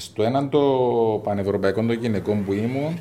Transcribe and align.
Στο 0.00 0.22
έναν 0.22 0.50
το 0.50 0.60
πανευρωπαϊκό 1.24 1.80
των 1.80 1.92
γυναικών 1.92 2.44
που 2.44 2.52
ήμουν, 2.52 2.98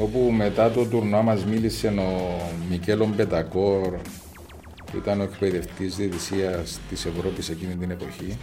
όπου 0.00 0.18
μετά 0.18 0.70
το 0.70 0.84
τουρνουά 0.84 1.22
μας 1.22 1.44
μίλησε 1.44 1.88
ο 1.88 2.40
Μικέλο 2.70 3.06
Μπετακόρ, 3.06 3.96
που 4.90 4.96
ήταν 4.96 5.20
ο 5.20 5.22
εκπαιδευτής 5.22 5.96
διαιτησίας 5.96 6.80
της 6.88 7.06
Ευρώπης 7.06 7.48
εκείνη 7.48 7.74
την 7.74 7.90
εποχή, 7.90 8.38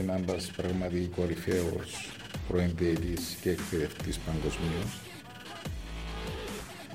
ένας 0.00 0.50
πραγματικά 0.56 1.20
κορυφαίος 1.20 2.10
πρώην 2.48 2.70
διαιτής 2.76 3.36
και 3.40 3.50
εκπαιδευτής 3.50 4.18
παγκοσμίως. 4.18 5.00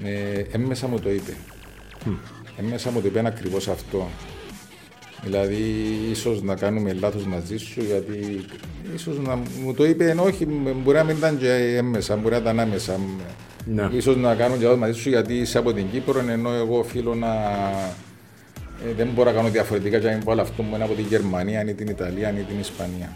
Ε, 0.03 0.39
έμμεσα 0.51 0.87
μου 0.87 0.99
το 0.99 1.09
είπε. 1.11 1.33
Mm. 2.05 2.17
Έμμεσα 2.57 2.91
μου 2.91 3.01
το 3.01 3.07
είπε 3.07 3.23
ακριβώς 3.25 3.67
αυτό. 3.67 4.07
Δηλαδή, 5.23 5.55
ίσως 6.11 6.41
να 6.41 6.55
κάνουμε 6.55 6.93
λάθος 6.93 7.25
μαζί 7.25 7.57
σου, 7.57 7.81
γιατί 7.81 8.45
ίσως 8.95 9.19
να 9.19 9.39
μου 9.63 9.73
το 9.73 9.85
είπε, 9.85 10.15
όχι, 10.19 10.45
μπορεί 10.83 10.97
να 10.97 11.03
μην 11.03 11.15
ήταν 11.17 11.37
και 11.37 11.75
έμεσα, 11.77 12.15
μπορεί 12.15 12.33
να 12.33 12.39
ήταν 12.39 12.59
άμεσα. 12.59 12.99
Ναι. 13.65 13.89
Ίσως 13.91 14.17
να 14.17 14.35
κάνουν 14.35 14.57
και 14.57 14.63
λάθος 14.63 14.79
μαζί 14.79 14.99
σου, 14.99 15.09
γιατί 15.09 15.33
είσαι 15.33 15.57
από 15.57 15.73
την 15.73 15.85
Κύπρο, 15.91 16.23
ενώ 16.29 16.53
εγώ 16.53 16.79
οφείλω 16.79 17.15
να. 17.15 17.33
Ε, 18.87 18.93
δεν 18.97 19.07
μπορώ 19.13 19.29
να 19.29 19.35
κάνω 19.35 19.49
διαφορετικά 19.49 19.99
και 19.99 20.05
να 20.05 20.11
μην 20.11 20.23
πω 20.23 20.31
αυτό 20.31 20.63
που 20.63 20.75
είναι 20.75 20.83
από 20.83 20.93
την 20.93 21.05
Γερμανία, 21.05 21.69
ή 21.69 21.73
την 21.73 21.87
Ιταλία, 21.87 22.29
ή 22.29 22.43
την 22.43 22.59
Ισπανία. 22.59 23.15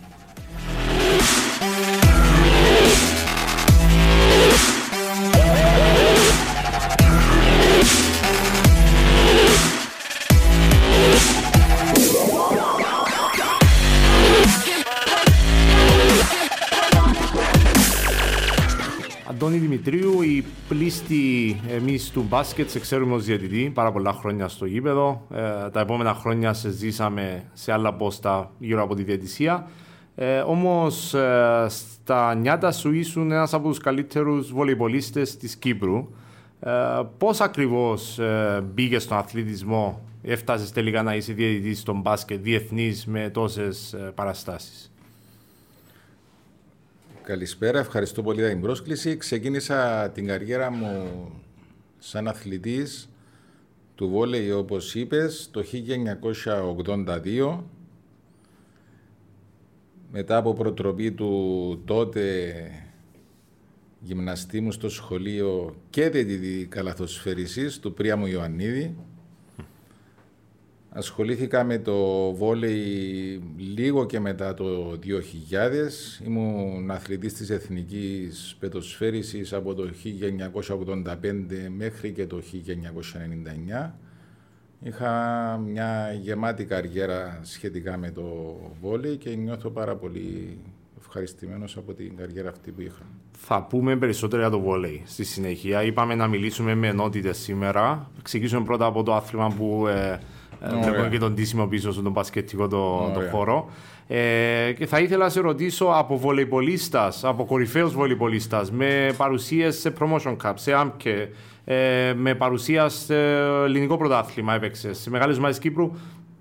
Δημητρίου, 19.61 20.21
η 20.21 20.45
πλήστη 20.67 21.55
εμείς 21.69 22.09
του 22.09 22.25
μπάσκετ 22.30 22.69
σε 22.69 22.80
ξέρουμε 22.80 23.13
ως 23.13 23.25
διαιτητή 23.25 23.72
πάρα 23.73 23.91
πολλά 23.91 24.13
χρόνια 24.13 24.47
στο 24.47 24.66
γήπεδο. 24.66 25.27
Ε, 25.33 25.69
τα 25.69 25.80
επόμενα 25.80 26.13
χρόνια 26.13 26.53
σε 26.53 26.69
ζήσαμε 26.69 27.44
σε 27.53 27.71
άλλα 27.71 27.94
πόστα 27.94 28.52
γύρω 28.59 28.83
από 28.83 28.95
τη 28.95 29.03
διαιτησία. 29.03 29.67
Ε, 30.16 30.39
Όμως 30.39 31.13
ε, 31.13 31.66
στα 31.69 32.33
νιάτα 32.36 32.71
σου 32.71 32.91
ήσουν 32.91 33.31
ένας 33.31 33.53
από 33.53 33.67
τους 33.67 33.77
καλύτερους 33.77 34.52
βολεϊπολίστε 34.52 35.21
της 35.21 35.55
Κύπρου. 35.55 36.09
Ε, 36.59 36.71
Πώς 37.17 37.41
ακριβώς 37.41 38.19
ε, 38.19 38.64
μπήκες 38.73 39.03
στον 39.03 39.17
αθλητισμό, 39.17 40.02
έφτασες 40.21 40.71
τελικά 40.71 41.03
να 41.03 41.16
είσαι 41.16 41.33
διαιτητής 41.33 41.80
στον 41.80 41.99
μπάσκετ 42.02 42.41
διεθνής 42.41 43.05
με 43.05 43.30
τόσες 43.30 43.93
ε, 43.93 44.11
παραστάσεις; 44.16 44.91
Καλησπέρα, 47.31 47.79
ευχαριστώ 47.79 48.21
πολύ 48.21 48.39
για 48.39 48.49
την 48.49 48.61
πρόσκληση. 48.61 49.17
Ξεκίνησα 49.17 50.09
την 50.09 50.27
καριέρα 50.27 50.71
μου 50.71 51.31
σαν 51.97 52.27
αθλητής 52.27 53.09
του 53.95 54.09
βόλεϊ, 54.09 54.51
όπως 54.51 54.95
είπες, 54.95 55.49
το 55.52 55.61
1982. 55.61 57.63
Μετά 60.11 60.37
από 60.37 60.53
προτροπή 60.53 61.11
του 61.11 61.81
τότε 61.85 62.53
γυμναστή 63.99 64.61
μου 64.61 64.71
στο 64.71 64.89
σχολείο 64.89 65.75
και 65.89 66.09
τη 66.09 66.65
καλαθοσφαιρισής 66.65 67.79
του 67.79 67.93
Πρίαμου 67.93 68.25
Ιωαννίδη, 68.25 68.95
Ασχολήθηκα 70.94 71.64
με 71.64 71.78
το 71.78 71.95
βόλεϊ 72.34 73.42
λίγο 73.58 74.06
και 74.06 74.20
μετά 74.20 74.53
το 74.53 75.00
2000. 75.03 76.25
Ήμουν 76.25 76.92
αθλητής 76.92 77.33
της 77.33 77.50
Εθνικής 77.50 78.56
Πετοσφαίρισης 78.59 79.53
από 79.53 79.73
το 79.73 79.89
1985 81.03 81.16
μέχρι 81.78 82.11
και 82.11 82.28
το 82.28 82.42
1999. 83.86 83.92
Είχα 84.83 85.11
μια 85.65 86.14
γεμάτη 86.21 86.65
καριέρα 86.65 87.39
σχετικά 87.42 87.98
με 87.98 88.11
το 88.11 88.58
βόλεϊ 88.82 89.17
και 89.17 89.36
νιώθω 89.36 89.70
πάρα 89.70 89.95
πολύ 89.95 90.58
ευχαριστημένος 90.99 91.77
από 91.77 91.94
την 91.94 92.15
καριέρα 92.15 92.49
αυτή 92.49 92.71
που 92.71 92.82
είχα. 92.82 93.02
Θα 93.32 93.64
πούμε 93.64 93.98
περισσότερο 93.98 94.42
για 94.42 94.52
το 94.52 94.60
βόλεϊ 94.60 95.02
στη 95.05 95.23
συνέχεια. 95.23 95.83
Είπαμε 95.83 96.15
να 96.15 96.27
μιλήσουμε 96.27 96.76
με 96.76 96.88
ενότητες 96.88 97.38
σήμερα. 97.38 98.11
Ξεκινήσουμε 98.21 98.64
πρώτα 98.64 98.86
από 98.86 99.04
το 99.04 99.14
άθλημα 99.14 99.54
που 99.58 99.88
ε, 99.88 100.20
Βλέπω 100.70 101.10
και 101.10 101.17
τον 101.17 101.36
τίσιμο 101.36 101.67
πίσω 101.67 101.92
στον 101.92 102.14
πασκετικό 102.14 102.67
το, 102.67 103.11
το 103.14 103.22
χώρο. 103.32 103.70
Ε, 104.08 104.73
και 104.77 104.86
θα 104.86 104.99
ήθελα 104.99 105.23
να 105.23 105.30
σε 105.30 105.39
ρωτήσω 105.39 105.86
από 105.86 106.17
βολεϊπολίστα, 106.17 107.14
από 107.22 107.45
κορυφαίους 107.45 107.94
βολεϊπολίστα, 107.94 108.66
με 108.71 109.14
παρουσίες 109.17 109.80
σε 109.80 109.94
promotion 110.00 110.38
cup, 110.44 110.54
σε 110.55 110.71
AMKE, 110.76 111.27
ε, 111.66 112.14
με 112.16 112.36
παρουσία 112.36 112.89
σε 112.89 113.16
ελληνικό 113.64 113.98
πρωτάθλημα 113.98 114.54
έπαιξες, 114.54 114.98
σε 114.98 115.10
μεγάλες 115.10 115.38
ομάδες 115.38 115.60
Κύπρου. 115.60 115.92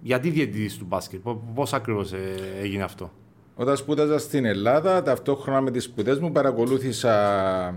Γιατί 0.03 0.31
διαιτητής 0.31 0.79
του 0.79 0.85
μπάσκετ, 0.89 1.21
πώς 1.55 1.73
ακριβώς 1.73 2.13
ε, 2.13 2.19
έγινε 2.61 2.83
αυτό; 2.83 3.11
Όταν 3.55 3.77
σπούδαζα 3.77 4.19
στην 4.19 4.45
Ελλάδα, 4.45 5.03
ταυτόχρονα 5.03 5.61
με 5.61 5.71
τις 5.71 5.85
σπουδές 5.85 6.19
μου 6.19 6.33
παρακολούθησα 6.33 7.75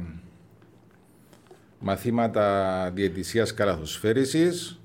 μαθήματα 1.79 2.91
διαιτησίας 2.93 3.53
καλαθοσφαίρισης 3.53 4.82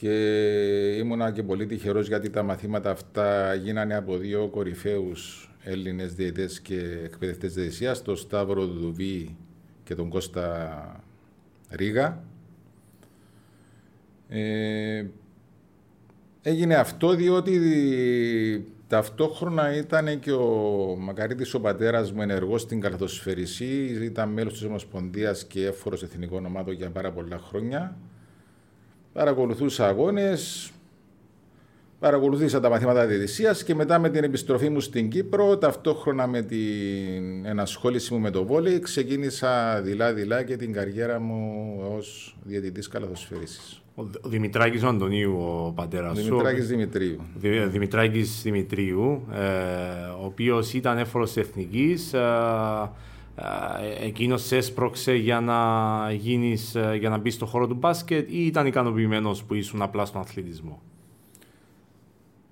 και 0.00 0.96
ήμουνα 0.96 1.30
και 1.30 1.42
πολύ 1.42 1.66
τυχερός 1.66 2.08
γιατί 2.08 2.30
τα 2.30 2.42
μαθήματα 2.42 2.90
αυτά 2.90 3.54
γίνανε 3.54 3.94
από 3.94 4.16
δύο 4.16 4.48
κορυφαίους 4.48 5.50
Έλληνες 5.62 6.14
διαιτές 6.14 6.60
και 6.60 6.98
εκπαιδευτές 7.04 7.54
διαιτησίας, 7.54 8.02
τον 8.02 8.16
Σταύρο 8.16 8.66
Δουβί 8.66 9.36
και 9.84 9.94
τον 9.94 10.08
Κώστα 10.08 11.04
Ρίγα. 11.70 12.24
Ε, 14.28 15.06
έγινε 16.42 16.74
αυτό 16.74 17.14
διότι 17.14 17.60
ταυτόχρονα 18.88 19.76
ήταν 19.76 20.18
και 20.18 20.32
ο 20.32 20.96
Μακαρίτης 20.98 21.54
ο 21.54 21.60
πατέρας 21.60 22.12
μου 22.12 22.22
ενεργός 22.22 22.62
στην 22.62 22.80
καλαθοσφαιρισή, 22.80 23.98
ήταν 24.02 24.28
μέλος 24.28 24.52
της 24.52 24.62
Ομοσπονδίας 24.62 25.44
και 25.44 25.66
έφορος 25.66 26.02
εθνικών 26.02 26.46
ομάδων 26.46 26.74
για 26.74 26.90
πάρα 26.90 27.12
πολλά 27.12 27.38
χρόνια 27.38 27.96
παρακολουθούσα 29.18 29.86
αγώνες, 29.86 30.70
παρακολουθήσα 31.98 32.60
τα 32.60 32.68
μαθήματα 32.68 33.06
διαιτησία 33.06 33.56
και 33.64 33.74
μετά 33.74 33.98
με 33.98 34.10
την 34.10 34.24
επιστροφή 34.24 34.68
μου 34.68 34.80
στην 34.80 35.08
Κύπρο, 35.08 35.58
ταυτόχρονα 35.58 36.26
με 36.26 36.42
την 36.42 37.46
ενασχόληση 37.46 38.14
μου 38.14 38.20
με 38.20 38.30
το 38.30 38.44
βόλεϊ, 38.44 38.78
ξεκίνησα 38.78 39.80
δειλά-δειλά 39.80 40.42
και 40.42 40.56
την 40.56 40.72
καριέρα 40.72 41.20
μου 41.20 41.72
ως 41.96 42.36
διαιτητής 42.42 42.88
καλαθοσφαίρισης. 42.88 43.82
Ο 43.94 44.28
Δημητράκης 44.28 44.82
ο 44.82 44.88
Αντωνίου, 44.88 45.36
ο 45.38 45.72
πατέρας 45.74 46.18
σου. 46.18 46.24
Δημητράκης 46.24 46.66
Δημητρίου. 46.68 47.20
Δημητράκης 47.68 48.40
Δημητρίου, 48.42 49.26
ε, 49.32 49.40
ο 50.20 50.24
οποίος 50.24 50.74
ήταν 50.74 50.98
έφορος 50.98 51.36
εθνικής, 51.36 52.12
ε, 52.12 52.20
εκείνος 54.00 54.46
σε 54.46 54.56
έσπρωξε 54.56 55.14
για 55.14 55.40
να, 55.40 56.12
γίνεις, 56.12 56.74
ε, 56.74 56.96
για 56.98 57.08
να 57.08 57.18
μπεις 57.18 57.34
στο 57.34 57.46
χώρο 57.46 57.66
του 57.66 57.74
μπάσκετ 57.74 58.30
ή 58.30 58.46
ήταν 58.46 58.66
ικανοποιημένος 58.66 59.44
που 59.44 59.54
ήσουν 59.54 59.82
απλά 59.82 60.04
στον 60.04 60.20
αθλητισμό; 60.20 60.82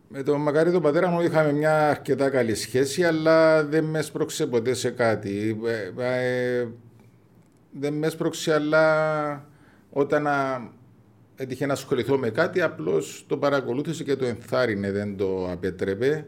Με 0.08 0.22
τον 0.22 0.41
μακάρι 0.41 0.72
τον 0.72 0.82
πατέρα 0.82 1.08
μου 1.08 1.20
είχαμε 1.20 1.52
μια 1.52 1.88
αρκετά 1.88 2.30
καλή 2.30 2.54
σχέση, 2.54 3.04
αλλά 3.04 3.64
δεν 3.64 3.84
με 3.84 3.98
έσπρωξε 3.98 4.47
ποτέ 4.47 4.74
σε 4.74 4.91
κάτι. 4.91 5.60
Ε, 5.97 6.60
ε, 6.60 6.69
δεν 7.70 7.94
με 7.94 8.06
έσπρωξε, 8.06 8.54
αλλά 8.54 9.48
όταν 9.91 10.28
έτυχε 11.36 11.66
να 11.66 11.72
ασχοληθώ 11.72 12.18
με 12.18 12.30
κάτι, 12.30 12.60
απλώς 12.60 13.24
το 13.28 13.36
παρακολούθησε 13.36 14.04
και 14.04 14.16
το 14.16 14.24
ενθάρρυνε, 14.24 14.91
δεν 14.91 15.16
το 15.16 15.50
απέτρεπε. 15.50 16.26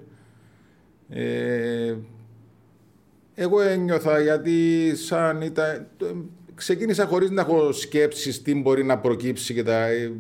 Εγώ 3.41 3.61
ένιωθα 3.61 4.21
γιατί 4.21 4.93
σαν 4.97 5.43
ήταν... 5.43 5.87
Ξεκίνησα 6.55 7.07
χωρίς 7.07 7.31
να 7.31 7.41
έχω 7.41 7.73
σκέψεις 7.73 8.43
τι 8.43 8.55
μπορεί 8.55 8.85
να 8.85 8.99
προκύψει 8.99 9.55
και 9.55 9.63
τα, 9.63 9.87
ε, 9.87 10.13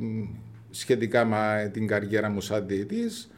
σχετικά 0.71 1.25
με 1.25 1.71
την 1.73 1.87
καριέρα 1.87 2.31
μου 2.31 2.41
σαν 2.41 2.67
διετής. 2.67 3.31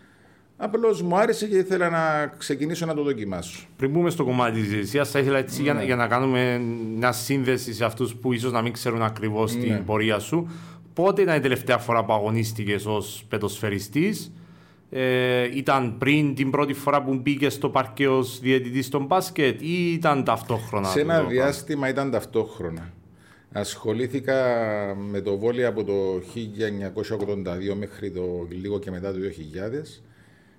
Απλώς 0.57 1.03
μου 1.03 1.17
άρεσε 1.17 1.47
και 1.47 1.57
ήθελα 1.57 1.91
να 1.91 2.27
ξεκινήσω 2.39 2.87
να 2.87 2.95
το 2.95 3.03
δοκιμάσω. 3.03 3.67
Πριν 3.77 3.91
μπούμε 3.91 4.11
στο 4.11 4.25
κομμάτι 4.25 4.61
της 4.61 4.69
διαιτησίας, 4.69 5.11
θα 5.11 5.19
ήθελα 5.19 5.39
έτσι 5.39 5.63
για, 5.63 5.83
για, 5.83 5.97
να 5.97 6.07
κάνουμε 6.07 6.59
μια 6.97 7.13
σύνδεση 7.13 7.75
σε 7.75 7.85
αυτούς 7.85 8.15
που 8.15 8.33
ίσως 8.33 8.53
να 8.53 8.63
μην 8.63 8.73
ξέρουν 8.73 9.03
ακριβώς 9.03 9.55
ναι. 9.55 9.63
την 9.63 9.85
πορεία 9.85 10.19
σου. 10.19 10.49
Πότε 10.95 11.23
ήταν 11.23 11.37
η 11.37 11.41
τελευταία 11.41 11.79
φορά 11.79 12.05
που 12.05 12.13
αγωνίστηκες 12.13 12.87
ως 12.87 13.25
πετοσφαιριστής; 13.29 14.33
Ε, 14.91 15.57
ήταν 15.57 15.99
πριν 15.99 16.35
την 16.35 16.51
πρώτη 16.51 16.73
φορά 16.73 17.03
που 17.03 17.15
μπήκε 17.15 17.49
στο 17.49 17.69
παρκέ 17.71 18.09
ως 18.09 18.41
διαιτητής 18.41 18.87
στον 18.87 19.05
μπάσκετ 19.05 19.61
ή 19.61 19.93
ήταν 19.93 20.25
ταυτόχρονα. 20.25 20.89
Σε 20.89 21.01
ένα 21.01 21.23
διάστημα 21.23 21.89
ήταν 21.89 22.11
ταυτόχρονα. 22.11 22.93
Ασχολήθηκα 23.53 24.35
με 25.11 25.21
το 25.21 25.39
βόλιο 25.39 25.69
από 25.69 25.85
το 25.85 26.23
1982 27.73 27.75
μέχρι 27.79 28.11
το 28.11 28.47
λίγο 28.51 28.79
και 28.79 28.91
μετά 28.91 29.13
το 29.13 29.19
2000. 29.19 30.03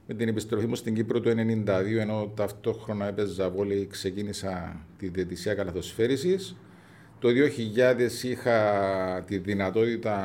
με 0.08 0.14
την 0.14 0.28
επιστροφή 0.28 0.68
μου 0.68 0.76
στην 0.76 0.94
Κύπρο 0.96 1.20
το 1.20 1.30
1992, 1.30 1.34
ενώ 2.00 2.32
ταυτόχρονα 2.36 3.08
έπαιζα 3.08 3.50
βόλεϊ, 3.50 3.88
ξεκίνησα 3.88 4.86
τη 4.98 5.08
διαιτησία 5.08 5.54
καλαθοσφαίρισης. 5.54 6.56
Το 7.20 7.30
2000 7.30 8.24
είχα 8.24 9.24
τη 9.28 9.38
δυνατότητα 9.38 10.18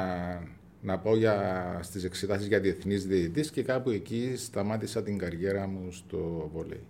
να 0.86 0.98
πάω 0.98 1.16
για, 1.16 1.78
στις 1.82 2.04
εξετάσεις 2.04 2.46
για 2.46 2.60
διεθνής 2.60 3.06
διαιτητής 3.06 3.50
και 3.50 3.62
κάπου 3.62 3.90
εκεί 3.90 4.32
σταμάτησα 4.36 5.02
την 5.02 5.18
καριέρα 5.18 5.66
μου 5.66 5.88
στο 5.90 6.50
βόλεϊ. 6.54 6.80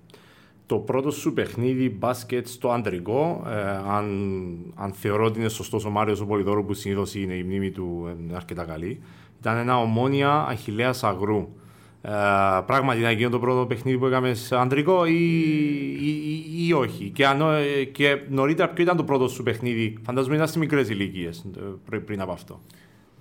Το 0.67 0.79
πρώτο 0.79 1.11
σου 1.11 1.33
παιχνίδι 1.33 1.91
μπάσκετ 1.91 2.47
στο 2.47 2.71
αντρικό, 2.71 3.45
ε, 3.47 3.61
αν, 3.89 4.75
αν 4.75 4.93
θεωρώ 4.93 5.25
ότι 5.25 5.39
είναι 5.39 5.49
σωστός 5.49 5.85
ο 5.85 5.91
Μάριος 5.91 6.21
ο 6.21 6.27
Πολυδόρου 6.27 6.65
που 6.65 6.75
συνήθως 6.75 7.15
είναι 7.15 7.35
η 7.35 7.43
μνήμη 7.43 7.71
του 7.71 8.17
ε, 8.31 8.35
αρκετά 8.35 8.65
καλή, 8.65 9.01
ήταν 9.41 9.57
ένα 9.57 9.81
ομόνια 9.81 10.47
Αχιλέας 10.49 11.05
Αγρού. 11.05 11.49
Ε, 12.03 12.11
πράγματι 12.67 12.99
ήταν 12.99 13.11
εκείνο 13.11 13.31
το 13.31 13.39
πρώτο 13.39 13.67
παιχνίδι 13.67 13.99
που 13.99 14.07
έκαμε 14.07 14.35
σε 14.35 14.57
αντρικό 14.57 15.07
ή, 15.07 15.15
ή, 16.01 16.67
ή, 16.67 16.73
όχι; 16.73 17.11
Και, 17.11 17.27
αν, 17.27 17.41
ε, 17.41 17.85
και 17.85 18.21
νωρίτερα 18.29 18.69
ποιο 18.69 18.85
ήταν 18.85 18.97
το 18.97 19.05
πρώτο 19.05 19.29
σου 19.29 19.43
παιχνίδι, 19.43 19.97
φαντάζομαι 20.03 20.35
ήταν 20.35 20.47
στις 20.47 20.61
μικρές 20.61 20.89
ηλικίες 20.89 21.45
πριν, 21.85 22.05
πριν 22.05 22.21
από 22.21 22.33
αυτό. 22.33 22.61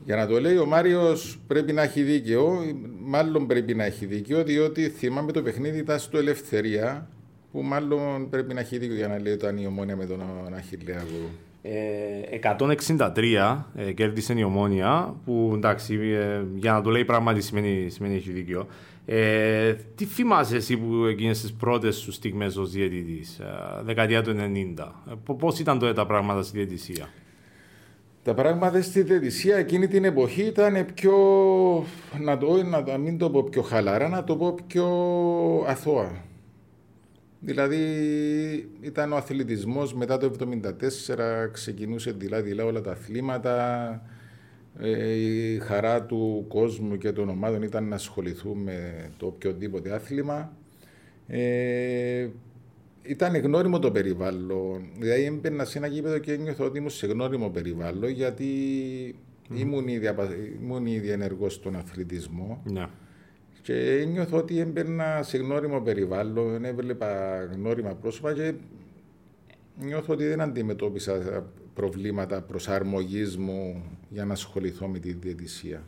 Για 0.06 0.16
να 0.16 0.28
το 0.28 0.40
λέει 0.40 0.58
ο 0.58 0.66
Μάριος 0.66 1.40
πρέπει 1.48 1.74
να 1.74 1.82
έχει 1.82 2.02
δίκαιο, 2.02 2.60
μάλλον 3.00 3.48
πρέπει 3.48 3.76
να 3.76 3.84
έχει 3.84 4.06
δίκαιο, 4.06 4.44
διότι 4.44 4.90
θυμάμαι 4.90 5.32
το 5.32 5.42
παιχνίδι 5.42 5.78
ήταν 5.78 6.00
στο 6.00 6.18
Ελευθερία, 6.18 7.10
που 7.52 7.62
μάλλον 7.62 8.30
πρέπει 8.30 8.54
να 8.54 8.60
έχει 8.60 8.78
δίκαιο 8.78 8.96
για 8.96 9.08
να 9.08 9.20
λέει 9.20 9.34
ήταν 9.34 9.58
η 9.58 9.66
ομόνια 9.66 9.96
με 9.96 10.06
τον 10.06 10.22
Αχιλέα. 10.56 11.04
Ε, 11.62 12.40
163 12.58 13.66
ε, 13.76 13.92
κέρδισε 13.92 14.34
η 14.38 14.44
ομόνια, 14.44 15.16
που 15.26 15.52
εντάξει, 15.56 15.94
ε, 15.96 16.42
για 16.56 16.72
να 16.72 16.82
το 16.82 16.90
λέει 16.90 17.06
πράγματι 17.06 17.42
σημαίνει, 17.42 17.90
σημαίνει 17.90 18.16
έχει 18.16 18.32
δίκαιο. 18.32 18.68
Ε, 19.06 19.74
τι 19.96 20.06
θυμάσαι 20.06 20.56
εσύ 20.56 20.78
που 20.78 21.06
εκείνες 21.06 21.42
τις 21.42 21.54
πρώτες 21.54 21.96
σου 21.96 22.12
στιγμές 22.12 22.56
ως 22.56 22.72
διαιτητής, 22.72 23.40
ε, 23.40 23.46
δεκαετία 23.84 24.22
του 24.22 24.32
90. 24.32 25.04
Ε, 25.12 25.34
πώς 25.38 25.60
ήταν 25.60 25.80
τότε 25.80 25.94
τα 25.94 26.06
πράγματα 26.06 26.44
στη 26.44 26.58
διαιτησία; 26.58 27.10
Τα 28.26 28.34
πράγματα 28.34 28.82
στη 28.82 29.02
διαιτησία 29.02 29.58
εκείνη 29.58 29.88
την 29.88 30.04
εποχή 30.04 30.42
ήταν 30.42 30.86
πιο, 30.94 31.14
να 32.20 32.38
το 32.38 32.64
να 32.64 32.98
μην 32.98 33.18
το 33.18 33.30
πω 33.30 33.44
πιο 33.44 33.62
χαλαρά, 33.62 34.10
να 34.10 34.24
το 34.24 34.36
πω 34.36 34.56
πιο 34.68 34.88
αθώα. 35.68 36.24
Δηλαδή 37.40 37.80
ήταν 38.82 39.12
ο 39.12 39.16
αθλητισμός 39.16 39.94
μετά 39.94 40.18
το 40.18 40.32
1974, 40.40 41.50
ξεκινούσε 41.52 42.12
δειλά-δειλά 42.12 42.66
όλα 42.66 42.82
τα 42.82 42.92
αθλήματα, 42.92 44.02
ε, 44.80 45.14
η 45.14 45.60
χαρά 45.60 46.04
του 46.04 46.46
κόσμου 46.48 46.98
και 46.98 47.12
των 47.12 47.30
ομάδων 47.30 47.62
ήταν 47.62 47.88
να 47.88 47.96
ασχοληθούμε 47.96 48.64
με 48.64 49.12
το 49.18 49.26
οποιοδήποτε 49.26 49.94
άθλημα. 49.94 50.52
Ε, 51.28 52.28
ήταν 53.08 53.36
γνώριμο 53.36 53.80
το 53.80 53.92
περιβάλλον. 53.92 54.90
Δηλαδή 55.00 55.24
έμπαινα 55.24 55.66
σε 55.66 55.78
ένα 55.78 55.88
γήπεδο 55.88 56.18
και 56.18 56.32
ένιωθα 56.32 56.66
ότι 56.66 56.78
ήμουν 56.78 56.90
σε 56.90 57.08
γνώριμο 57.08 57.50
περιβάλλον 57.50 58.10
γιατί 58.10 58.46
mm. 59.50 59.58
ήμουν, 59.58 59.88
ήδη, 59.88 60.10
ήμουν 60.62 60.86
ήδη 60.86 61.10
ενεργός 61.10 61.54
στον 61.54 61.76
αθλητισμό. 61.76 62.64
Yeah. 62.76 62.88
Και 63.62 64.06
νιώθω 64.08 64.38
ότι 64.38 64.60
έμπαινα 64.60 65.24
σε 65.24 65.38
γνώριμο 65.38 65.82
περιβάλλον, 65.82 66.66
έβλεπα 66.66 67.44
γνώριμα 67.44 67.94
πρόσωπα 67.94 68.34
και 68.34 68.54
νιώθω 69.80 70.14
ότι 70.14 70.26
δεν 70.26 70.42
αντιμετώπισα 70.42 71.46
προβλήματα 71.74 72.42
προσαρμογής 72.42 73.38
μου 73.38 73.84
για 74.10 74.26
να 74.26 74.34
ασχοληθώ 74.34 74.88
με 74.88 75.00
τη 75.00 75.14
διαιτησία. 75.14 75.88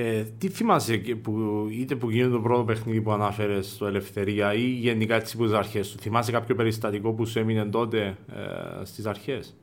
Ε, 0.00 0.24
τι 0.38 0.48
θυμάσαι 0.48 0.96
που, 1.22 1.66
είτε 1.70 1.94
που 1.94 2.10
γίνεται 2.10 2.30
το 2.30 2.40
πρώτο 2.40 2.64
παιχνίδι 2.64 3.00
που 3.00 3.12
ανάφερε 3.12 3.62
στο 3.62 3.86
Ελευθερία 3.86 4.54
ή 4.54 4.60
γενικά 4.60 5.20
τι 5.20 5.32
αρχές 5.56 5.90
του. 5.90 5.98
Θυμάσαι 5.98 6.32
κάποιο 6.32 6.54
περιστατικό 6.54 7.12
που 7.12 7.26
σου 7.26 7.38
έμεινε 7.38 7.64
τότε 7.64 7.98
ε, 8.00 8.84
στις 8.84 9.06
αρχές; 9.06 9.56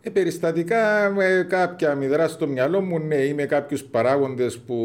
Ε, 0.00 0.10
περιστατικά 0.10 1.12
με 1.14 1.46
κάποια 1.48 1.94
μηδρά 1.94 2.28
στο 2.28 2.46
μυαλό 2.46 2.80
μου, 2.80 2.98
ναι, 2.98 3.16
είμαι 3.16 3.44
κάποιους 3.44 3.84
παράγοντες 3.84 4.58
που 4.58 4.76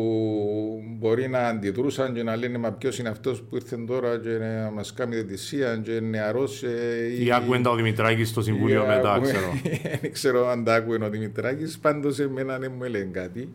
μπορεί 1.00 1.30
να 1.30 1.48
αντιδρούσαν 1.48 2.14
και 2.14 2.24
να 2.24 2.36
λένε 2.36 2.58
Μα 2.58 2.72
ποιος 2.72 3.00
είναι 3.00 3.10
αυτός 3.10 3.42
που 3.42 3.56
ήρθε 3.56 3.78
τώρα 3.88 4.20
και 4.20 4.30
να 4.30 4.72
μας 4.72 4.94
κάνει 4.94 5.16
διαιτησία, 5.16 5.82
και 5.84 6.00
νεαρός. 6.00 6.64
Ε, 6.64 7.24
ή 7.24 7.32
άκουε 7.32 7.62
ο 7.66 7.76
Δημητράκης 7.76 8.30
στο 8.30 8.42
Συμβούλιο 8.42 8.86
μετά, 8.86 9.20
ξέρω. 9.22 9.62
Δεν 10.02 10.12
ξέρω 10.12 10.48
αν 10.48 10.64
τα 10.64 10.76
άκουε 10.76 10.98
ο 11.04 11.10
Δημητράκης, 11.10 11.80
πάντως 11.80 12.20
εμένα 12.20 12.58
δεν 12.58 12.72
μου 12.78 12.84
έλεγε 12.84 13.10
κάτι. 13.12 13.54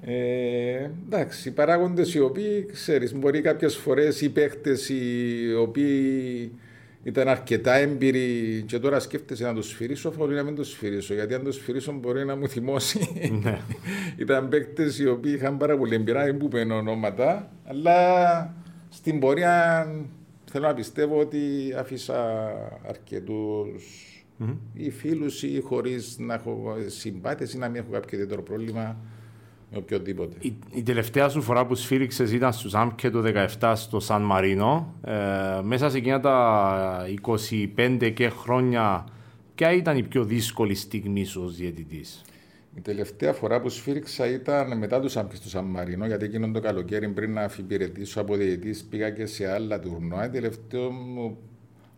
Ε, 0.00 0.90
εντάξει, 1.06 1.48
οι 1.48 1.52
παράγοντες 1.52 2.14
οι 2.14 2.20
οποίοι 2.20 2.66
ξέρεις, 2.72 3.14
μπορεί 3.14 3.40
κάποιες 3.40 3.76
φορές 3.76 4.20
οι 4.20 4.30
παίχτες 4.30 4.88
οι 4.88 5.54
οποίοι 5.58 6.52
ήταν 7.02 7.28
αρκετά 7.28 7.74
έμπειροι 7.74 8.62
και 8.66 8.78
τώρα 8.78 9.00
σκέφτεσαι 9.00 9.44
να 9.44 9.54
το 9.54 9.62
σφυρίσω, 9.62 10.12
μπορεί 10.16 10.34
να 10.34 10.42
μην 10.42 10.54
το 10.54 10.64
σφυρίσω. 10.64 11.14
Γιατί 11.14 11.34
αν 11.34 11.44
το 11.44 11.52
σφυρίσω 11.52 11.92
μπορεί 11.92 12.24
να 12.24 12.36
μου 12.36 12.48
θυμώσει. 12.48 13.30
Ναι. 13.42 13.60
ήταν 14.22 14.48
παίκτε 14.48 14.84
οι 15.00 15.06
οποίοι 15.06 15.32
είχαν 15.36 15.56
πάρα 15.56 15.76
πολύ 15.78 15.94
εμπειρά, 15.94 16.24
δεν 16.24 16.36
που 16.36 16.48
ονόματα, 16.70 17.52
αλλά 17.64 17.94
στην 18.88 19.20
πορεία 19.20 19.86
θέλω 20.44 20.66
να 20.66 20.74
πιστεύω 20.74 21.18
ότι 21.18 21.38
άφησα 21.76 22.44
αρκετούς 22.88 23.84
mm-hmm. 24.40 24.56
ή 24.72 24.90
φίλους 24.90 25.42
ή 25.42 25.60
χωρίς 25.60 26.16
να 26.18 26.34
έχω 26.34 26.76
συμπάθεια 26.86 27.48
ή 27.54 27.58
να 27.58 27.68
μην 27.68 27.80
έχω 27.80 27.90
κάποιο 27.90 28.18
ιδιαίτερο 28.18 28.42
πρόβλημα 28.42 28.96
οποιοδήποτε. 29.74 30.36
Η, 30.40 30.54
η, 30.74 30.82
τελευταία 30.82 31.28
σου 31.28 31.42
φορά 31.42 31.66
που 31.66 31.74
σφύριξες 31.74 32.32
ήταν 32.32 32.52
στους 32.52 32.74
ΑΜΚ 32.74 33.00
το 33.00 33.22
17 33.60 33.72
στο 33.76 34.00
Σαν 34.00 34.22
Μαρίνο. 34.22 34.94
Ε, 35.04 35.12
μέσα 35.62 35.90
σε 35.90 35.96
εκείνα 35.96 36.20
τα 36.20 37.06
25 37.76 38.12
και 38.14 38.28
χρόνια, 38.28 39.04
ποια 39.54 39.72
ήταν 39.72 39.96
η 39.96 40.02
πιο 40.02 40.24
δύσκολη 40.24 40.74
στιγμή 40.74 41.24
σου 41.24 41.42
ως 41.44 41.56
διαιτητής; 41.56 42.24
Η 42.76 42.80
τελευταία 42.80 43.32
φορά 43.32 43.60
που 43.60 43.68
σφύριξα 43.68 44.30
ήταν 44.30 44.78
μετά 44.78 45.00
τους 45.00 45.16
ΑΜΚ 45.16 45.34
στο 45.34 45.48
Σαν 45.48 45.64
Μαρίνο, 45.64 46.06
γιατί 46.06 46.24
εκείνον 46.24 46.52
το 46.52 46.60
καλοκαίρι 46.60 47.08
πριν 47.08 47.32
να 47.32 47.42
αφιπηρετήσω 47.42 48.20
από 48.20 48.36
διαιτητής 48.36 48.84
πήγα 48.84 49.10
και 49.10 49.26
σε 49.26 49.52
άλλα 49.52 49.80
τουρνουά. 49.80 50.30
τελευταίο 50.30 50.90
μου 50.90 51.38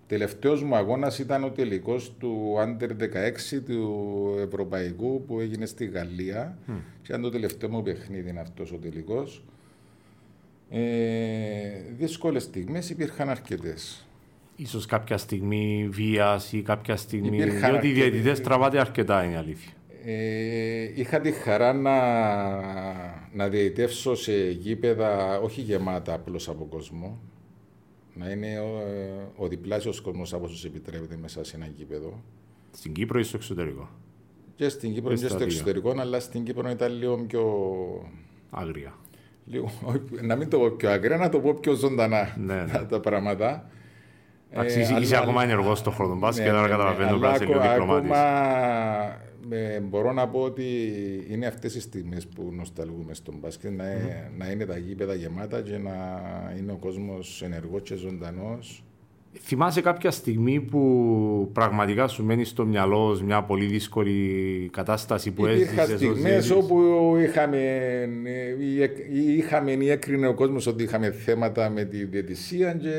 Τελευταίος 0.08 0.62
μου 0.62 0.76
αγώνας 0.76 1.18
ήταν 1.18 1.44
ο 1.44 1.50
τελικός 1.50 2.12
του 2.18 2.54
Under 2.58 2.90
16 2.90 3.60
του 3.66 4.34
Ευρωπαϊκού 4.46 5.24
που 5.26 5.40
έγινε 5.40 5.66
στη 5.66 5.86
Γαλλία. 5.86 6.58
Mm. 6.68 6.72
Και 7.02 7.06
ήταν 7.08 7.22
το 7.22 7.30
τελευταίο 7.30 7.68
μου 7.68 7.82
παιχνίδι 7.82 8.34
αυτός 8.40 8.72
ο 8.72 8.76
τελικός. 8.76 9.44
Ε, 10.70 10.80
Δύσκολες 11.98 12.42
στιγμές 12.42 12.90
υπήρχαν 12.90 13.28
αρκετές. 13.28 14.06
Ίσως 14.56 14.86
κάποια 14.86 15.16
στιγμή 15.16 15.88
βίας 15.90 16.52
ή 16.52 16.62
κάποια 16.62 16.96
στιγμή. 16.96 17.36
Υπήρχαν 17.36 17.70
διότι 17.70 17.88
οι 17.88 17.92
διαιτητές 17.92 18.40
τραβάται 18.40 18.80
αρκετά, 18.80 19.24
είναι 19.24 19.32
η 19.32 19.36
αλήθεια. 19.36 19.72
Ε, 20.04 21.00
είχα 21.00 21.20
τη 21.20 21.30
χαρά 21.30 21.72
να, 21.72 21.98
να 23.32 23.48
διαιτεύσω 23.48 24.14
σε 24.14 24.50
γήπεδα 24.50 25.38
όχι 25.38 25.60
γεμάτα 25.60 26.14
απλώς 26.14 26.48
από 26.48 26.64
κόσμο 26.64 27.18
να 28.18 28.30
είναι 28.30 28.58
ο, 28.58 28.82
ο 29.36 29.48
διπλάσιος 29.48 30.00
κόσμος 30.00 30.32
από 30.32 30.44
όσους 30.44 30.64
επιτρέπεται 30.64 31.16
μέσα 31.16 31.44
σε 31.44 31.56
ένα 31.56 31.66
γήπεδο. 31.66 32.22
Στην 32.70 32.92
Κύπρο 32.92 33.18
ή 33.18 33.22
στο 33.22 33.36
εξωτερικό; 33.36 33.88
Και 34.54 34.68
στην 34.68 34.94
Κύπρο 34.94 35.14
και 35.14 35.28
στο 35.28 35.42
εξωτερικό, 35.42 35.94
αλλά 35.98 36.20
στην 36.20 36.44
Κύπρο 36.44 36.70
ήταν 36.70 36.92
λίγο 36.92 37.16
πιο. 37.16 37.42
Άγρια. 38.50 38.94
Λίγο, 39.44 39.70
να 40.22 40.36
μην 40.36 40.50
το 40.50 40.58
πω 40.58 40.70
πιο 40.70 40.90
άγρια, 40.90 41.16
να 41.16 41.28
το 41.28 41.40
πω 41.40 41.54
πιο 41.54 41.74
ζωντανά 41.74 42.36
ναι, 42.38 42.62
ναι. 42.62 42.84
τα 42.88 43.00
πράγματα. 43.00 43.70
Εντάξει, 44.50 44.80
ε, 44.80 45.00
είσαι 45.00 45.16
ακόμα 45.16 45.42
ενεργός 45.42 45.78
στον 45.78 45.92
χρόνο 45.92 46.16
μπάσκετ, 46.16 46.46
ναι, 46.46 46.58
άρα 46.58 46.68
καταλαβαίνω 46.68 47.16
ότι 47.16 47.34
είσαι 47.34 47.44
λίγο 47.44 47.60
διπλωμάτης. 47.60 48.10
Ακόμα 48.10 49.27
ε, 49.50 49.80
μπορώ 49.80 50.12
να 50.12 50.28
πω 50.28 50.40
ότι 50.40 50.64
είναι 51.28 51.46
αυτές 51.46 51.74
οι 51.74 51.80
στιγμές 51.80 52.26
που 52.26 52.52
νοσταλγούμε 52.52 53.14
στον 53.14 53.34
μπάσκετ, 53.40 53.70
να, 53.70 53.84
mm. 53.84 54.30
να 54.38 54.50
είναι 54.50 54.66
τα 54.66 54.78
γήπεδα 54.78 55.14
γεμάτα 55.14 55.60
και 55.60 55.78
να 55.78 55.92
είναι 56.58 56.72
ο 56.72 56.76
κόσμος 56.76 57.42
ενεργός 57.42 57.82
και 57.82 57.94
ζωντανός. 57.94 58.82
Θυμάσαι 59.40 59.80
κάποια 59.80 60.10
στιγμή 60.10 60.60
που 60.60 61.50
πραγματικά 61.52 62.08
σου 62.08 62.24
μένει 62.24 62.44
στο 62.44 62.64
μυαλό 62.64 63.20
μια 63.24 63.42
πολύ 63.42 63.64
δύσκολη 63.64 64.68
κατάσταση 64.72 65.30
που 65.30 65.46
έζησες 65.46 65.72
Υπήρχαν 65.72 65.96
στιγμές 65.96 66.50
όπου 66.50 66.82
είχαμε, 67.22 67.58
είχαμε 69.36 69.72
ή 69.72 69.90
έκρινε 69.90 70.26
ο 70.26 70.34
κόσμος 70.34 70.66
ότι 70.66 70.82
είχαμε 70.82 71.10
θέματα 71.10 71.70
με 71.70 71.84
τη 71.84 72.04
διαιτησία 72.04 72.72
και 72.72 72.90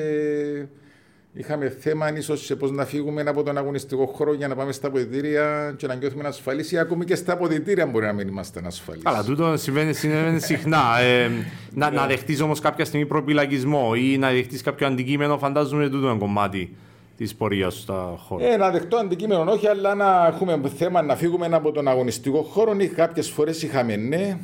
Είχαμε 1.34 1.70
θέμα 1.70 2.18
ίσω 2.18 2.38
σε 2.38 2.56
πώς 2.56 2.72
να 2.72 2.86
φύγουμε 2.86 3.22
από 3.22 3.44
τον 3.44 3.58
αγωνιστικό 3.58 4.06
χώρο 4.06 4.34
για 4.34 4.48
να 4.48 4.56
πάμε 4.56 4.72
στα 4.72 4.88
αποδητήρια 4.88 5.74
και 5.78 5.88
να 5.88 5.96
νιώθουμε 5.96 6.28
ασφαλείς 6.28 6.72
ή 6.72 6.78
ακόμη 6.78 7.06
και 7.06 7.16
στα 7.16 7.34
αποδητήρια 7.34 7.86
μπορεί 7.86 8.06
να 8.06 8.14
μην 8.14 8.28
είμαστε 8.28 8.62
ασφαλείς. 8.66 9.02
Αλλά 9.06 9.24
τούτο 9.24 9.58
συμβαίνει, 9.58 9.94
συμβαίνει 9.94 10.40
συχνά. 10.40 11.00
Ε, 11.00 11.30
να 11.74 11.92
να 11.92 12.08
δεχτείς 12.08 12.42
όμως 12.42 12.60
κάποια 12.60 12.86
στιγμή 12.86 13.06
προπυλαγισμό 13.06 13.92
ή 13.96 14.18
να 14.18 14.32
δεχτείς 14.32 14.62
κάποιο 14.62 14.88
αντικείμενο, 14.88 15.38
φαντάζομαι 15.38 15.90
τούτο 15.90 16.10
είναι 16.10 16.18
κομμάτι 16.18 16.76
της 17.18 17.36
πορείας 17.36 17.74
σου 17.74 17.82
στα 17.82 18.16
χώρα. 18.18 18.46
Ε, 18.46 18.58
να 18.58 18.70
δεχτώ 18.70 18.98
αντικείμενο 18.98 19.52
όχι, 19.52 19.68
αλλά 19.68 19.96
να 19.96 20.28
έχουμε 20.28 20.62
θέμα 20.78 21.02
να 21.02 21.16
φύγουμε 21.16 21.48
από 21.52 21.72
τον 21.72 21.88
αγωνιστικό 21.88 22.42
χώρο 22.42 22.76
ή 22.78 22.88
κάποιες 22.88 23.30
φορές 23.30 23.64
είχαμε 23.64 23.96
ναι. 23.96 24.38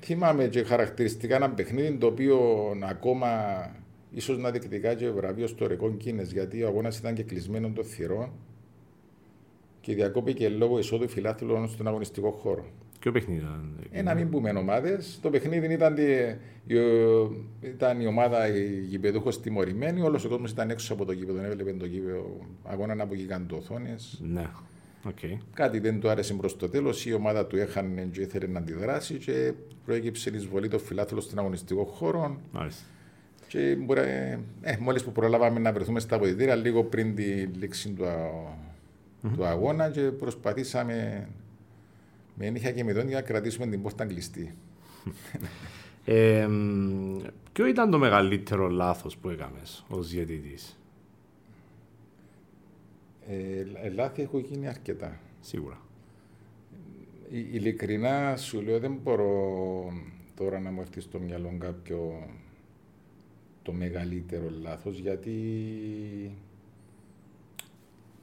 θυμάμαι 0.00 0.44
και 0.44 0.62
χαρακτηριστικά 0.62 1.36
ένα 1.36 1.50
παιχνίδι 1.50 1.96
το 1.96 2.06
οποίο 2.06 2.38
ακόμα 2.88 3.28
ίσως 4.10 4.38
να 4.38 4.50
διεκδικά 4.50 4.94
και 4.94 5.10
βραβείος 5.10 5.50
στο 5.50 5.66
ρεκόν 5.66 5.96
Κίνες 5.96 6.32
γιατί 6.32 6.62
ο 6.62 6.66
αγώνας 6.66 6.98
ήταν 6.98 7.14
και 7.14 7.22
κλεισμένο 7.22 7.70
των 7.74 7.84
θυρών 7.84 8.30
και 9.80 9.94
διακόπηκε 9.94 10.48
λόγω 10.48 10.78
εισόδου 10.78 11.08
φιλάθλων 11.08 11.68
στον 11.68 11.86
αγωνιστικό 11.86 12.30
χώρο. 12.30 12.64
Ποιο 13.00 13.12
παιχνίδι 13.12 13.40
ήταν. 13.40 13.88
Ε, 13.90 14.02
να 14.02 14.14
μην 14.14 14.30
πούμε 14.30 14.50
ομάδες. 14.50 15.18
Το 15.22 15.30
παιχνίδι 15.30 15.72
ήταν, 15.72 15.94
τη, 15.94 16.02
η, 16.66 16.76
ήταν 17.60 18.00
η 18.00 18.06
ομάδα 18.06 18.48
η 18.48 18.80
γηπεδούχος 18.80 19.40
τιμωρημένη. 19.40 20.00
Όλος 20.00 20.24
ο 20.24 20.28
κόσμος 20.28 20.50
ήταν 20.50 20.70
έξω 20.70 20.92
από 20.92 21.04
το 21.04 21.12
γήπεδο. 21.12 21.42
Έβλεπε 21.42 21.72
το 21.72 21.86
γήπεδο 21.86 22.36
αγώνα 22.64 23.02
από 23.02 23.14
γιγαντοθόνε. 23.14 23.96
Ναι. 24.18 24.50
Okay. 25.04 25.38
Κάτι 25.54 25.78
δεν 25.78 26.00
του 26.00 26.08
άρεσε 26.08 26.34
προς 26.34 26.56
το 26.56 26.68
τέλος. 26.68 27.06
Η 27.06 27.12
ομάδα 27.12 27.46
του 27.46 27.56
έχανε 27.56 28.08
και 28.12 28.20
ήθελε 28.20 28.46
να 28.46 28.58
αντιδράσει 28.58 29.14
και 29.14 29.52
προέκυψε 29.84 30.30
η 30.30 30.36
εισβολή 30.36 30.68
των 30.68 30.80
φιλάθλων 30.80 31.20
στον 31.20 31.38
αγωνιστικό 31.38 31.84
χώρο. 31.84 32.40
Μάλιστα. 32.52 32.84
Και 33.48 33.74
μπορεί, 33.74 34.00
ε, 34.60 34.76
μόλις 34.80 35.04
που 35.04 35.12
προλάβαμε 35.12 35.58
να 35.58 35.72
βρεθούμε 35.72 36.00
στα 36.00 36.16
αποδητήρια 36.16 36.54
λίγο 36.54 36.84
πριν 36.84 37.14
τη 37.14 37.24
λήξη 37.44 37.90
του, 37.90 38.04
mm-hmm. 38.04 39.30
του 39.36 39.44
αγώνα 39.44 39.90
και 39.90 40.00
προσπαθήσαμε 40.00 41.28
με 42.34 42.50
νύχια 42.50 42.72
και 42.72 42.84
με 42.84 42.92
δόντια 42.92 43.16
να 43.16 43.22
κρατήσουμε 43.22 43.66
την 43.66 43.82
πόρτα 43.82 44.04
κλειστή. 44.04 44.54
Ε, 46.10 46.48
ποιο 47.52 47.66
ήταν 47.66 47.90
το 47.90 47.98
μεγαλύτερο 47.98 48.68
λάθος 48.68 49.16
που 49.16 49.28
έκαμες 49.28 49.84
ως 49.88 50.08
διαιτητής; 50.08 50.78
Ε, 53.28 53.88
λάθη 53.88 54.22
έχω 54.22 54.38
γίνει 54.38 54.68
αρκετά. 54.68 55.20
Σίγουρα. 55.40 55.80
Ε, 57.32 57.36
ειλικρινά 57.38 58.36
σου 58.36 58.60
λέω 58.60 58.78
δεν 58.78 58.98
μπορώ 59.02 59.92
τώρα 60.34 60.60
να 60.60 60.70
μου 60.70 60.80
έρθει 60.80 61.00
στο 61.00 61.18
μυαλό 61.18 61.56
κάποιο 61.58 62.28
το 63.68 63.74
μεγαλύτερο 63.74 64.52
λάθος 64.62 64.98
γιατί 64.98 65.36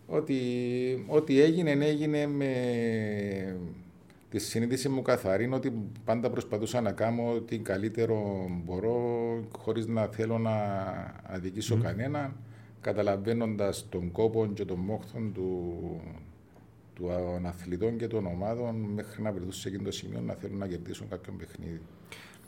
ότι, 0.08 0.40
ότι 1.08 1.42
έγινε 1.42 1.72
έγινε 1.72 2.28
με 2.28 2.52
τη 4.30 4.40
συνείδηση 4.40 4.90
μου 4.90 5.02
καθαρή 5.02 5.44
είναι 5.44 5.56
ότι 5.56 5.74
πάντα 6.06 6.30
προσπαθούσα 6.30 6.82
να 6.82 6.92
κάνω 6.92 7.32
ό,τι 7.32 7.58
καλύτερο 7.58 8.48
μπορώ 8.64 9.00
χωρίς 9.58 9.88
να 9.88 10.06
θέλω 10.06 10.38
να 10.38 10.54
αδικήσω 11.24 11.78
mm. 11.78 11.82
κανέναν 11.82 12.36
καταλαβαίνοντας 12.82 13.86
τον 13.90 14.12
κόπο 14.12 14.48
και 14.54 14.66
τον 14.66 14.80
μόχθο 14.80 15.20
του, 15.34 15.74
των 16.94 17.46
αθλητών 17.46 17.98
και 17.98 18.08
των 18.08 18.26
ομάδων 18.26 18.76
μέχρι 18.76 19.22
να 19.22 19.32
βρεθούν 19.32 19.52
σε 19.52 19.68
εκείνο 19.68 19.84
το 19.84 19.92
σημείο 19.92 20.22
να 20.22 20.34
θέλουν 20.34 20.58
να 20.58 20.68
κερδίσουν 20.68 21.10
κάποιο 21.10 21.34
παιχνίδι. 21.38 21.82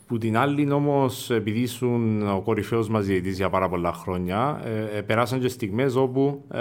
Που 0.08 0.18
την 0.18 0.38
άλλη 0.38 0.72
όμως, 0.72 1.30
επειδή 1.30 1.60
ήσουν 1.60 2.28
ο 2.28 2.42
κορυφαίος 2.42 2.90
μας 2.90 3.06
διαιτητής 3.06 3.38
για 3.38 3.50
πάρα 3.50 3.70
πολλά 3.70 3.94
χρόνια, 3.94 4.62
ε, 4.66 4.98
ε, 4.98 5.02
περάσαν 5.02 5.40
και 5.40 5.48
στιγμές 5.48 5.96
όπου 5.96 6.44
ε, 6.52 6.60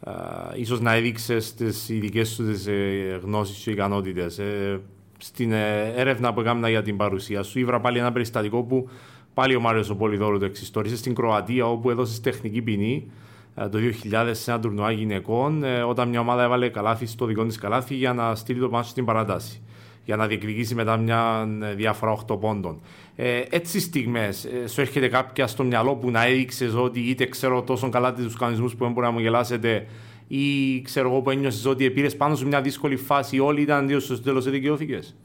ε, 0.00 0.60
ίσως 0.60 0.80
να 0.80 0.94
έδειξες 0.94 1.54
τις 1.54 1.88
ειδικές 1.88 2.28
σου 2.28 2.44
τις, 2.44 2.66
ε, 2.66 3.20
γνώσεις 3.22 3.62
και 3.62 3.70
ικανότητες. 3.70 4.38
Ε, 4.38 4.80
στην 5.18 5.52
ε, 5.52 5.92
έρευνα 5.96 6.34
που 6.34 6.40
έκανα 6.40 6.68
για 6.68 6.82
την 6.82 6.96
παρουσία 6.96 7.42
σου, 7.42 7.58
ήβρα 7.58 7.80
πάλι 7.80 7.98
ένα 7.98 8.12
περιστατικό 8.12 8.62
που 8.62 8.88
πάλι 9.34 9.56
ο 9.56 9.60
Μάριος 9.60 9.90
ο 9.90 9.96
Πολυδόρου 9.96 10.38
το 10.38 10.44
εξιστόρισε 10.44 10.96
στην 10.96 11.14
Κροατία, 11.14 11.66
όπου 11.66 11.90
έδωσες 11.90 12.20
τεχνική 12.20 12.62
ποινή 12.62 13.10
ε, 13.54 13.68
το 13.68 13.78
2000 14.12 14.28
σε 14.32 14.50
ένα 14.50 14.60
τουρνουά 14.60 14.90
γυναικών, 14.90 15.64
ε, 15.64 15.82
όταν 15.82 16.08
μια 16.08 16.20
ομάδα 16.20 16.42
έβαλε 16.42 16.68
καλάθι 16.68 17.06
στο 17.06 17.26
δικό 17.26 17.44
της 17.44 17.58
καλάθι 17.58 17.94
για 17.94 18.12
να 18.12 18.34
στείλει 18.34 18.60
το 18.60 18.70
μάτι 18.70 18.88
στην 18.88 19.04
παράταση 19.04 19.60
για 20.06 20.16
να 20.16 20.26
διεκδικήσει 20.26 20.74
μετά 20.74 20.96
μια 20.96 21.48
ε, 21.62 21.74
διάφορα 21.74 22.16
8 22.26 22.40
πόντων. 22.40 22.80
Ε, 23.16 23.42
έτσι 23.50 23.80
στιγμές, 23.80 24.44
ε, 24.44 24.66
σου 24.66 24.80
έρχεται 24.80 25.08
κάποια 25.08 25.46
στο 25.46 25.64
μυαλό 25.64 25.96
που 25.96 26.10
να 26.10 26.26
έδειξες 26.26 26.74
ότι 26.74 27.00
είτε 27.00 27.26
ξέρω 27.26 27.62
τόσο 27.62 27.88
καλά 27.88 28.14
τους 28.14 28.36
κανονισμούς 28.36 28.76
που 28.76 28.84
δεν 28.84 28.92
μπορεί 28.92 29.06
να 29.06 29.12
μου 29.12 29.18
γελάσετε, 29.18 29.86
ή 30.28 30.80
ξέρω 30.82 31.10
εγώ 31.10 31.20
που 31.20 31.30
ένιωσες 31.30 31.64
ότι 31.64 31.90
πήρε 31.90 32.08
πάνω 32.08 32.34
σε 32.34 32.46
μια 32.46 32.60
δύσκολη 32.60 32.96
φάση, 32.96 33.38
όλοι 33.38 33.60
ήταν 33.60 33.84
αντίο 33.84 34.00
στο 34.00 34.20
τέλος 34.20 34.42
σε 34.42 34.50
δικαιώθηκες; 34.50 35.16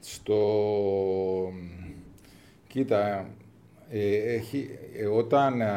Στο. 0.00 0.36
Κοίτα, 2.66 3.30
ε, 3.90 4.34
έχει, 4.34 4.68
ε, 4.96 5.06
όταν 5.06 5.62
α, 5.62 5.72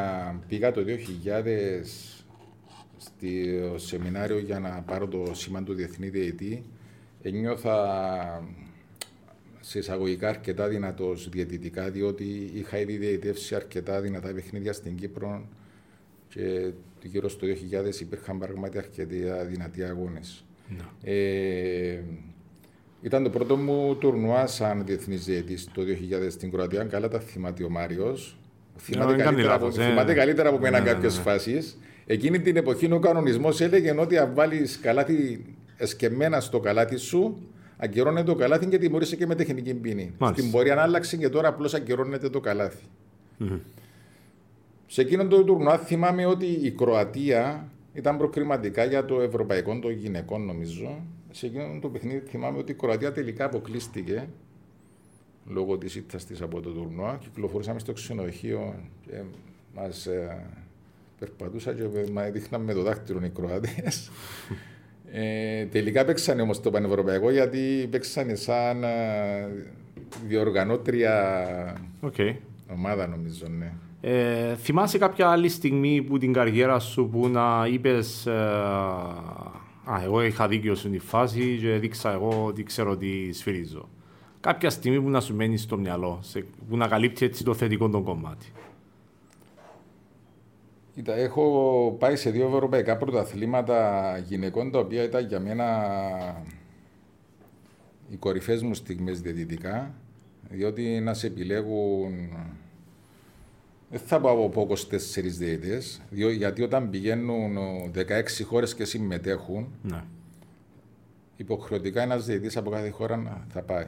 πήγα 0.48 0.72
το 0.72 0.82
2000 0.84 1.84
στο 2.98 3.78
σεμινάριο 3.78 4.40
για 4.40 4.60
να 4.60 4.84
πάρω 4.86 5.08
το 5.08 5.32
σήμα 5.32 5.64
του 5.64 5.74
Διεθνή 5.74 6.10
Διετή, 6.10 6.64
νιώθα 7.32 7.78
σε 9.60 9.80
εισαγωγικά 9.80 10.30
αρκετά 10.30 10.68
δυνατός 10.68 11.30
διαιτητικά, 11.30 11.90
διότι 11.90 12.52
είχα 12.54 12.80
ήδη 12.80 12.98
διαιτεύσει 12.98 13.56
αρκετά 13.56 14.02
δυνατά 14.02 14.34
παιχνίδια 14.34 14.74
στην 14.74 14.96
Κύπρο 14.96 15.48
και 16.30 16.72
γύρω 17.04 17.30
στο 17.30 17.48
2000 17.48 18.00
υπήρχαν 18.00 18.40
πραγματικά 18.40 18.80
αρκετοί 18.80 19.24
δυνατοί 19.48 19.84
αγώνες. 19.84 20.46
Ναι. 20.70 21.12
Ε, 21.12 22.00
ήταν 23.02 23.24
το 23.24 23.30
πρώτο 23.30 23.56
μου 23.56 23.96
τουρνουά 23.96 24.48
σαν 24.48 24.86
διεθνής 24.86 25.26
διαιτή 25.26 25.58
το 25.74 25.82
2000 26.26 26.28
στην 26.30 26.52
Κροατία. 26.52 26.84
Καλά 26.84 27.08
τα 27.08 27.20
θυμάται 27.20 27.64
ο 27.64 27.70
Μάριος. 27.70 28.38
Θυμάται, 28.78 29.24
καλύτερα, 29.24 29.54
από, 29.54 29.72
θυμάται 29.72 30.14
καλύτερα 30.14 30.50
από 30.50 30.60
μένα 30.60 30.80
ναι, 30.80 30.90
κάποιες 30.90 31.14
ναι, 31.18 31.24
ναι. 31.24 31.30
φάσεις. 31.30 31.78
Εκείνη 32.06 32.40
την 32.40 32.56
εποχή 32.56 32.92
ο 32.92 33.00
κανονισμός 33.00 33.62
έλεγε 33.62 34.00
ότι 34.00 34.18
αν 34.18 34.34
βάλεις 34.34 34.80
καλάθι 34.80 35.46
εσκεμμένα 35.84 36.40
στο 36.40 36.60
καλάθι 36.60 36.98
σου, 36.98 37.38
αγκυρώνεται 37.78 38.32
το 38.32 38.36
καλάθι 38.36 38.66
και 38.66 38.78
τιμωρείσαι 38.78 39.16
και 39.16 39.26
με 39.26 39.36
τεχνική 39.36 39.74
ποινή. 39.74 40.14
Στην 40.32 40.52
πορεία 40.52 40.82
άλλαξε 40.82 41.18
και 41.18 41.30
τώρα 41.30 41.48
απλώς 41.48 41.74
αγκυρώνεται 41.74 42.30
το 42.30 42.40
καλαθι 42.40 42.86
Σε 44.88 45.02
εκείνον 45.02 45.30
το 45.30 45.44
τουρνουά 45.44 45.78
θυμάμαι 45.78 46.26
ότι 46.26 46.46
η 46.46 46.72
Κροατία 46.72 47.72
ήταν 47.94 48.18
προκριματικά 48.18 48.84
για 48.84 49.06
το 49.06 49.22
ευρωπαϊκό 49.22 49.80
των 49.80 49.92
γυναικών, 49.92 50.46
νομίζω. 50.46 51.06
Σε 51.32 51.46
εκείνον 51.46 51.82
το 51.82 51.90
παιχνίδι 51.90 52.28
θυμάμαι 52.28 52.58
ότι 52.58 52.72
η 52.72 52.76
Κροατία 52.76 53.12
τελικά 53.12 53.46
αποκλείστηκε 53.46 54.28
λόγω 55.48 55.78
της 55.78 55.96
ήττα 55.96 56.18
τη 56.18 56.36
από 56.42 56.62
το 56.62 56.70
τουρνουά. 56.70 57.18
Κυκλοφορούσαμε 57.22 57.80
στο 57.80 57.94
ξενοδοχείο 57.94 58.76
και 59.06 59.22
μας 59.76 60.06
ε, 60.06 60.46
περπατούσα 61.20 61.74
και 61.74 61.84
μα 62.12 62.24
δείχναμε 62.24 62.66
με 62.66 62.74
το 62.74 62.82
δάχτυλο 62.82 63.26
οι 63.26 63.30
Κροάτες. 63.30 64.12
Ε, 65.16 65.66
τελικά 65.66 66.06
παίξανε 66.06 66.42
όμως 66.42 66.62
το 66.62 66.72
Πανευρωπαϊκό 66.72 67.32
γιατί 67.32 67.88
παίξανε 67.92 68.36
σαν 68.36 68.84
ε, 68.84 68.88
διοργανώτρια 70.28 71.78
okay. 72.02 72.36
ομάδα 72.74 73.08
νομίζω, 73.08 73.48
ναι. 73.48 73.72
Ε, 74.02 74.56
θυμάσαι 74.56 74.98
κάποια 74.98 75.30
άλλη 75.30 75.50
στιγμή 75.50 76.02
που 76.02 76.18
την 76.18 76.34
καριέρα 76.34 76.80
σου 76.80 77.10
που 77.12 77.28
να 77.28 77.68
είπες. 77.72 78.26
Ε, 78.26 78.32
Α, 79.86 80.02
εγώ 80.04 80.24
είχα 80.24 80.48
δίκιο 80.48 80.76
στην 80.76 81.02
φάση 81.02 81.58
και 81.62 81.68
δείξα 81.68 82.12
εγώ 82.12 82.46
ότι 82.46 82.64
ξέρω 82.64 82.98
τι 82.98 83.34
σφυρίζω. 83.34 83.90
Κάποια 84.40 84.70
στιγμή 84.70 85.02
που 85.02 85.10
να 85.10 85.22
σου 85.22 85.36
μένει 85.36 85.58
στο 85.58 85.78
μυαλό, 85.78 86.20
σε, 86.22 86.46
που 86.70 86.78
να 86.78 86.88
καλύπτει 86.88 87.26
έτσι 87.26 87.44
το 87.44 87.54
θετικό 87.54 87.90
τον 87.90 88.04
κομμάτι. 88.04 88.46
Κοίτα, 90.96 91.16
έχω 91.16 91.96
πάει 92.00 92.16
σε 92.16 92.30
δύο 92.30 92.48
ευρωπαϊκά 92.48 92.98
πρωταθλήματα 92.98 94.18
γυναικών 94.18 94.72
τα 94.72 94.80
οποία 94.80 95.04
ήταν 95.04 95.28
για 95.28 95.40
μένα 95.40 95.66
οι 98.10 98.16
κορυφές 98.16 98.62
μου 98.62 98.74
στιγμές 98.74 99.22
διαιτητικά 99.22 99.94
διότι 100.50 101.00
να 101.00 101.14
σε 101.14 101.28
επιλέγουν 101.28 102.12
δεν 103.90 104.00
θα 104.00 104.20
πω 104.20 104.30
από 104.30 104.68
24 104.70 104.76
διαιτητές 105.22 106.02
γιατί 106.12 106.62
όταν 106.62 106.90
πηγαίνουν 106.90 107.58
16 107.96 108.02
χώρες 108.46 108.76
και 108.76 108.86
συμμετέχουν 108.86 109.68
ναι. 109.82 110.04
υποχρεωτικά 111.36 112.02
ένας 112.02 112.26
διαιτητής 112.26 112.58
από 112.58 112.70
κάθε 112.70 112.90
χώρα 112.90 113.46
θα 113.50 113.62
πάει 113.62 113.88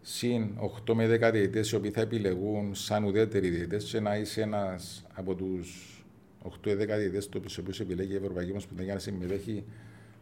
συν 0.00 0.48
8 0.86 0.94
με 0.94 1.04
10 1.04 1.08
διαιτητές 1.08 1.70
οι 1.70 1.76
οποίοι 1.76 1.90
θα 1.90 2.00
επιλεγούν 2.00 2.74
σαν 2.74 3.04
ουδέτεροι 3.04 3.48
διαιτητές 3.48 3.84
και 3.84 4.00
να 4.00 4.16
είσαι 4.16 4.42
ένας 4.42 5.04
από 5.14 5.34
τους 5.34 5.97
8-10 6.42 6.50
διαιτητές 6.76 7.28
το 7.28 7.40
οποίο 7.60 7.74
επιλέγει 7.80 8.12
η 8.12 8.16
Ευρωπαϊκή 8.16 8.50
Ομοσπονδία 8.50 8.84
για 8.84 8.94
να 8.94 9.00
συμμετέχει 9.00 9.64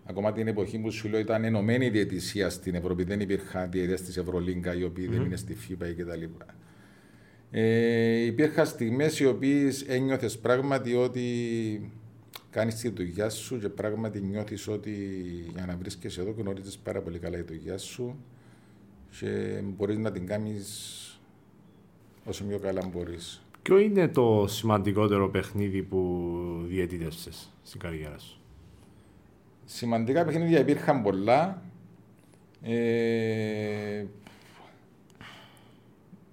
ακόμα 0.04 0.32
την 0.32 0.48
εποχή 0.48 0.78
που 0.78 0.90
σου 0.90 1.08
λέω 1.08 1.20
ήταν 1.20 1.44
ενωμένη 1.44 1.86
η 1.86 1.90
διαιτησία 1.90 2.50
στην 2.50 2.74
Ευρώπη. 2.74 3.04
Δεν 3.04 3.20
υπήρχαν 3.20 3.70
διαιτητές 3.70 4.02
της 4.02 4.16
Ευρωλίγκα 4.16 4.74
οι 4.74 4.84
οποίοι 4.84 5.06
mm-hmm. 5.08 5.12
δεν 5.12 5.24
είναι 5.24 5.36
στη 5.36 5.54
ΦΥΠΑ 5.54 5.92
κτλ. 5.92 6.22
Ε, 7.50 8.24
υπήρχαν 8.24 8.66
στιγμές 8.66 9.20
οι 9.20 9.26
οποίες 9.26 9.82
ένιωθες 9.82 10.38
πράγματι 10.38 10.94
ότι 10.94 11.22
κάνεις 12.50 12.74
τη 12.74 12.88
δουλειά 12.88 13.30
σου 13.30 13.58
και 13.58 13.68
πράγματι 13.68 14.20
νιώθεις 14.20 14.68
ότι 14.68 14.90
για 15.52 15.66
να 15.66 15.76
βρίσκεσαι 15.76 16.20
εδώ 16.20 16.34
γνωρίζεις 16.38 16.78
πάρα 16.78 17.00
πολύ 17.02 17.18
καλά 17.18 17.36
τη 17.36 17.54
δουλειά 17.54 17.78
σου 17.78 18.16
και 19.20 19.60
μπορείς 19.76 19.98
να 19.98 20.12
την 20.12 20.26
κάνεις 20.26 21.20
όσο 22.24 22.44
πιο 22.44 22.58
καλά 22.58 22.90
μπορείς. 22.92 23.45
Ποιο 23.66 23.78
είναι 23.78 24.08
το 24.08 24.44
σημαντικότερο 24.48 25.28
παιχνίδι 25.28 25.82
που 25.82 26.30
διαιτήτευσες 26.66 27.52
στην 27.62 27.80
καριέρα 27.80 28.18
σου; 28.18 28.40
Σημαντικά 29.64 30.24
παιχνίδια 30.24 30.58
υπήρχαν 30.58 31.02
πολλά. 31.02 31.62
Ε, 32.62 34.04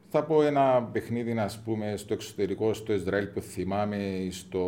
θα 0.09 0.23
πω 0.23 0.43
ένα 0.43 0.83
παιχνίδι, 0.83 1.33
να 1.33 1.49
πούμε, 1.63 1.97
στο 1.97 2.13
εξωτερικό, 2.13 2.73
στο 2.73 2.93
Ισραήλ 2.93 3.27
που 3.27 3.41
θυμάμαι, 3.41 4.27
στο, 4.29 4.59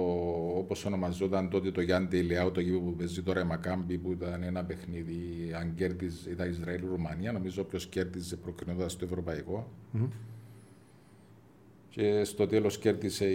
όπως 0.58 0.86
ονομαζόταν 0.86 1.50
τότε 1.50 1.72
το 1.72 1.82
Γιάννη 1.82 2.08
Τελειάου, 2.08 2.52
το 2.52 2.60
γήπεδο 2.60 2.80
που 2.80 2.96
παίζει 2.96 3.22
τώρα 3.22 3.42
η 3.42 3.46
Μακάμπη, 3.46 3.98
που 3.98 4.12
ήταν 4.12 4.44
ένα 4.44 4.64
παιχνίδι, 4.64 5.52
αν 5.60 5.74
κέρδιζε, 5.76 6.30
ήταν 6.30 6.50
Ισραήλ-Ρουμανία, 6.50 7.32
νομίζω 7.32 7.62
όποιος 7.62 7.88
κέρδιζε 7.88 8.36
προκρινόταν 8.36 8.90
στο 8.90 9.06
ευρωπαϊκό. 9.06 9.68
Mm-hmm. 9.94 10.08
Και 11.96 12.24
στο 12.24 12.48
τέλος 12.48 12.78
κέρδισε 12.78 13.26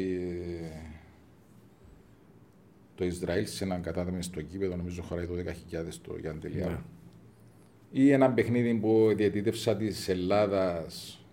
το 2.95 3.05
Ισραήλ 3.05 3.47
σε 3.47 3.65
έναν 3.65 3.83
κατάδεμο 3.83 4.23
στο 4.23 4.43
κήπεδο, 4.43 4.77
νομίζω 4.77 5.03
χωράει 5.03 5.27
το 5.27 5.35
10.000 5.35 5.95
το 6.03 6.17
Γιάννη 6.21 6.41
Τελειάου. 6.41 6.71
Mm-hmm. 6.71 7.91
Ή 7.91 8.11
ένα 8.11 8.31
παιχνίδι 8.31 8.75
που 8.75 9.13
διαιτήτευσα 9.17 9.77
της 9.77 10.09
Ελλάδας 10.09 11.25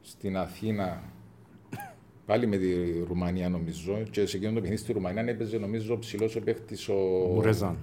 στην 0.00 0.36
Αθήνα 0.36 1.12
πάλι 2.26 2.46
με 2.46 2.56
τη 2.56 2.74
Ρουμανία 3.06 3.48
νομίζω 3.48 4.02
και 4.10 4.26
σε 4.26 4.36
εκείνο 4.36 4.52
το 4.52 4.60
παιχνίδι 4.60 4.82
στη 4.82 4.92
Ρουμανία 4.92 5.22
έπαιζε 5.22 5.58
νομίζω 5.58 5.98
ψηλός 5.98 6.36
ο 6.36 6.40
παίχτης 6.40 6.88
ο... 6.88 6.94
Μουρεζάν. 7.32 7.78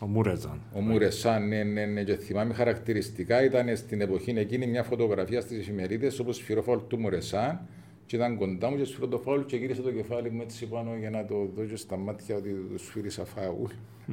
Ο 0.00 0.06
Μουρεζάν. 0.06 0.60
Ο 0.74 0.80
Μουρεζάν, 0.80 1.48
ναι, 1.48 1.62
ναι, 1.62 1.86
ναι, 1.86 2.02
και 2.02 2.16
θυμάμαι 2.16 2.54
χαρακτηριστικά 2.54 3.44
ήταν 3.44 3.76
στην 3.76 4.00
εποχή 4.00 4.30
εκείνη 4.36 4.66
μια 4.66 4.82
φωτογραφία 4.82 5.40
στις 5.40 5.58
εφημερίδες 5.58 6.18
όπως 6.18 6.42
φάουλ 6.64 6.78
του 6.88 6.98
Μουρεζάν 6.98 7.66
και 8.06 8.16
ήταν 8.16 8.36
κοντά 8.36 8.70
μου 8.70 8.76
και 8.76 8.84
σφυρώ 8.84 9.08
το 9.08 9.18
φάουλ 9.18 9.40
και 9.40 9.56
γύρισε 9.56 9.82
το 9.82 9.92
κεφάλι 9.92 10.30
μου 10.30 10.42
έτσι 10.42 10.66
πάνω 10.66 10.96
για 10.96 11.10
να 11.10 11.24
το 11.24 11.50
δω 11.54 11.76
στα 11.76 11.96
μάτια 11.96 12.36
ότι 12.36 12.66
το 12.72 12.78
σφύρισα 12.78 13.24
φάουλ. 13.24 13.70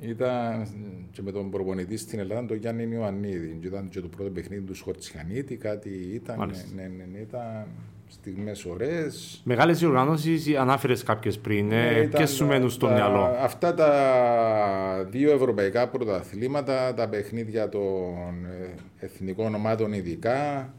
Ήταν 0.00 0.66
και 1.10 1.22
με 1.22 1.32
τον 1.32 1.50
προπονητή 1.50 1.96
στην 1.96 2.18
Ελλάδα 2.18 2.46
τον 2.46 2.56
Γιάννη 2.56 2.88
Ιωαννίδη. 2.92 3.58
Και 3.60 3.66
ήταν 3.66 3.88
και 3.88 4.00
το 4.00 4.08
πρώτο 4.08 4.30
παιχνίδι 4.30 4.62
του 4.62 4.74
Σχορτσιανίτη, 4.74 5.56
κάτι 5.56 5.88
ήταν. 5.88 6.52
Ναι, 6.74 6.82
ναι, 6.82 7.04
ναι, 7.12 7.18
ήταν 7.18 7.66
στιγμές 8.14 8.64
ωραίες. 8.64 9.40
Μεγάλες 9.44 9.78
διοργανώσεις, 9.78 10.56
ανάφερες 10.56 11.02
κάποιες 11.02 11.38
πριν. 11.38 11.66
Ναι, 11.66 11.86
ε, 11.86 12.02
Ποιε 12.02 12.26
σου 12.26 12.46
μένουν 12.46 12.70
στο 12.70 12.88
μυαλό. 12.88 13.36
Αυτά 13.40 13.74
τα 13.74 15.08
δύο 15.10 15.32
ευρωπαϊκά 15.32 15.88
πρωταθλήματα, 15.88 16.94
τα 16.94 17.08
παιχνίδια 17.08 17.68
των 17.68 18.44
ε, 18.44 18.74
εθνικών 19.04 19.54
ομάδων 19.54 19.92
ειδικά. 19.92 20.72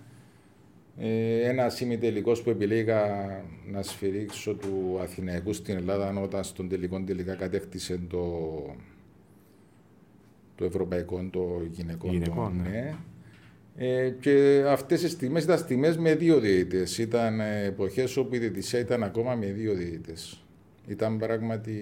Ε, 0.98 1.50
ένας 1.50 1.80
ημιτελικό 1.80 2.32
που 2.44 2.50
επιλέγα 2.50 3.02
να 3.72 3.82
σφυρίξω 3.82 4.54
του 4.54 5.00
Αθηναϊκού 5.02 5.54
στην 5.54 5.76
Ελλάδα 5.76 6.20
όταν 6.22 6.44
στον 6.44 6.70
τελικό 6.70 7.04
τελικά 7.06 7.36
κατέκτησε 7.36 8.00
το 8.10 8.26
το 10.56 10.66
ευρωπαϊκό 10.66 11.30
των 11.32 11.68
γυναικών. 11.72 12.12
γυναικών 12.12 12.62
ναι. 12.64 12.70
ναι. 12.70 12.96
Ε, 13.78 14.10
και 14.10 14.64
αυτές 14.68 15.04
οι 15.04 15.10
στιγμές 15.10 15.44
ήταν 15.44 15.58
στιγμές 15.58 15.98
με 15.98 16.16
δύο 16.16 16.40
διαιτητές. 16.40 16.98
Ήταν 16.98 17.40
εποχές 17.40 18.18
όπου 18.18 18.36
η 18.36 18.38
διαιτησία 18.38 18.80
ήταν 18.80 19.04
ακόμα 19.04 19.36
με 19.36 19.46
δύο 19.46 19.74
διαιτητές. 19.74 20.44
Ήταν 20.88 21.18
πράγματι 21.18 21.82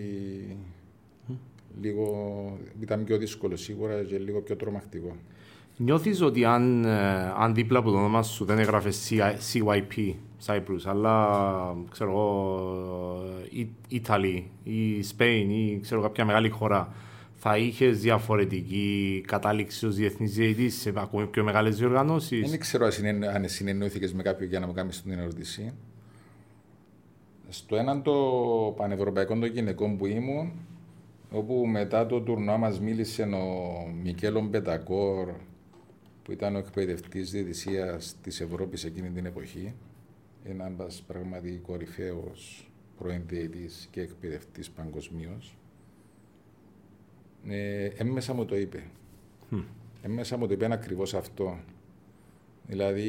λίγο, 1.81 2.57
ήταν 2.81 3.03
πιο 3.03 3.17
δύσκολο 3.17 3.55
σίγουρα 3.55 4.03
και 4.03 4.17
λίγο 4.17 4.41
πιο 4.41 4.55
τρομακτικό. 4.55 5.15
Νιώθεις 5.77 6.21
ότι 6.21 6.45
αν, 6.45 6.85
ε, 6.85 7.33
αν 7.37 7.53
δίπλα 7.53 7.79
από 7.79 7.91
το 7.91 7.97
όνομα 7.97 8.23
σου 8.23 8.45
δεν 8.45 8.59
έγραφε 8.59 8.89
CYP, 9.53 10.13
Cyprus, 10.45 10.81
αλλά 10.85 11.27
ξέρω 11.91 12.11
εγώ, 12.11 12.59
Italy 13.91 14.43
ή 14.63 15.03
Spain 15.17 15.45
ή 15.49 15.79
ξέρω 15.79 16.01
κάποια 16.01 16.25
μεγάλη 16.25 16.49
χώρα, 16.49 16.93
θα 17.45 17.57
είχες 17.57 17.99
διαφορετική 17.99 19.23
κατάληξη 19.27 19.85
ως 19.85 19.95
διεθνής 19.95 20.33
διαιτητής 20.33 20.75
σε 20.81 20.93
ακόμη 20.95 21.27
πιο 21.27 21.43
μεγάλες 21.43 21.77
διοργανώσεις; 21.77 22.49
Δεν 22.49 22.59
ξέρω 22.59 22.87
αν 23.33 23.49
συνεννοήθηκε 23.49 24.09
με 24.13 24.21
κάποιον 24.21 24.49
για 24.49 24.59
να 24.59 24.67
μου 24.67 24.73
κάνεις 24.73 25.01
την 25.01 25.11
ερώτηση. 25.11 25.73
Στο 27.49 27.75
έναν 27.75 28.03
το 28.03 28.13
πανευρωπαϊκό 28.77 29.33
των 29.39 29.45
γυναικών 29.45 29.97
που 29.97 30.05
ήμουν, 30.05 30.51
όπου 31.31 31.65
μετά 31.67 32.05
το 32.05 32.21
τουρνουά 32.21 32.57
μας 32.57 32.79
μίλησε 32.79 33.23
ο 33.23 33.87
Μικέλο 34.03 34.41
Μπετακόρ, 34.41 35.29
που 36.23 36.31
ήταν 36.31 36.55
ο 36.55 36.57
εκπαιδευτής 36.57 37.31
διαιτησίας 37.31 38.15
της 38.21 38.41
Ευρώπης 38.41 38.83
εκείνη 38.83 39.09
την 39.09 39.25
εποχή. 39.25 39.73
Ένα 40.43 40.71
πραγματικά 41.07 41.57
κορυφαίος 41.57 42.71
πρώην 42.97 43.21
και 43.89 44.01
εκπαιδευτής 44.01 44.69
παγκοσμίως 44.69 45.55
ε, 47.49 47.85
έμμεσα 47.97 48.33
μου 48.33 48.45
το 48.45 48.57
είπε. 48.57 48.83
Mm. 49.51 49.63
Έμμεσα 50.01 50.37
μου 50.37 50.47
το 50.47 50.53
είπε 50.53 50.67
ακριβώς 50.71 51.13
αυτό. 51.13 51.57
Δηλαδή, 52.67 53.01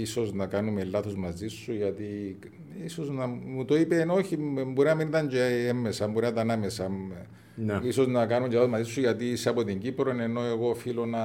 ίσως 0.00 0.32
να 0.32 0.46
κάνουμε 0.46 0.84
λάθος 0.84 1.16
μαζί 1.16 1.48
σου, 1.48 1.72
γιατί 1.72 2.38
ίσως 2.84 3.10
να 3.10 3.26
μου 3.26 3.64
το 3.64 3.76
είπε, 3.76 4.06
όχι, 4.10 4.36
μπορεί 4.66 4.88
να 4.88 4.94
μην 4.94 5.08
ήταν 5.08 5.28
και 5.28 5.66
έμμεσα, 5.68 6.06
μπορεί 6.06 6.24
να 6.24 6.30
ήταν 6.30 6.50
άμεσα. 6.50 6.90
Ναι. 7.54 7.80
Ίσως 7.82 8.06
να 8.06 8.26
κάνουμε 8.26 8.54
λάθος 8.54 8.68
μαζί 8.68 8.90
σου, 8.90 9.00
γιατί 9.00 9.24
είσαι 9.24 9.48
από 9.48 9.64
την 9.64 9.78
Κύπρο, 9.78 10.10
ενώ 10.20 10.42
εγώ 10.44 10.68
οφείλω 10.68 11.06
να. 11.06 11.24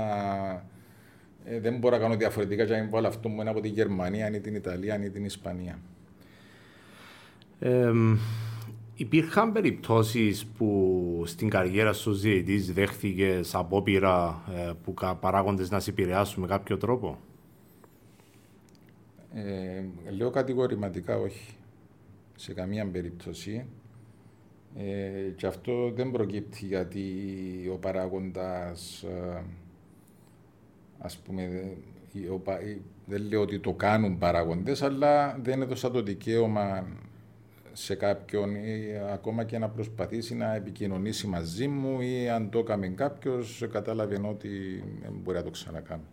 Ε, 1.45 1.59
δεν 1.59 1.77
μπορώ 1.77 1.95
να 1.95 2.01
κάνω 2.01 2.15
διαφορετικά 2.15 2.65
και 2.65 2.75
να 2.75 2.87
βάλω 2.89 3.07
αυτό 3.07 3.29
μου 3.29 3.41
είναι 3.41 3.49
από 3.49 3.59
την 3.59 3.71
Γερμανία, 3.71 4.35
ή 4.35 4.39
την 4.39 4.55
Ιταλία, 4.55 5.03
ή 5.03 5.09
την 5.09 5.25
Ισπανία. 5.25 5.79
Ε, 7.59 7.91
Υπήρχαν 9.03 9.51
περιπτώσεις 9.51 10.45
που 10.45 11.23
στην 11.25 11.49
καριέρα 11.49 11.93
σου 11.93 12.13
διαιτητής 12.13 12.73
δέχθηκε 12.73 13.41
απόπειρα 13.51 14.43
ε, 14.55 14.71
που 14.83 14.93
παράγοντες 15.19 15.71
να 15.71 15.79
σε 15.79 15.89
επηρεάσουν 15.89 16.41
με 16.41 16.47
κάποιο 16.47 16.77
τρόπο; 16.77 17.19
Ε, 19.33 19.83
λέω 20.17 20.29
κατηγορηματικά 20.29 21.17
όχι. 21.17 21.55
Σε 22.35 22.53
καμία 22.53 22.87
περίπτωση. 22.87 23.65
Ε, 24.77 25.29
και 25.35 25.47
αυτό 25.47 25.91
δεν 25.95 26.11
προκύπτει 26.11 26.65
γιατί 26.65 27.03
ο 27.73 27.77
παράγοντας 27.77 29.03
ε, 29.03 29.43
ας 30.99 31.17
πούμε 31.17 31.71
δεν 33.05 33.21
λέω 33.21 33.41
ότι 33.41 33.59
το 33.59 33.73
κάνουν 33.73 34.17
παράγοντες 34.17 34.81
αλλά 34.81 35.39
δεν 35.41 35.61
έδωσα 35.61 35.91
το 35.91 36.01
δικαίωμα 36.01 36.87
σε 37.73 37.95
κάποιον 37.95 38.55
ή 38.55 38.83
ακόμα 39.13 39.43
και 39.43 39.57
να 39.57 39.69
προσπαθήσει 39.69 40.35
να 40.35 40.55
επικοινωνήσει 40.55 41.27
μαζί 41.27 41.67
μου 41.67 42.01
ή 42.01 42.29
αν 42.29 42.49
το 42.49 42.59
έκαμε 42.59 42.87
κάποιος, 42.87 43.63
κατάλαβε 43.71 44.19
ότι 44.29 44.49
μπορεί 45.23 45.37
να 45.37 45.43
το 45.43 45.49
ξανακάνει. 45.49 46.03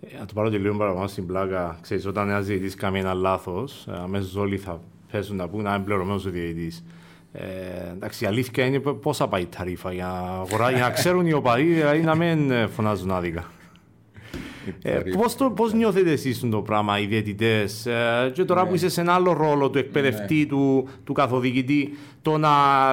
Ε, 0.00 0.18
να 0.18 0.24
το 0.26 0.34
πάρω 0.34 0.50
και 0.50 0.58
λίγο 0.58 0.76
παραπάνω 0.76 1.06
στην 1.06 1.26
πλάκα. 1.26 1.78
Ξέρεις, 1.82 2.06
όταν 2.06 2.28
ένας 2.28 2.46
διαιτητής 2.46 2.74
κάνει 2.74 2.98
ένα 2.98 3.14
λάθος, 3.14 3.86
ε, 3.88 3.92
αμέσως 3.96 4.36
όλοι 4.36 4.56
θα 4.56 4.80
πέσουν 5.10 5.36
να 5.36 5.48
πούν 5.48 5.62
να 5.62 5.74
είναι 5.74 5.84
πληρωμένος 5.84 6.26
ο 6.26 6.30
διαιτητής. 6.30 6.84
Ε, 7.32 7.44
εντάξει, 7.92 8.24
η 8.24 8.26
αλήθεια 8.26 8.64
είναι 8.64 8.78
πόσα 8.78 9.28
πάει 9.28 9.42
η 9.42 9.46
ταρίφα 9.46 9.92
για, 9.92 10.08
αγορά, 10.10 10.70
για 10.70 10.80
να 10.80 10.90
ξέρουν 10.90 11.26
οι 11.26 11.32
οπαδοί 11.32 11.62
ή 11.62 11.74
δηλαδή 11.74 12.00
να 12.00 12.14
μην 12.14 12.50
ε, 12.50 12.66
φωνάζουν 12.66 13.10
άδικα. 13.10 13.44
Ε, 14.82 15.00
πώς, 15.16 15.36
το, 15.36 15.50
πώς 15.50 15.72
νιώθετε 15.72 16.10
εσείς 16.10 16.40
το 16.50 16.62
πράγμα, 16.62 17.00
οι 17.00 17.06
διαιτητές, 17.06 17.86
ε, 17.86 18.30
και 18.34 18.44
τώρα 18.44 18.62
ναι. 18.62 18.68
που 18.68 18.74
είσαι 18.74 18.88
σε 18.88 19.00
ένα 19.00 19.12
άλλο 19.14 19.32
ρόλο 19.32 19.70
του 19.70 19.78
εκπαιδευτή, 19.78 20.38
ναι. 20.38 20.44
του, 20.44 20.88
του 21.04 21.12
καθοδηγητή, 21.12 21.96
το 22.22 22.38
να 22.38 22.48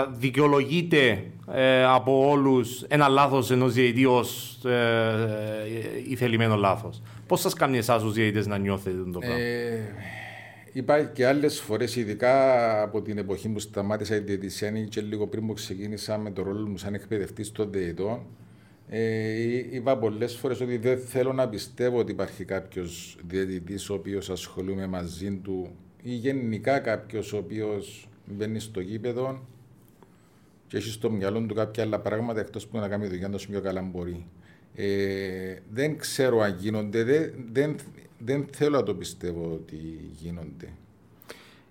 δικαιολογείται 0.05 1.23
ε, 1.53 1.83
από 1.83 2.29
όλους 2.29 2.81
ένα 2.87 3.07
λάθος 3.07 3.51
ενός 3.51 3.73
διαιτητή 3.73 4.05
ως 4.05 4.59
ε, 4.65 4.71
ε, 4.71 6.09
ηθελημένο 6.09 6.55
λάθος. 6.55 7.01
Πώς 7.27 7.39
σας 7.39 7.53
κάνει 7.53 7.77
εσάς 7.77 8.01
τους 8.01 8.13
διαιτητές 8.13 8.47
να 8.47 8.57
νιώθετε 8.57 8.97
το 9.11 9.19
πράγμα; 9.19 9.37
Ε, 9.37 9.93
Υπάρχει 10.75 11.09
και 11.13 11.27
άλλες 11.27 11.59
φορές, 11.59 11.95
ειδικά 11.95 12.81
από 12.81 13.01
την 13.01 13.17
εποχή 13.17 13.49
που 13.49 13.59
σταμάτησα 13.59 14.15
η 14.15 14.19
διαιτησία 14.19 14.71
και 14.71 15.01
λίγο 15.01 15.27
πριν 15.27 15.47
που 15.47 15.53
ξεκίνησα 15.53 16.17
με 16.17 16.31
το 16.31 16.43
ρόλο 16.43 16.67
μου 16.67 16.77
σαν 16.77 16.93
εκπαιδευτή 16.93 17.51
των 17.51 17.71
διαιτητών, 17.71 18.19
ε, 18.89 19.75
είπα 19.75 19.97
πολλές 19.97 20.35
φορές 20.35 20.61
ότι 20.61 20.77
δεν 20.77 20.97
θέλω 20.97 21.33
να 21.33 21.49
πιστεύω 21.49 21.97
ότι 21.97 22.11
υπάρχει 22.11 22.45
κάποιος 22.45 23.17
διαιτητής 23.27 23.89
ο 23.89 23.93
οποίος 23.93 24.29
ασχολούμαι 24.29 24.87
μαζί 24.87 25.31
του 25.31 25.75
ή 26.01 26.13
γενικά 26.13 26.79
κάποιος 26.79 27.33
ο 27.33 27.37
οποίος 27.37 28.09
μπαίνει 28.25 28.59
στο 28.59 28.79
γήπεδο 28.79 29.45
και 30.67 30.77
έχει 30.77 30.89
στο 30.89 31.11
μυαλό 31.11 31.41
του 31.41 31.53
κάποια 31.53 31.83
άλλα 31.83 31.99
πράγματα 31.99 32.39
εκτός 32.39 32.67
που 32.67 32.77
να 32.77 32.87
κάνει 32.87 33.07
δουλειά 33.07 33.29
τόσο 33.29 33.47
πιο 33.49 33.61
καλά 33.61 33.81
μπορεί. 33.81 34.25
Ε, 34.75 35.55
δεν 35.69 35.97
ξέρω 35.97 36.39
αν 36.39 36.55
γίνονται, 36.59 37.03
δεν, 37.03 37.33
δεν, 37.51 37.75
δεν 38.17 38.47
θέλω 38.51 38.77
να 38.77 38.83
το 38.83 38.95
πιστεύω 38.95 39.51
ότι 39.53 39.75
γίνονται. 40.19 40.69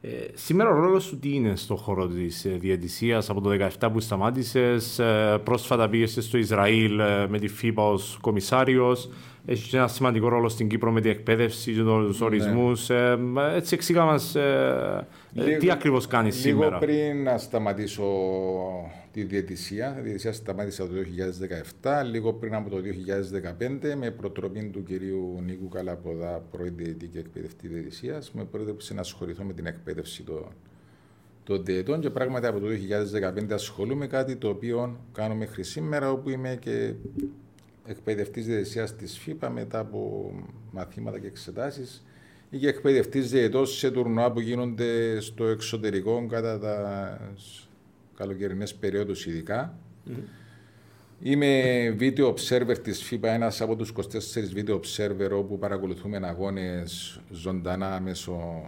Ε, 0.07 0.27
σήμερα 0.35 0.71
ο 0.71 0.75
ρόλος 0.75 1.05
σου 1.05 1.19
τι 1.19 1.35
είναι 1.35 1.57
στον 1.57 1.77
χώρο 1.77 2.07
της 2.07 2.45
ε, 2.45 2.51
διαιτησίας 2.51 3.31
από 3.31 3.41
το 3.41 3.51
2017 3.81 3.89
που 3.93 4.01
σταμάτησες. 4.01 4.99
Ε, 4.99 5.41
πρόσφατα 5.45 5.89
πήγες 5.89 6.19
στο 6.21 6.39
Ισραήλ 6.39 6.99
ε, 6.99 7.27
με 7.29 7.39
τη 7.39 7.53
FIBA 7.63 7.83
ω 7.83 7.99
κομισάριος. 8.21 9.09
Έχει 9.47 9.69
και 9.69 9.77
ένα 9.77 9.89
σημαντικό 9.89 10.29
ρόλο 10.29 10.49
στην 10.49 10.69
Κύπρο 10.69 10.93
με 10.93 11.01
την 11.01 11.11
εκπαίδευση 11.11 11.73
και 11.73 11.83
τους 11.83 12.21
ορισμούς. 12.21 12.91
Ε, 12.91 13.19
έτσι 13.55 13.75
εξήγα 13.75 14.05
μας 14.05 14.35
ε, 14.35 15.07
τι 15.59 15.71
ακριβώς 15.71 16.07
κάνει 16.07 16.31
σήμερα. 16.31 16.67
Λίγο 16.67 16.79
πριν 16.79 17.23
να 17.23 17.39
σταματήσω 17.39 18.05
τη 19.13 19.23
διαιτησία, 19.23 19.97
η 19.99 20.03
διαιτησία 20.03 20.33
σταμάτησα 20.33 20.87
το 20.87 20.93
2017, 21.81 21.91
λίγο 22.11 22.33
πριν 22.33 22.55
από 22.55 22.71
το 22.71 22.77
2015, 22.77 23.95
με 23.99 24.11
προτροπή 24.11 24.65
του 24.73 24.83
κυρίου 24.83 25.41
Νίκου 25.45 25.69
Καλαποδά, 25.69 26.43
πρώην 26.51 26.73
διαιτητή 26.77 27.07
και 27.07 27.19
εκπαιδευτή 27.19 27.69
διαιτησίας, 27.69 28.33
με 28.33 28.45
πρότρεψε 28.45 28.95
να 28.95 29.01
ασχοληθώ 29.01 29.45
με 29.45 29.53
την 29.53 29.67
εκπαίδευση 29.67 30.23
των, 30.23 30.47
των 31.45 31.65
διαιτών 31.65 32.01
και 32.01 32.11
πράγματι 32.11 32.47
από 32.47 32.61
το 32.61 32.67
2015 33.47 33.53
ασχολούμαι 33.53 34.07
κάτι 34.07 34.37
το 34.37 34.49
οποίο 34.49 34.97
κάνω 35.13 35.35
μέχρι 35.35 35.65
σήμερα, 35.65 36.11
όπου 36.11 36.31
είμαι 36.31 36.59
και 36.61 36.93
εκπαιδευτής 37.87 38.47
διαιτησίας 38.47 38.97
της 38.97 39.19
ΦΥΠΑ 39.19 39.51
μετά 39.51 39.79
από 39.79 40.33
μαθήματα 40.71 41.19
και 41.19 41.27
εξετάσεις 41.27 42.05
ή 42.51 42.59
και 42.59 42.69
εκπαιδευτής 42.69 43.31
διαιτός 43.31 43.79
σε 43.79 43.91
τουρνουά 43.91 44.33
που 44.33 44.41
γίνονται 44.41 45.21
στο 45.21 45.45
εξωτερικό 45.45 46.27
κατά 46.27 46.59
τα 46.59 47.19
καλοκαιρινές 48.17 48.75
περιόδους 48.75 49.27
ειδικά. 49.27 49.79
Mm. 50.09 50.11
Είμαι 51.21 51.97
video 52.01 52.35
observer 52.35 52.79
της 52.83 53.03
ΦΥΠΑ, 53.03 53.31
ένας 53.31 53.61
από 53.61 53.77
τους 53.77 53.93
24 53.93 54.53
video 54.55 54.81
observer 54.81 55.31
όπου 55.33 55.59
παρακολουθούμε 55.59 56.21
αγώνες 56.23 57.21
ζωντανά 57.31 58.01
μέσω 58.01 58.63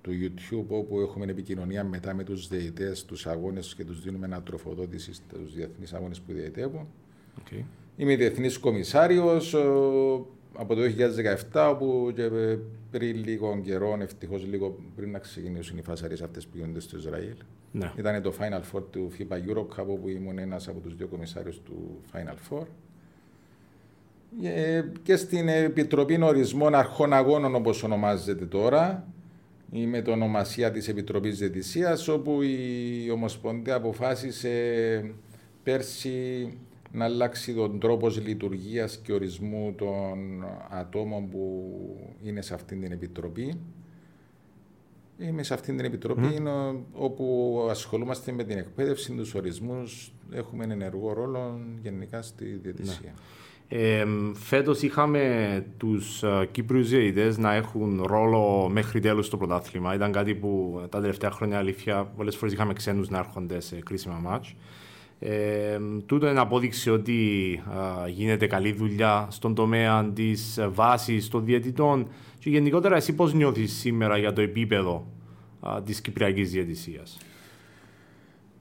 του 0.00 0.10
YouTube 0.12 0.66
όπου 0.68 1.00
έχουμε 1.00 1.26
επικοινωνία 1.26 1.84
μετά 1.84 2.14
με 2.14 2.24
τους 2.24 2.48
διαιτές, 2.48 3.04
τους 3.04 3.26
αγώνες 3.26 3.74
και 3.74 3.84
τους 3.84 4.02
δίνουμε 4.02 4.26
ανατροφοδότηση 4.26 5.12
στους 5.12 5.54
διεθνείς 5.54 5.92
αγώνες 5.92 6.20
που 6.20 6.32
διαιτεύουν. 6.32 6.86
Okay. 7.38 7.62
Είμαι 8.00 8.16
διεθνής 8.16 8.58
κομισάριος 8.58 9.54
από 10.54 10.74
το 10.74 10.80
2017, 11.52 11.68
όπου 11.70 12.12
και 12.14 12.30
πριν 12.90 13.24
λίγο 13.24 13.60
καιρό, 13.64 13.98
ευτυχώς 14.00 14.46
λίγο 14.46 14.78
πριν 14.96 15.10
να 15.10 15.18
ξεκινήσουν 15.18 15.78
οι 15.78 15.82
φασαρίες 15.82 16.22
αυτές 16.22 16.46
που 16.46 16.56
γίνονται 16.56 16.80
στο 16.80 16.96
Ισραήλ. 16.96 17.34
Ναι. 17.72 17.92
Ήταν 17.96 18.22
το 18.22 18.34
Final 18.38 18.60
Four 18.72 18.82
του 18.90 19.10
FIBA 19.18 19.34
Europe, 19.34 19.86
όπου 19.86 20.08
ήμουν 20.08 20.38
ένας 20.38 20.68
από 20.68 20.80
τους 20.80 20.96
δύο 20.96 21.06
κομισάριους 21.06 21.60
του 21.62 22.00
Final 22.12 22.36
Four. 22.50 22.66
Και 25.02 25.16
στην 25.16 25.48
Επιτροπή 25.48 26.22
Ορισμών 26.22 26.74
Αρχών 26.74 27.12
Αγώνων, 27.12 27.54
όπως 27.54 27.82
ονομάζεται 27.82 28.46
τώρα, 28.46 29.08
ή 29.72 29.86
με 29.86 30.02
το 30.02 30.10
ονομασία 30.10 30.70
της 30.70 30.88
Επιτροπής 30.88 31.38
Διετησίας, 31.38 32.08
όπου 32.08 32.42
η 32.42 33.10
Ομοσπονδία 33.12 33.74
αποφάσισε 33.74 34.50
πέρσι 35.62 36.58
να 36.92 37.04
αλλάξει 37.04 37.54
τον 37.54 37.78
τρόπο 37.78 38.08
λειτουργίας 38.08 38.98
και 39.02 39.12
ορισμού 39.12 39.74
των 39.76 40.44
ατόμων 40.70 41.28
που 41.28 41.72
είναι 42.22 42.42
σε 42.42 42.54
αυτήν 42.54 42.80
την 42.80 42.92
επιτροπή. 42.92 43.60
Είμαι 45.18 45.42
σε 45.42 45.54
αυτήν 45.54 45.76
την 45.76 45.84
επιτροπή 45.84 46.42
όπου 46.92 47.66
ασχολούμαστε 47.70 48.32
με 48.32 48.44
την 48.44 48.58
εκπαίδευση, 48.58 49.12
τους 49.12 49.34
ορισμούς, 49.34 50.12
έχουμε 50.32 50.64
ενεργό 50.64 51.12
ρόλο 51.12 51.60
γενικά 51.82 52.22
στη 52.22 52.44
διατησία. 52.44 53.00
Ναι. 53.04 53.12
Ε, 53.68 54.04
Φέτος 54.34 54.82
είχαμε 54.82 55.64
τους 55.76 56.22
uh, 56.24 56.44
Κύπριους 56.50 56.88
διαιτητές 56.88 57.38
να 57.38 57.54
έχουν 57.54 58.02
ρόλο 58.06 58.68
μέχρι 58.72 59.00
τέλου 59.00 59.22
στο 59.22 59.36
πρωτάθλημα. 59.36 59.94
Ήταν 59.94 60.12
κάτι 60.12 60.34
που 60.34 60.82
τα 60.88 61.00
τελευταία 61.00 61.30
χρόνια 61.30 61.58
αλήθεια 61.58 62.04
πολλές 62.16 62.36
φορές 62.36 62.54
είχαμε 62.54 62.72
ξένους 62.72 63.08
να 63.08 63.18
έρχονται 63.18 63.60
σε 63.60 63.76
κρίσιμα 63.76 64.14
μάτς. 64.14 64.54
Ε, 65.20 65.78
τούτο 66.06 66.28
είναι 66.28 66.40
απόδειξη 66.40 66.90
ότι 66.90 67.14
γίνεται 68.08 68.46
καλή 68.46 68.72
δουλειά 68.72 69.28
στον 69.30 69.54
τομέα 69.54 70.10
της 70.14 70.58
βάσης 70.68 71.28
των 71.28 71.44
διαιτητών 71.44 72.08
και 72.38 72.50
γενικότερα 72.50 72.96
εσύ 72.96 73.14
πώς 73.14 73.34
νιώθεις 73.34 73.72
σήμερα 73.72 74.18
για 74.18 74.32
το 74.32 74.40
επίπεδο 74.40 75.06
τη 75.60 75.82
της 75.82 76.00
Κυπριακής 76.00 76.50
Διαιτησίας; 76.50 77.18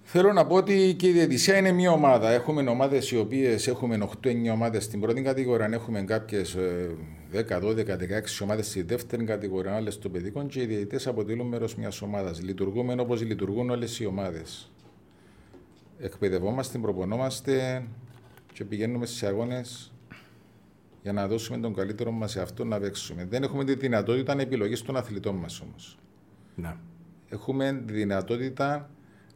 Θέλω 0.04 0.34
να 0.34 0.46
πω 0.46 0.56
ότι 0.56 0.96
και 0.98 1.08
η 1.08 1.12
διαιτησία 1.12 1.58
είναι 1.58 1.72
μια 1.72 1.92
ομάδα. 1.92 2.30
Έχουμε 2.32 2.70
ομάδες 2.70 3.12
οι 3.12 3.18
οποίες 3.18 3.68
έχουμε 3.68 4.10
8-9 4.24 4.52
ομάδες 4.52 4.84
στην 4.84 5.00
πρώτη 5.00 5.22
κατηγορία, 5.22 5.70
έχουμε 5.72 6.02
κάποιες 6.02 6.58
10, 7.32 7.60
12, 7.60 7.98
16 7.98 8.42
ομάδες 8.44 8.68
στη 8.68 8.82
δεύτερη 8.82 9.24
κατηγορία, 9.24 9.76
άλλες 9.76 9.94
στο 9.94 10.10
παιδικό 10.10 10.46
και 10.46 10.62
οι 10.62 10.66
διαιτητές 10.66 11.08
αποτελούν 11.08 11.48
μέρος 11.48 11.76
μιας 11.76 12.02
ομάδας. 12.02 12.42
Λειτουργούμε 12.42 12.96
όπως 13.00 13.22
λειτουργούν 13.22 13.70
όλες 13.70 14.00
οι 14.00 14.06
ομάδες 14.06 14.72
εκπαιδευόμαστε, 16.00 16.78
προπονόμαστε 16.78 17.84
και 18.54 18.64
πηγαίνουμε 18.64 19.06
σε 19.06 19.28
αγώνες 19.28 19.92
για 21.02 21.14
να 21.14 21.28
δώσουμε 21.28 21.58
τον 21.58 21.74
καλύτερο 21.74 22.12
μας 22.12 22.32
σε 22.32 22.42
αυτό 22.42 22.64
να 22.64 22.80
παίξουμε. 22.80 23.26
Δεν 23.26 23.44
έχουμε 23.44 23.64
τη 23.64 23.76
δυνατότητα 23.76 24.40
επιλογής 24.40 24.82
των 24.82 24.98
αθλητών 24.98 25.36
μας 25.36 25.62
όμως. 25.62 25.98
Ναι. 26.56 26.76
Έχουμε 27.30 27.84
τη 27.88 27.94
δυνατότητα 27.94 28.90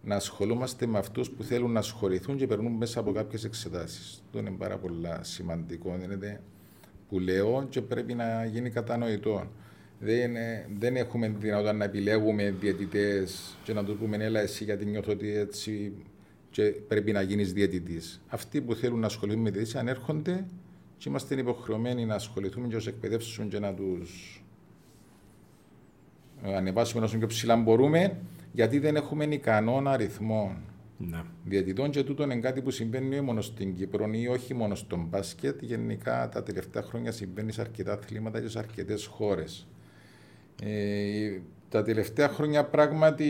να 0.04 0.16
ασχολούμαστε 0.16 0.86
με 0.86 0.98
αυτούς 0.98 1.30
που 1.32 1.44
θέλουν 1.44 1.72
να 1.72 1.80
ασχοληθούν 1.80 2.38
και 2.38 2.48
περνούν 2.48 2.72
μέσα 2.72 3.00
από 3.00 3.12
κάποιες 3.12 3.44
εξετάσεις. 3.44 4.22
Αυτό 4.26 4.40
είναι 4.40 4.52
πάρα 4.52 4.78
πολύ 4.78 5.08
σημαντικό. 5.22 5.98
Είναι 6.04 6.40
που 7.10 7.20
λέω 7.20 7.68
και 7.70 7.82
πρέπει 7.82 8.14
να 8.14 8.46
γίνει 8.46 8.70
κατανοητό. 8.70 9.48
Δεν, 10.00 10.32
δεν 10.80 10.96
έχουμε 10.96 11.28
τη 11.28 11.36
δυνατότητα 11.38 11.74
να 11.74 11.84
επιλέγουμε 11.84 12.56
διαιτητές 12.60 13.58
και 13.64 13.74
να 13.74 13.84
τους 13.84 13.98
πούμε, 13.98 14.18
Έλα, 14.18 14.40
εσύ 14.40 14.64
γιατί 14.64 14.86
νιώθω 14.86 15.12
ότι 15.12 15.36
έτσι 15.36 15.94
και 16.52 16.64
πρέπει 16.64 17.12
να 17.12 17.22
γίνεις 17.22 17.54
διαιτητής. 17.54 18.22
Αυτοί 18.28 18.62
που 18.62 18.76
θέλουν 18.76 19.00
να 19.00 19.06
ασχοληθούν 19.06 19.42
με 19.42 19.50
διαιτησία 19.50 19.80
ανέρχονται 19.80 20.46
και 20.98 21.10
είμαστε 21.10 21.36
υποχρεωμένοι 21.36 22.06
να 22.06 22.16
ασχοληθούμε 22.16 22.68
και 22.68 22.76
να 22.76 22.82
εκπαιδεύσουμε 22.88 23.48
και 23.48 23.60
να 23.60 23.74
τους 23.74 24.44
ε, 26.44 26.56
ανεβάσουμε 26.56 27.04
όσο 27.04 27.18
πιο 27.18 27.28
ψηλά 27.28 27.56
μπορούμε, 27.56 28.18
γιατί 28.52 28.80
δεν 28.80 28.96
έχουμε 28.96 29.26
ικανόν 29.26 29.88
αριθμό 29.88 30.58
ναι. 30.98 31.24
διαιτητών 31.46 31.90
και 31.90 32.04
τούτο 32.04 32.24
είναι 32.24 32.36
κάτι 32.36 32.62
που 32.62 32.72
συμβαίνει 32.72 33.16
όχι 33.16 33.22
μόνο 33.22 33.42
στην 33.42 33.76
Κύπρο 33.76 34.10
ή 34.12 34.28
όχι 34.28 34.54
μόνο 34.54 34.76
στον 34.76 35.06
μπάσκετ. 35.10 35.62
Γενικά 35.62 36.30
τα 36.30 36.44
τελευταία 36.44 36.82
χρόνια 36.82 37.12
συμβαίνει 37.12 37.52
σε 37.52 37.62
αρκετά 37.62 37.94
αθλήματα 37.94 38.42
και 38.42 38.48
σε 38.48 38.60
αρκετές 38.60 39.06
χώρες. 39.06 39.68
Ε, 40.64 41.40
τα 41.72 41.84
τελευταία 41.84 42.30
χρόνια 42.30 42.66
πράγματι 42.66 43.30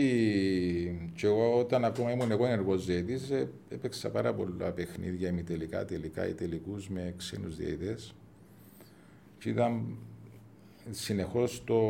και 1.14 1.26
εγώ 1.26 1.58
όταν 1.58 1.84
ακόμα 1.84 2.10
ήμουν 2.10 2.30
εγώ 2.30 2.46
ενεργός 2.46 2.82
ζήτης 2.82 3.30
ε, 3.30 3.48
έπαιξα 3.68 4.10
πάρα 4.10 4.34
πολλά 4.34 4.70
παιχνίδια 4.70 5.28
ημιτελικά, 5.28 5.84
τελικά 5.84 6.28
ή 6.28 6.32
τελικούς 6.32 6.88
με 6.88 7.14
ξένους 7.16 7.56
διαιτητές 7.56 8.14
και 9.38 9.48
ήταν 9.48 9.96
συνεχώς 10.90 11.62
το 11.64 11.80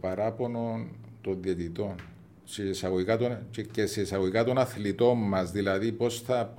παράπονο 0.00 0.86
των 1.20 1.42
διαιτητών 1.42 1.94
σε 2.44 2.62
εισαγωγικά 2.62 3.16
των, 3.16 3.38
και 3.70 3.86
σε 3.86 4.00
εισαγωγικά 4.00 4.44
των 4.44 4.58
αθλητών 4.58 5.18
μας, 5.18 5.50
δηλαδή 5.50 5.92
πώς 5.92 6.20
θα, 6.20 6.54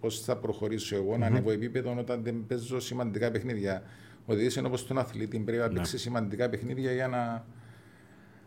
πώς 0.00 0.20
θα 0.20 0.36
προχωρήσω 0.36 0.96
εγώ 0.96 1.14
mm-hmm. 1.14 1.18
να 1.18 1.26
ανέβω 1.26 1.50
επίπεδο 1.50 1.96
όταν 1.98 2.22
δεν 2.22 2.44
παίζω 2.46 2.80
σημαντικά 2.80 3.30
παιχνίδια. 3.30 3.82
Ο 4.26 4.34
διαιτητή 4.34 4.58
είναι 4.58 4.68
όπω 4.68 4.82
τον 4.82 4.98
αθλητή, 4.98 5.38
πρέπει 5.38 5.62
να 5.62 5.68
παίξεις 5.68 5.92
ναι. 5.92 5.98
σημαντικά 5.98 6.48
παιχνίδια 6.48 6.92
για 6.92 7.08
να 7.08 7.44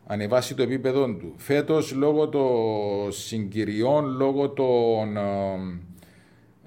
ανεβάσει 0.05 0.55
το 0.55 0.63
επίπεδο 0.63 1.05
του. 1.05 1.33
Φέτος, 1.37 1.93
λόγω 1.93 2.29
των 2.29 3.11
συγκυριών, 3.11 4.05
λόγω 4.05 4.49
των. 4.49 5.17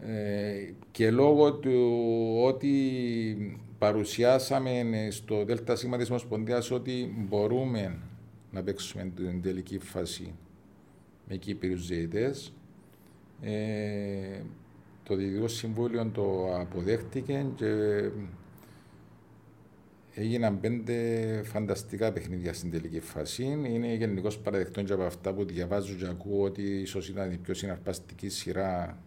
Ε, 0.01 0.73
και 0.91 1.11
λόγω 1.11 1.53
του 1.53 2.41
ότι 2.45 3.61
παρουσιάσαμε 3.79 4.85
στο 5.11 5.45
ΔΣ 5.45 5.63
της 5.99 6.11
Ομοσπονδίας 6.11 6.71
ότι 6.71 7.27
μπορούμε 7.29 7.99
να 8.51 8.63
παίξουμε 8.63 9.13
την 9.17 9.43
τελική 9.43 9.79
φάση 9.79 10.35
με 11.29 11.37
Κύπριους 11.37 11.81
ζητητές. 11.81 12.53
Ε, 13.43 14.41
το 15.03 15.17
Διοικητικό 15.17 15.49
Συμβούλιο 15.49 16.11
το 16.15 16.57
αποδέχτηκε 16.61 17.47
και 17.57 17.65
Έγιναν 20.19 20.61
πέντε 20.61 20.95
φανταστικά 21.45 22.13
παιχνίδια 22.13 22.53
στην 22.53 22.71
τελική 22.71 23.01
φάση. 23.01 23.43
Είναι 23.45 23.95
γενικώ 23.95 24.29
παραδεκτός 24.43 24.85
και 24.85 24.93
από 24.93 25.03
αυτά 25.03 25.33
που 25.33 25.45
διαβάζω 25.45 25.95
και 25.95 26.07
ακούω 26.07 26.43
ότι 26.43 26.63
ίσως 26.63 27.09
ήταν 27.09 27.33
η 27.33 27.37
πιο 27.37 27.55
συναρπαστική 27.55 28.29
σειρά 28.29 28.99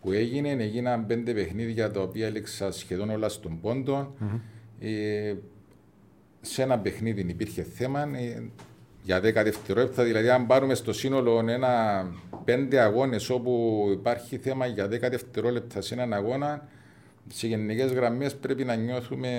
που 0.00 0.12
έγινε. 0.12 0.50
Έγιναν 0.50 1.06
πέντε 1.06 1.32
παιχνίδια 1.32 1.90
τα 1.90 2.00
οποία 2.00 2.26
έλεξα 2.26 2.70
σχεδόν 2.72 3.10
όλα 3.10 3.28
στον 3.28 3.60
πόντο. 3.60 4.14
Mm-hmm. 4.20 4.40
Ε, 4.80 5.34
σε 6.40 6.62
ένα 6.62 6.78
παιχνίδι 6.78 7.20
υπήρχε 7.20 7.62
θέμα 7.62 8.00
ε, 8.00 8.50
για 9.02 9.18
10 9.18 9.22
δευτερόλεπτα. 9.22 10.04
Δηλαδή, 10.04 10.28
αν 10.28 10.46
πάρουμε 10.46 10.74
στο 10.74 10.92
σύνολο 10.92 11.44
ένα 11.48 12.04
πέντε 12.44 12.80
αγώνες 12.80 13.30
όπου 13.30 13.84
υπάρχει 13.92 14.36
θέμα 14.36 14.66
για 14.66 14.86
10 14.86 14.88
δευτερόλεπτα 14.88 15.80
σε 15.80 15.94
έναν 15.94 16.12
αγώνα, 16.12 16.68
σε 17.32 17.46
γενικές 17.46 17.92
γραμμές 17.92 18.36
πρέπει 18.36 18.64
να 18.64 18.74
νιώθουμε 18.74 19.30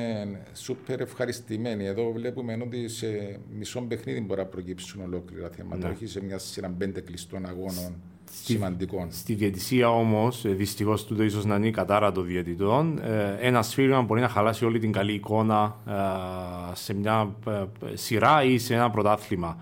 σούπερ 0.53 1.01
ευχαριστημένοι. 1.01 1.85
Εδώ 1.85 2.11
βλέπουμε 2.11 2.57
ότι 2.63 2.87
σε 2.87 3.39
μισό 3.57 3.81
παιχνίδι 3.81 4.21
μπορεί 4.21 4.39
να 4.39 4.45
προκύψουν 4.45 5.01
ολόκληρα 5.01 5.49
θέματα, 5.49 5.87
ναι. 5.87 5.93
όχι 5.93 6.07
σε 6.07 6.23
μια 6.23 6.37
σειρά 6.37 6.69
πέντε 6.77 7.01
κλειστών 7.01 7.45
αγώνων. 7.45 7.95
σημαντικό. 8.43 9.07
Στη 9.09 9.33
διαιτησία 9.33 9.89
όμως, 9.89 10.43
δυστυχώς 10.45 11.05
τούτο 11.05 11.23
ίσως 11.23 11.45
να 11.45 11.55
είναι 11.55 11.67
η 11.67 11.71
κατάρα 11.71 12.11
των 12.11 12.25
διαιτητών, 12.25 12.99
ε, 12.99 13.37
ένας 13.39 13.67
σφύριγμα 13.67 14.01
μπορεί 14.01 14.21
να 14.21 14.29
χαλάσει 14.29 14.65
όλη 14.65 14.79
την 14.79 14.91
καλή 14.91 15.13
εικόνα 15.13 15.75
ε, 15.87 16.75
σε 16.75 16.93
μια 16.93 17.35
ε, 17.47 17.95
σειρά 17.95 18.43
ή 18.43 18.57
σε 18.57 18.73
ένα 18.73 18.89
πρωτάθλημα. 18.89 19.57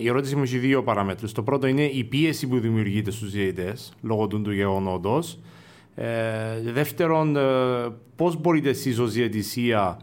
Η 0.00 0.08
ερώτηση 0.08 0.36
μου 0.36 0.42
έχει 0.42 0.58
δύο 0.58 0.82
παραμέτρους. 0.82 1.32
Το 1.32 1.42
πρώτο 1.42 1.66
είναι 1.66 1.82
η 1.82 2.04
πίεση 2.04 2.46
που 2.46 2.58
δημιουργείται 2.58 3.10
στους 3.10 3.30
διαιτητές 3.30 3.92
λόγω 4.02 4.26
του, 4.26 4.42
του 4.42 4.52
γεγονότος. 4.52 5.38
Δεύτερον, 6.72 7.36
πώς 8.16 8.40
μπορείτε 8.40 8.68
εσείς 8.68 8.98
ως 8.98 9.12
διαιτησία 9.12 9.98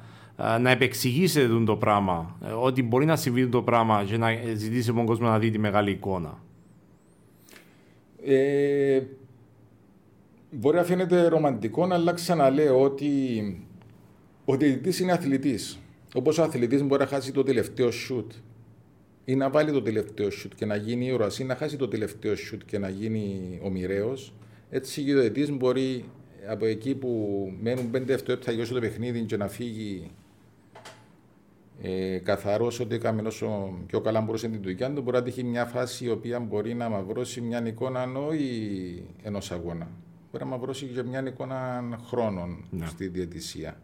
να 0.62 0.70
επεξηγήσετε 0.70 1.64
το 1.64 1.76
πράγμα, 1.76 2.38
ότι 2.62 2.84
μπορεί 2.84 3.06
να 3.06 3.16
συμβεί 3.16 3.48
το 3.48 3.62
πράγμα 3.62 4.04
και 4.04 4.18
να 4.18 4.28
ζητήσει 4.56 4.94
τον 4.94 5.06
κόσμο 5.06 5.28
να 5.28 5.40
δει 5.40 5.52
τη 5.52 5.60
μεγάλη 5.60 5.92
εικόνα; 5.92 6.44
Ε, 8.26 9.02
μπορεί 10.52 10.78
να 10.78 10.84
φαίνεται 10.84 11.28
ρομαντικό, 11.28 11.88
αλλά 11.92 12.14
ξαναλέω 12.14 12.82
ότι 12.82 13.08
ο 14.46 14.56
διαιτητής 14.56 15.00
είναι 15.00 15.12
αθλητής. 15.12 15.80
Όπως 16.14 16.38
ο 16.38 16.44
αθλητής 16.44 16.84
μπορεί 16.84 17.02
να 17.02 17.08
χάσει 17.08 17.32
το 17.32 17.44
τελευταίο 17.44 17.92
σουτ 17.92 18.32
ή 19.26 19.36
να 19.36 19.50
βάλει 19.50 19.72
το 19.72 19.82
τελευταίο 19.82 20.30
σουτ 20.30 20.52
και 20.56 20.66
να 20.66 20.76
γίνει 20.76 21.06
ήρωα 21.06 21.30
ή 21.40 21.44
να 21.44 21.56
χάσει 21.56 21.78
το 21.78 21.88
τελευταίο 21.88 22.36
σουτ 22.36 22.62
και 22.66 22.78
να 22.78 22.90
γίνει 22.90 23.60
ο 23.64 23.70
μοιραίος, 23.70 24.34
έτσι 24.70 25.04
και 25.04 25.16
ο 25.16 25.20
διαιτητή 25.20 25.52
μπορεί 25.52 26.06
από 26.48 26.66
εκεί 26.66 26.96
που 26.96 27.52
μένουν 27.62 27.92
πέντε 27.92 28.06
δευτερόλεπτα 28.06 28.52
για 28.52 28.68
το 28.68 28.80
παιχνίδι 28.80 29.22
και 29.22 29.38
να 29.38 29.48
φύγει 29.48 30.12
ε, 31.82 32.18
καθαρός 32.18 32.80
ότι 32.80 32.96
έκαμε 32.96 33.22
όσο 33.22 33.78
πιο 33.86 34.02
καλά 34.02 34.22
μπορούσε 34.22 34.48
την 34.48 34.62
δουλειά 34.62 34.94
του, 34.94 35.02
μπορεί 35.02 35.18
να 35.18 35.24
τύχει 35.24 35.44
μια 35.44 35.66
φάση 35.66 36.06
η 36.06 36.10
οποία 36.10 36.40
μπορεί 36.40 36.74
να 36.74 36.90
μαυρώσει 36.90 37.42
μια 37.42 37.68
εικόνα 37.68 38.12
όχι 38.28 39.04
ενός 39.24 39.52
αγώνα. 39.52 39.88
Μπορεί 40.32 40.44
να 40.44 40.50
μαυρώσει 40.50 40.86
και 40.86 41.04
μια 41.04 41.24
εικόνα 41.28 41.84
χρόνων 42.06 42.66
ναι. 42.70 42.86
στη 42.86 43.08
διαιτησία. 43.08 43.78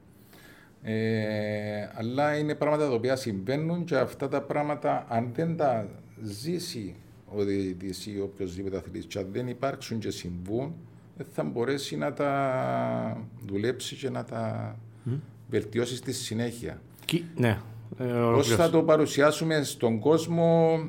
Ε, 0.82 1.90
αλλά 1.94 2.38
είναι 2.38 2.56
πράγματα 2.56 2.88
τα 2.88 2.94
οποία 2.94 3.16
συμβαίνουν 3.16 3.84
και 3.84 3.98
αυτά 3.98 4.28
τα 4.28 4.42
πράγματα, 4.42 5.06
αν 5.10 5.32
δεν 5.34 5.58
τα 5.58 5.88
ζήσει 6.22 6.96
ο 7.36 7.44
διαιτητή 7.44 8.12
ή 8.12 8.20
οποιοδήποτε 8.20 8.78
αθλητής, 8.78 9.06
και 9.06 9.20
αν 9.20 9.28
δεν 9.32 9.48
υπάρξουν 9.48 10.00
και 10.00 10.10
συμβούν, 10.10 10.74
δεν 11.18 11.26
θα 11.34 11.44
μπορέσει 11.44 11.98
να 11.98 12.14
τα 12.14 13.28
δουλέψεις 13.46 13.98
και 13.98 14.10
να 14.10 14.24
τα 14.24 14.76
mm. 15.10 15.20
βελτιώσεις 15.50 15.98
στη 15.98 16.14
συνέχεια. 16.14 16.82
ναι, 17.36 17.60
ε, 17.98 18.04
Πώς 18.34 18.48
θα 18.48 18.70
το 18.70 18.84
παρουσιάσουμε 18.84 19.64
στον 19.64 20.00
κόσμο, 20.00 20.80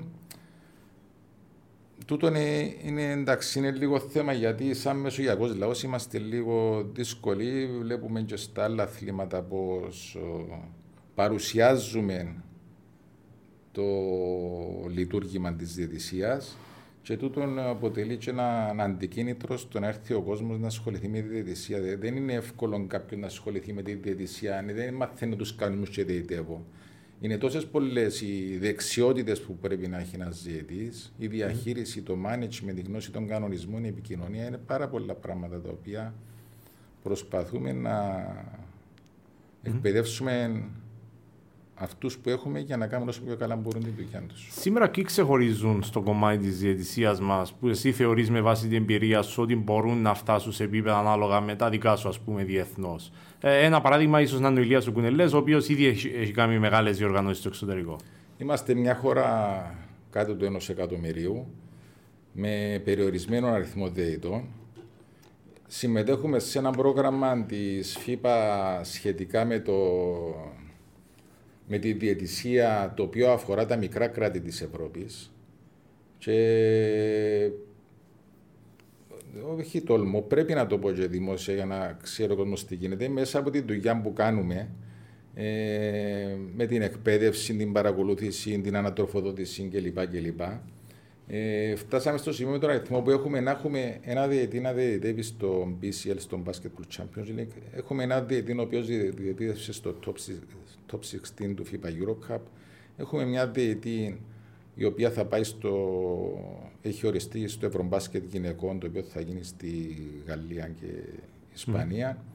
τούτο 2.07 2.27
είναι, 2.27 2.75
είναι, 2.83 3.11
εντάξει, 3.11 3.59
είναι 3.59 3.71
λίγο 3.71 3.99
θέμα 3.99 4.33
γιατί 4.33 4.75
σαν 4.75 4.97
μεσογειακός 4.97 5.57
λαός 5.57 5.83
είμαστε 5.83 6.19
λίγο 6.19 6.87
δύσκολοι. 6.93 7.67
Βλέπουμε 7.81 8.21
και 8.21 8.37
στα 8.37 8.65
άλλα 8.65 8.83
αθλήματα 8.83 9.43
πώς 9.43 10.19
παρουσιάζουμε 11.15 12.35
το 13.75 13.83
λειτουργήμα 14.89 15.55
της 15.55 15.75
διαιτησίας 15.75 16.57
και 17.03 17.17
τούτο 17.17 17.55
αποτελεί 17.57 18.17
και 18.17 18.31
ένα 18.31 18.75
αντικίνητρο 18.79 19.57
στο 19.57 19.81
να 19.81 19.87
έρθει 19.87 20.15
ο 20.15 20.23
κόσμος 20.23 20.59
να 20.59 20.67
ασχοληθεί 20.67 21.09
με 21.09 21.21
τη 21.21 21.29
διαιτησία. 21.29 21.81
Δεν 21.99 22.17
είναι 22.17 22.33
εύκολο 22.33 22.87
κάποιον 22.87 23.21
να 23.21 23.27
ασχοληθεί 23.27 23.73
με 23.73 23.83
τη 23.83 23.95
διαιτησία, 23.95 24.65
δεν 24.75 24.95
μαθαίνει 24.95 25.37
τους 25.37 25.55
κανόνου 25.55 25.85
και 25.85 26.05
διαιτεύω. 26.05 26.65
Είναι 27.21 27.39
τόσες 27.39 27.67
πολλές 27.67 28.21
οι 28.21 28.57
δεξιότητες 28.61 29.41
που 29.41 29.57
πρέπει 29.57 29.89
να 29.89 29.99
έχει 29.99 30.15
ένας 30.15 30.37
ζήτη, 30.37 30.91
η 31.19 31.27
διαχείριση, 31.27 32.03
το 32.03 32.17
management, 32.27 32.77
η 32.77 32.81
γνώση 32.87 33.11
των 33.11 33.27
κανονισμών, 33.27 33.85
η 33.85 33.89
επικοινωνία 33.89 34.47
είναι 34.47 34.59
πάρα 34.67 34.89
πολλά 34.89 35.15
πράγματα 35.15 35.61
τα 35.61 35.71
οποία 35.71 36.15
προσπαθούμε 37.03 37.73
να 37.73 38.27
εκπαιδεύσουμε 39.63 40.65
αυτούς 41.75 42.19
που 42.19 42.29
έχουμε 42.29 42.59
για 42.59 42.77
να 42.77 42.87
κάνουν 42.87 43.09
όσο 43.09 43.21
πιο 43.23 43.37
καλά 43.37 43.57
μπορούν 43.57 43.85
τη 43.85 43.91
δουλειά 43.91 44.23
τους. 44.29 44.49
Σήμερα 44.51 44.91
τι 44.91 45.03
ξεχωρίζουν 45.03 45.83
στο 45.83 46.01
κομμάτι 46.01 46.39
της 46.39 46.59
διαιτησίας 46.59 47.21
μας, 47.21 47.53
που 47.53 47.69
εσύ 47.69 47.93
θεωρείς 47.93 48.31
με 48.31 48.41
βάση 48.41 48.69
την 48.69 48.77
εμπειρία 48.77 49.23
σου 49.23 49.43
ότι 49.43 49.57
μπορούν 49.57 50.03
να 50.03 50.15
φτάσουν 50.15 50.53
σε 50.53 50.65
επίπεδα 50.65 50.99
ανάλογα 50.99 51.41
με 51.41 51.57
τα 51.57 51.69
δικά 51.69 51.97
σου, 51.97 52.09
ας 52.09 52.19
πούμε, 52.21 52.45
διεθνώς. 52.45 53.13
Ε, 53.41 53.65
ένα 53.65 53.81
παράδειγμα 53.81 54.21
ίσως 54.21 54.41
να 54.41 54.49
είναι 54.49 54.61
ο 54.61 54.63
Ηλίας 54.63 54.89
Κουνελές, 54.89 55.33
ο 55.33 55.37
οποίος 55.37 55.69
ήδη 55.69 55.87
έχει, 55.87 56.13
έχει 56.17 56.33
κάνει 56.33 56.59
μεγάλες 56.59 56.97
διοργανώσεις 56.99 57.39
στο 57.39 57.49
εξωτερικό. 57.49 57.97
Είμαστε 58.39 58.75
μια 58.75 58.95
χώρα 58.95 59.79
κάτω 60.11 60.35
του 60.35 60.45
ενός 60.45 60.69
εκατομμυρίου, 60.69 61.47
με 62.33 62.81
περιορισμένο 62.85 63.49
αριθμό 63.49 63.89
διαιτητών. 63.89 64.45
Συμμετέχουμε 65.67 66.39
σε 66.39 66.59
ένα 66.59 66.71
πρόγραμμα 66.71 67.45
της 67.45 67.97
ΦΥΠΑ 67.99 68.81
σχετικά 68.85 69.45
με 69.45 69.59
το 69.59 69.73
με 71.69 71.79
τη 71.79 71.93
διαιτησία 71.93 72.93
το 72.97 73.03
οποίο 73.03 73.31
αφορά 73.31 73.67
τα 73.67 73.77
μικρά 73.77 74.09
κράτη 74.09 74.41
της 74.41 74.61
Ευρώπης 74.61 75.33
και 76.19 77.51
όχι 79.59 79.81
τόλμο, 79.81 80.21
πρέπει 80.21 80.55
να 80.55 80.67
το 80.67 80.79
πω 80.79 80.93
και 80.93 81.07
δημόσια 81.07 81.55
για 81.55 81.65
να 81.65 81.99
ξέρω 82.03 82.37
κόσμο 82.37 82.55
τι 82.69 82.75
γίνεται, 82.75 83.09
μέσα 83.09 83.39
από 83.39 83.51
τη 83.51 83.61
δουλειά 83.61 84.01
που 84.01 84.13
κάνουμε 84.13 84.69
ε, 85.35 86.37
με 86.55 86.67
την 86.67 86.83
εκπαίδευση, 86.83 87.57
την 87.57 87.73
παρακολούθηση, 87.73 88.61
την 88.61 88.77
ανατροφοδότηση 88.77 89.69
κλπ. 89.73 90.07
κλπ. 90.07 90.41
Ε, 91.27 91.75
φτάσαμε 91.75 92.19
στο 92.19 92.33
σημείο 92.33 92.53
με 92.53 92.59
τον 92.59 92.71
αριθμό 92.71 93.01
που 93.01 93.11
έχουμε 93.11 93.41
να 93.41 93.51
έχουμε 93.51 93.99
ένα 94.03 94.27
διαιτή 94.29 94.61
να 94.61 94.73
διαιτητεύει 94.73 95.23
στο 95.23 95.79
BCL, 95.83 96.17
στο 96.17 96.43
Basketball 96.47 96.97
Champions 96.97 97.39
League. 97.39 97.63
Έχουμε 97.73 98.03
ένα 98.03 98.21
διαιτή 98.21 98.53
ο 98.53 98.63
οποίος 98.63 98.87
διαιτήτευσε 98.87 99.73
στο 99.73 99.95
top, 100.07 100.15
top 100.93 100.99
16 101.45 101.55
του 101.57 101.65
FIBA 101.67 101.87
Euro 101.87 102.33
Cup. 102.33 102.41
Έχουμε 102.97 103.25
μια 103.25 103.49
διαιτή 103.49 104.21
η 104.75 104.85
οποία 104.85 105.11
θα 105.11 105.25
πάει 105.25 105.45
στο. 105.45 105.75
έχει 106.83 107.07
οριστεί 107.07 107.49
στο 107.49 107.67
Ευρωμπάσκετ 107.67 108.25
γυναικών, 108.31 108.79
το 108.79 108.87
οποίο 108.87 109.03
θα 109.03 109.21
γίνει 109.21 109.43
στη 109.43 109.97
Γαλλία 110.27 110.69
και 110.69 110.87
Ισπανία. 111.55 112.17
Mm. 112.17 112.34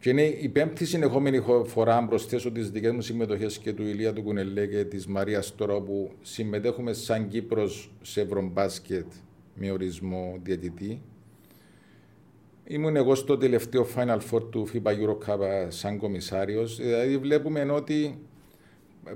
Και 0.00 0.10
είναι 0.10 0.22
η 0.22 0.48
πέμπτη 0.48 0.86
συνεχόμενη 0.86 1.42
φορά, 1.64 1.96
αν 1.96 2.08
προσθέσω 2.08 2.50
τις 2.50 2.70
δικές 2.70 2.92
μου 2.92 3.00
συμμετοχές 3.00 3.58
και 3.58 3.72
του 3.72 3.82
Ηλία 3.82 4.12
του 4.12 4.22
Κουνελέ 4.22 4.66
και 4.66 4.84
της 4.84 5.06
Μαρίας 5.06 5.54
τώρα, 5.54 5.80
που 5.80 6.10
συμμετέχουμε 6.22 6.92
σαν 6.92 7.28
Κύπρος 7.28 7.92
σε 8.02 8.20
Ευρωμπάσκετ 8.20 9.06
με 9.54 9.70
ορισμό 9.70 10.38
διαιτητή. 10.42 11.02
Ήμουν 12.64 12.96
εγώ 12.96 13.14
στο 13.14 13.36
τελευταίο 13.36 13.86
Final 13.96 14.18
Four 14.30 14.50
του 14.50 14.68
FIBA 14.72 14.90
Euro 14.90 15.16
Cup 15.26 15.66
σαν 15.68 15.98
κομισάριος. 15.98 16.76
Δηλαδή 16.76 17.18
βλέπουμε 17.18 17.62
ότι 17.62 18.18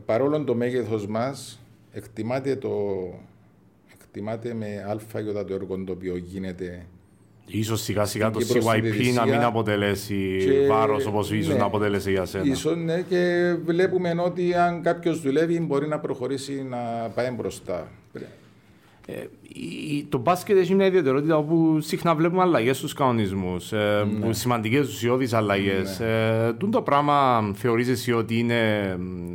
παρόλο 0.05 0.45
το 0.45 0.55
μέγεθος 0.55 1.07
μας 1.07 1.61
εκτιμάται, 1.93 2.57
το, 2.57 2.71
εκτιμάται 3.93 4.55
με 4.55 4.85
αλφα 4.89 5.23
το 5.45 5.55
έργο 5.55 5.85
το 5.85 5.93
οποίο 5.93 6.17
γίνεται 6.17 6.87
Ίσως 7.47 7.83
σιγά 7.83 8.05
σιγά 8.05 8.31
το 8.31 8.41
CYP 8.49 9.13
να 9.15 9.25
μην 9.25 9.43
αποτελέσει 9.43 10.37
και... 10.39 10.67
βάρος 10.67 11.07
όπως 11.07 11.33
ίσως 11.33 11.53
ναι, 11.53 11.59
να 11.59 11.65
αποτελέσει 11.65 12.11
για 12.11 12.25
σένα. 12.25 12.45
Ίσως 12.45 12.77
ναι 12.77 13.01
και 13.09 13.55
βλέπουμε 13.65 14.15
ότι 14.25 14.55
αν 14.55 14.83
κάποιος 14.83 15.21
δουλεύει 15.21 15.61
μπορεί 15.61 15.89
να 15.89 15.99
προχωρήσει 15.99 16.67
να 16.71 16.79
πάει 17.15 17.31
μπροστά. 17.31 17.89
Ε, 19.07 19.27
το 20.09 20.19
μπάσκετ 20.19 20.57
έχει 20.57 20.75
μια 20.75 20.87
ιδιαιτερότητα 20.87 21.37
όπου 21.37 21.81
συχνά 21.81 22.15
βλέπουμε 22.15 22.43
αλλαγές 22.43 22.77
στους 22.77 22.93
κανονισμούς. 22.93 23.73
Ε, 23.73 24.07
ναι. 24.21 24.33
Σημαντικές 24.33 24.89
ουσιώδεις 24.89 25.33
αλλαγές. 25.33 25.99
Ναι. 25.99 26.07
Ε, 26.07 26.53
το 26.71 26.83
πράγμα 26.83 27.51
θεωρείς 27.55 27.89
εσύ 27.89 28.13
ότι 28.13 28.39
είναι 28.39 28.81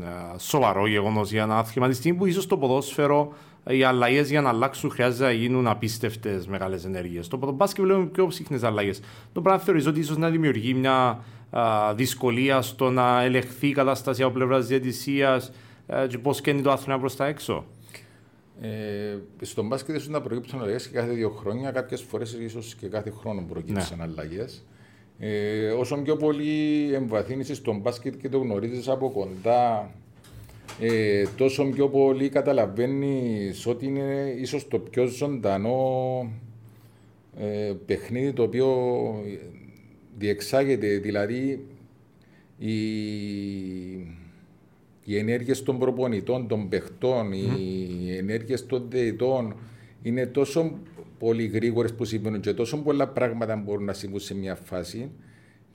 ε, 0.02 0.38
σοβαρό 0.38 0.88
γεγονός 0.88 1.32
για 1.32 1.44
ένα 1.44 1.58
άθλημα 1.58 1.88
τη 1.88 1.96
στιγμή 1.96 2.18
που 2.18 2.26
ίσως 2.26 2.48
το 2.48 2.58
ποδόσφαιρο 2.58 3.34
οι 3.68 3.84
αλλαγές 3.84 4.30
για 4.30 4.42
να 4.42 4.50
αλλάξουν 4.50 4.90
χρειάζεται 4.90 5.24
να 5.24 5.32
γίνουν 5.32 5.68
απίστευτες 5.68 6.48
μεγάλες 6.48 6.86
ενέργειες. 6.86 7.28
Το 7.28 7.38
μπάσκετ 7.38 7.86
βλέπουμε 7.86 8.06
πιο 8.06 8.32
συχνέ 8.32 8.60
αλλαγές. 8.64 9.00
Το 9.34 9.42
πράγμα 9.42 9.62
θεωρείς 9.62 9.86
ότι 9.86 10.00
ίσως 10.00 10.18
να 10.18 10.30
δημιουργεί 10.30 10.74
μια 10.74 11.24
α, 11.50 11.94
δυσκολία 11.96 12.62
στο 12.62 12.90
να 12.90 13.24
ελεγχθεί 13.24 13.68
η 13.68 13.72
κατάσταση 13.72 14.24
από 14.24 14.34
πλευράς 14.34 14.68
διαιτησίας 14.68 15.52
και 16.08 16.18
πώς 16.18 16.42
καίνει 16.42 16.62
το 16.62 16.72
άθλημα 16.72 17.00
προς 17.00 17.16
τα 17.16 17.26
έξω; 17.26 17.66
Ε, 18.62 19.18
στον 19.42 19.68
μπάσκετ 19.68 19.96
ίσως 19.96 20.08
να 20.08 20.22
προκύψουν 20.22 20.62
αλλαγές 20.62 20.88
και 20.88 20.94
κάθε 20.94 21.12
δύο 21.12 21.30
χρόνια, 21.30 21.72
κάποιες 21.72 22.02
φορές 22.02 22.34
ίσως 22.34 22.76
και 22.76 22.88
κάθε 22.88 23.10
χρόνο 23.10 23.46
προκύψουν 23.50 23.98
ναι. 23.98 24.04
αλλαγές. 24.04 24.64
Ε, 25.20 25.70
όσο 25.70 25.98
πιο 25.98 26.16
πολύ 26.16 26.90
εμβαθύνεις 26.94 27.58
στον 27.58 27.80
μπάσκετ 27.80 28.16
και 28.22 28.30
το 28.30 28.38
γνωρίζεις 28.38 28.88
από 28.88 29.12
κοντά, 29.12 29.92
ε, 30.80 31.24
τόσο 31.38 31.70
πιο 31.70 31.90
πολύ 31.90 32.30
καταλαβαίνεις 32.30 33.66
ότι 33.66 33.86
είναι 33.86 34.36
ίσως 34.40 34.68
το 34.68 34.80
πιο 34.80 35.06
ζωντανό 35.06 36.32
ε, 37.40 37.74
παιχνίδι 37.86 38.34
το 38.34 38.44
οποίο 38.44 38.68
διεξάγεται. 40.18 40.98
Δηλαδή, 40.98 41.66
η, 42.58 42.78
οι 45.04 45.18
ενέργειες 45.18 45.64
των 45.64 45.80
προπονητών, 45.80 46.48
των 46.48 46.70
παιχτών, 46.70 47.32
mm. 47.32 47.60
οι 47.60 48.18
ενέργειες 48.18 48.66
των 48.66 48.86
δεητών 48.90 49.56
είναι 50.02 50.26
τόσο 50.26 50.80
πολύ 51.20 51.46
γρήγορες 51.46 51.94
που 51.94 52.06
συμβαίνουν 52.06 52.42
και 52.42 52.54
τόσο 52.54 52.78
πολλά 52.78 53.08
πράγματα 53.08 53.56
μπορούν 53.56 53.84
να 53.86 53.94
συμβούν 53.94 54.20
σε 54.20 54.36
μια 54.36 54.56
φάση. 54.56 55.12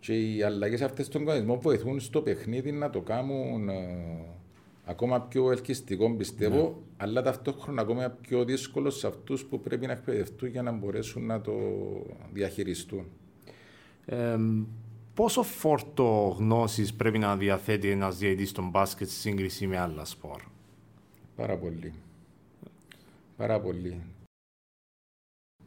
Και 0.00 0.34
οι 0.34 0.42
αλλαγές 0.42 0.82
αυτές 0.82 1.06
στον 1.06 1.24
κανονισμό 1.24 1.60
βοηθούν 1.60 2.00
στο 2.00 2.20
παιχνίδι 2.20 2.72
να 2.72 2.90
το 2.90 3.00
κάνουν 3.00 3.68
ε, 3.68 3.74
ακόμα 4.84 5.20
πιο 5.20 5.50
ελκυστικό, 5.50 6.14
πιστεύω, 6.16 6.62
ναι. 6.62 6.74
αλλά 6.96 7.22
ταυτόχρονα 7.22 7.82
ακόμα 7.82 8.08
πιο 8.08 8.44
δύσκολο 8.44 8.90
σε 8.90 9.06
αυτούς 9.06 9.44
που 9.44 9.60
πρέπει 9.60 9.86
να 9.86 9.92
εκπαιδευτούν 9.92 10.48
για 10.48 10.62
να 10.62 10.72
μπορέσουν 10.72 11.26
να 11.26 11.40
το 11.40 11.52
διαχειριστούν. 12.32 13.06
Ε, 14.04 14.38
πόσο 15.14 15.42
φόρτο 15.42 16.36
γνώση 16.38 16.96
πρέπει 16.96 17.18
να 17.18 17.36
διαθέτει 17.36 17.90
ένας 17.90 18.18
διαιτητής 18.18 18.50
στον 18.50 18.68
μπάσκετ 18.68 19.08
σε 19.08 19.18
σύγκριση 19.18 19.66
με 19.66 19.78
άλλα 19.78 20.04
σπορ; 20.04 20.42
Πάρα 21.36 21.56
πολύ. 21.56 21.92
Πάρα 23.36 23.60
πολύ. 23.60 24.02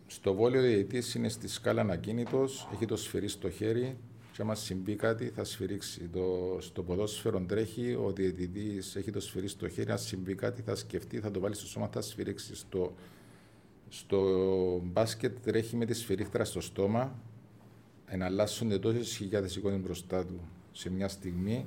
Στο 0.07 0.33
βόλιο 0.33 0.61
διαιτητής 0.61 1.15
είναι 1.15 1.29
στη 1.29 1.47
σκάλα 1.47 1.81
ακίνητο, 1.81 2.47
έχει 2.73 2.85
το 2.85 2.95
σφυρί 2.95 3.27
στο 3.27 3.49
χέρι 3.49 3.97
και 4.37 4.43
άμα 4.43 4.55
συμβεί 4.55 4.95
κάτι 4.95 5.29
θα 5.29 5.43
σφυρίξει. 5.43 6.09
Το, 6.13 6.57
στο 6.59 6.83
ποδόσφαιρο 6.83 7.39
τρέχει, 7.39 7.93
ο 7.93 8.11
διαιτητής 8.11 8.95
έχει 8.95 9.11
το 9.11 9.19
σφυρί 9.19 9.47
στο 9.47 9.69
χέρι, 9.69 9.91
αν 9.91 9.97
συμβεί 9.97 10.35
κάτι 10.35 10.61
θα 10.61 10.75
σκεφτεί, 10.75 11.19
θα 11.19 11.31
το 11.31 11.39
βάλει 11.39 11.55
στο 11.55 11.65
σώμα, 11.65 11.87
θα 11.87 12.01
σφυρίξει. 12.01 12.55
Στο, 12.55 12.93
στο 13.89 14.19
μπάσκετ 14.83 15.37
τρέχει 15.43 15.75
με 15.75 15.85
τη 15.85 15.93
σφυρίχτρα 15.93 16.45
στο 16.45 16.61
στόμα, 16.61 17.19
εναλλάσσονται 18.05 18.79
τόσες 18.79 19.15
χιλιάδες 19.15 19.55
εικόνες 19.55 19.79
μπροστά 19.79 20.25
του 20.25 20.39
σε 20.71 20.89
μια 20.89 21.07
στιγμή 21.07 21.65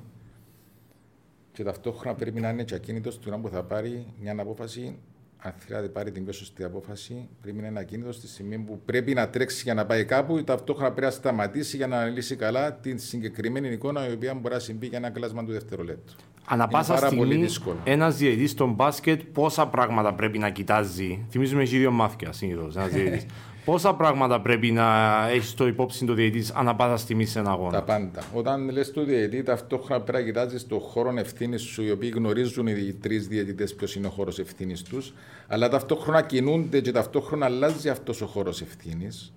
και 1.51 1.63
ταυτόχρονα 1.63 2.15
πρέπει 2.15 2.39
να 2.39 2.49
είναι 2.49 2.63
και 2.63 2.75
ακίνητος 2.75 3.19
του 3.19 3.39
που 3.41 3.49
θα 3.49 3.63
πάρει 3.63 4.05
μια 4.21 4.35
απόφαση 4.39 4.97
αν 5.43 5.53
θέλει 5.57 5.81
να 5.81 5.89
πάρει 5.89 6.11
την 6.11 6.23
πιο 6.23 6.33
σωστή 6.33 6.63
απόφαση, 6.63 7.29
πρέπει 7.41 7.61
να 7.61 7.67
είναι 7.67 7.79
ακίνητο 7.79 8.11
στη 8.11 8.27
στιγμή 8.27 8.57
που 8.57 8.81
πρέπει 8.85 9.13
να 9.13 9.29
τρέξει 9.29 9.61
για 9.63 9.73
να 9.73 9.85
πάει 9.85 10.05
κάπου 10.05 10.37
ή 10.37 10.43
ταυτόχρονα 10.43 10.91
πρέπει 10.91 11.05
να 11.05 11.11
σταματήσει 11.11 11.77
για 11.77 11.87
να 11.87 11.97
αναλύσει 11.97 12.35
καλά 12.35 12.73
την 12.73 12.99
συγκεκριμένη 12.99 13.69
εικόνα 13.69 14.09
η 14.09 14.13
οποία 14.13 14.33
μπορεί 14.33 14.53
να 14.53 14.59
συμβεί 14.59 14.87
για 14.87 14.97
ένα 14.97 15.09
κλάσμα 15.09 15.45
του 15.45 15.51
δευτερολέπτου. 15.51 16.13
Ανά 16.45 16.67
πάσα 16.67 16.97
στιγμή, 16.97 17.45
ένας 17.83 18.17
διαιτητής 18.17 18.51
στον 18.51 18.73
μπάσκετ 18.73 19.21
πόσα 19.33 19.67
πράγματα 19.67 20.13
πρέπει 20.13 20.37
να 20.37 20.49
κοιτάζει. 20.49 21.25
Θυμίζουμε 21.29 21.61
έχει 21.61 21.77
δύο 21.77 21.91
μάθηκια 21.91 22.31
συνήθως. 22.31 22.75
Ένας 22.75 22.89
διαιτητής. 22.93 23.25
Πόσα 23.65 23.93
πράγματα 23.93 24.41
πρέπει 24.41 24.71
να 24.71 24.85
έχεις 25.29 25.53
το 25.53 25.67
υπόψη 25.67 26.05
του 26.05 26.13
διαιτητής 26.13 26.51
ανά 26.51 26.75
πάσα 26.75 26.97
στιγμή 26.97 27.25
σε 27.25 27.39
ένα 27.39 27.51
αγώνα; 27.51 27.71
Τα 27.71 27.83
πάντα. 27.83 28.23
Όταν 28.33 28.69
λες 28.69 28.91
του 28.91 29.03
διαιτητή, 29.03 29.43
ταυτόχρονα 29.43 30.01
πρέπει 30.01 30.17
να 30.17 30.25
κοιτάζεις 30.25 30.67
το 30.67 30.79
χώρο 30.79 31.13
ευθύνης 31.15 31.61
σου, 31.61 31.83
οι 31.83 31.91
οποίοι 31.91 32.11
γνωρίζουν 32.15 32.67
οι 32.67 32.93
τρεις 33.01 33.27
διαιτητές 33.27 33.75
ποιος 33.75 33.95
είναι 33.95 34.07
ο 34.07 34.09
χώρος 34.09 34.39
ευθύνης 34.39 34.81
τους, 34.81 35.13
αλλά 35.47 35.69
ταυτόχρονα 35.69 36.21
κινούνται 36.21 36.81
και 36.81 36.91
ταυτόχρονα 36.91 37.45
αλλάζει 37.45 37.89
αυτός 37.89 38.21
ο 38.21 38.25
χώρος 38.25 38.61
ευθύνης. 38.61 39.33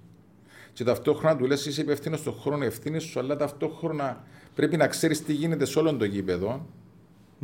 Και 0.73 0.85
ταυτόχρονα 0.85 1.37
του 1.37 1.47
λες: 1.47 1.67
Είσαι 1.67 1.81
υπεύθυνος 1.81 2.19
στον 2.19 2.33
χώρο 2.33 2.65
ευθύνης 2.65 3.03
σου, 3.03 3.19
αλλά 3.19 3.37
ταυτόχρονα 3.37 4.25
πρέπει 4.55 4.77
να 4.77 4.87
ξέρεις 4.87 5.25
τι 5.25 5.33
γίνεται 5.33 5.65
σε 5.65 5.79
όλο 5.79 5.95
το 5.95 6.05
γήπεδο. 6.05 6.67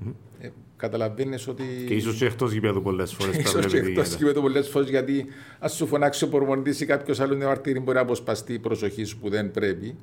Mm-hmm. 0.04 0.12
Ε, 0.40 0.48
Καταλαβαίνεις 0.76 1.48
ότι. 1.48 1.64
Και 1.87 1.94
ίσως 1.94 2.16
και 2.16 2.24
εκτός 2.24 2.53
γηπέδου 2.53 2.83
πολλές 2.83 3.12
φορές. 3.14 3.37
σω 3.50 3.61
και 3.61 3.76
εκτός 3.76 4.14
γηπέδου 4.14 4.40
πολλές 4.40 4.68
φορές, 4.68 4.88
γιατί 4.88 5.26
ας 5.59 5.74
σου 5.74 5.87
φωνάξει 5.87 6.24
ο 6.24 6.29
προπονητής 6.29 6.81
ή 6.81 6.87
κάποιος 6.87 7.20
άλλος 7.20 7.37
νεοαρτήρι 7.37 7.81
μπορεί 7.81 7.96
να 7.96 8.03
αποσπαστεί 8.03 8.53
η 8.53 8.59
προσοχή 8.59 9.05
σου 9.05 9.18
που 9.18 9.29
δεν 9.29 9.50
πρέπει. 9.50 9.96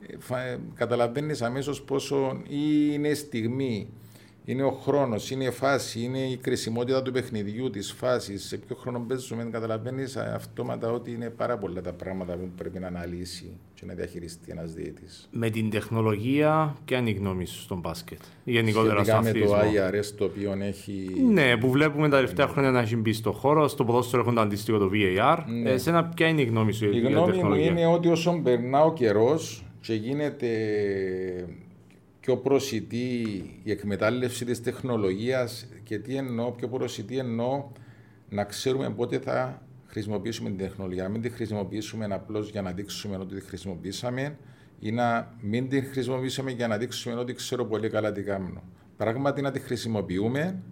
Ε, 0.00 0.56
Καταλαβαίνεις 0.74 1.42
αμέσως 1.42 1.82
πόσο 1.82 2.42
είναι 2.48 3.14
στιγμή 3.14 3.88
είναι 4.48 4.62
ο 4.62 4.70
χρόνος, 4.70 5.30
είναι 5.30 5.44
η 5.44 5.50
φάση, 5.50 6.00
είναι 6.00 6.18
η 6.18 6.36
κρισιμότητα 6.36 7.02
του 7.02 7.12
παιχνιδιού, 7.12 7.70
της 7.70 7.92
φάσης, 7.92 8.44
σε 8.46 8.56
ποιο 8.56 8.76
χρόνο 8.76 9.04
παίζουμε. 9.08 9.48
Καταλαβαίνεις 9.50 10.16
αυτόματα 10.16 10.90
ότι 10.90 11.10
είναι 11.10 11.30
πάρα 11.30 11.58
πολλά 11.58 11.80
τα 11.80 11.92
πράγματα 11.92 12.34
που 12.34 12.50
πρέπει 12.56 12.78
να 12.78 12.86
αναλύσει 12.86 13.50
και 13.74 13.82
να 13.86 13.94
διαχειριστεί 13.94 14.50
ένας 14.50 14.72
διαιτή. 14.72 15.04
Με 15.30 15.50
την 15.50 15.70
τεχνολογία, 15.70 16.76
ποια 16.84 16.98
είναι 16.98 17.10
η 17.10 17.12
γνώμη 17.12 17.46
σου 17.46 17.60
στον 17.60 17.78
μπάσκετ, 17.78 18.18
γενικότερα 18.44 19.04
στον 19.04 19.22
με 19.22 19.32
το 19.32 19.56
IRS 19.56 20.14
το 20.16 20.24
οποίο 20.24 20.56
έχει. 20.60 21.06
Ναι, 21.32 21.56
που 21.56 21.70
βλέπουμε 21.70 22.08
τα 22.08 22.16
τελευταία 22.16 22.46
χρόνια 22.46 22.70
να 22.70 22.80
έχει 22.80 22.96
μπει 22.96 23.12
στο 23.12 23.32
χώρο, 23.32 23.68
στο 23.68 23.84
ποδόσφαιρο 23.84 24.22
έχουν 24.22 24.34
το 24.34 24.40
αντίστοιχο 24.40 24.78
το 24.78 24.90
VAR. 24.92 25.38
Ναι. 25.62 25.70
Εσένα, 25.70 26.04
ποια 26.04 26.28
είναι 26.28 26.40
η 26.40 26.44
γνώμη 26.44 26.72
σου 26.72 26.84
για 26.84 26.92
την 26.92 27.02
τεχνολογία. 27.02 27.34
Η 27.34 27.40
γνώμη 27.40 27.58
μου 27.58 27.64
είναι 27.64 27.86
ότι 27.86 28.08
όσο 28.08 28.40
περνά 28.44 28.84
ο 28.84 28.92
καιρός 28.92 29.64
και 29.80 29.94
γίνεται 29.94 30.48
πιο 32.26 32.36
προσιτή 32.36 33.20
η 33.62 33.70
εκμετάλλευση 33.70 34.44
της 34.44 34.62
τεχνολογίας 34.62 35.66
και 35.82 35.98
τι 35.98 36.16
εννοώ, 36.16 36.50
πιο 36.50 36.68
προσιτή 36.68 37.18
εννοώ 37.18 37.64
να 38.28 38.44
ξέρουμε 38.44 38.90
πότε 38.90 39.18
θα 39.18 39.62
χρησιμοποιήσουμε 39.86 40.48
την 40.48 40.58
τεχνολογία. 40.58 41.02
Να 41.02 41.08
μην 41.08 41.22
τη 41.22 41.28
χρησιμοποιήσουμε 41.30 42.04
απλώς 42.04 42.50
για 42.50 42.62
να 42.62 42.72
δείξουμε 42.72 43.16
ότι 43.16 43.34
τη 43.34 43.40
χρησιμοποιήσαμε 43.40 44.38
ή 44.80 44.92
να 44.92 45.34
μην 45.40 45.68
την 45.68 45.84
χρησιμοποιήσουμε 45.84 46.50
για 46.50 46.68
να 46.68 46.76
δείξουμε 46.76 47.14
ότι 47.14 47.32
ξέρω 47.32 47.64
πολύ 47.64 47.90
καλά 47.90 48.12
τι 48.12 48.22
κάνω. 48.22 48.62
Πράγματι 48.96 49.42
να 49.42 49.50
τη 49.50 49.58
χρησιμοποιούμε 49.58 50.62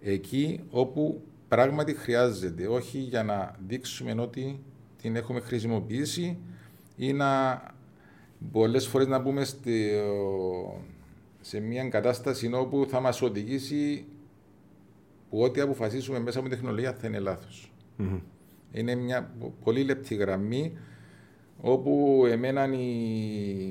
εκεί 0.00 0.60
όπου 0.70 1.22
πράγματι 1.48 1.94
χρειάζεται, 1.94 2.66
όχι 2.66 2.98
για 2.98 3.22
να 3.22 3.54
δείξουμε 3.66 4.14
ότι 4.18 4.62
την 5.02 5.16
έχουμε 5.16 5.40
χρησιμοποιήσει 5.40 6.38
ή 6.96 7.12
να 7.12 7.62
πολλές 8.52 8.86
φορές 8.86 9.06
να 9.06 9.22
πούμε 9.22 9.44
στη, 9.44 9.90
σε 11.40 11.60
μια 11.60 11.88
κατάσταση 11.88 12.50
όπου 12.54 12.86
θα 12.88 13.00
μας 13.00 13.22
οδηγήσει 13.22 14.04
που 15.30 15.40
ό,τι 15.40 15.60
αποφασίσουμε 15.60 16.18
μέσα 16.18 16.38
από 16.38 16.48
τεχνολογία 16.48 16.92
θα 16.92 17.06
είναι 17.06 17.38
Είναι 18.72 18.94
μια 18.94 19.34
πολύ 19.64 19.82
λεπτή 19.82 20.14
γραμμή 20.14 20.72
όπου 21.60 22.22
εμένα 22.28 22.72
η, 22.72 23.66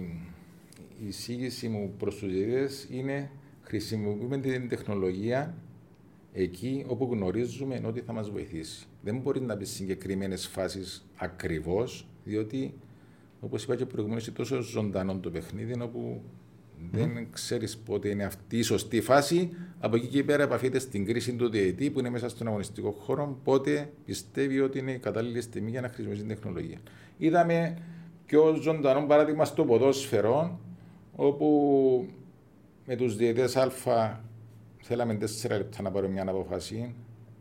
η 1.00 1.08
εισήγηση 1.08 1.68
μου 1.68 1.94
προς 1.98 2.16
τους 2.16 2.32
ιδέες 2.32 2.88
είναι 2.92 3.32
χρησιμοποιούμε 3.62 4.38
την 4.38 4.70
τεχνολογία 4.70 5.56
εκεί 6.34 6.86
όπου 6.88 7.10
γνωρίζουμε 7.12 7.82
ότι 7.86 8.00
θα 8.00 8.14
μας 8.14 8.30
βοηθήσει. 8.30 8.86
Δεν 9.02 9.18
μπορεί 9.18 9.42
να 9.42 9.58
πει 9.58 9.66
συγκεκριμένες 9.66 10.48
φάσεις 10.48 11.06
ακριβώς, 11.16 12.08
διότι 12.24 12.74
Όπως 13.40 13.64
είπα 13.64 13.76
και 13.76 13.86
προηγουμένως, 13.86 14.28
είναι 14.28 14.36
τόσο 14.36 14.62
ζωντανό 14.62 15.18
το 15.20 15.30
παιχνίδι, 15.30 15.82
όπου 15.82 16.22
δεν 16.92 17.28
ξέρεις 17.32 17.78
πότε 17.78 18.10
είναι 18.10 18.24
αυτή 18.24 18.58
η 18.58 18.62
σωστή 18.62 19.02
φάση. 19.02 19.50
Από 19.80 19.96
εκεί 19.96 20.08
και 20.08 20.24
πέρα 20.24 20.44
επαφείται 20.44 20.80
στην 20.80 21.06
κρίση 21.06 21.34
του 21.34 21.50
διαιτή 21.50 21.90
που 21.90 22.00
είναι 22.00 22.10
μέσα 22.10 22.30
στον 22.30 22.48
αγωνιστικό 22.48 22.92
χώρο, 22.92 23.40
πότε 23.44 23.92
πιστεύει 24.06 24.60
ότι 24.60 24.80
είναι 24.80 24.92
η 24.92 24.98
κατάλληλη 24.98 25.42
στιγμή 25.42 25.70
για 25.70 25.82
να 25.82 25.88
χρησιμοποιήσει 25.88 26.26
την 26.26 26.36
τεχνολογία. 26.36 26.78
Είδαμε 27.18 27.78
πιο 28.26 28.56
ζωντανό 28.62 29.06
παράδειγμα 29.06 29.46
στο 29.46 29.66
ποδόσφαιρο, 29.66 30.60
όπου 31.16 32.10
με 32.86 32.96
τους 32.96 33.16
διαιτέ 33.16 33.44
Α 33.44 34.20
θέλαμε 34.82 35.18
4 35.44 35.50
λεπτά 35.50 35.82
να 35.82 35.92
πάρουμε 35.92 36.14
μια 36.14 36.24
απόφαση, 36.28 36.94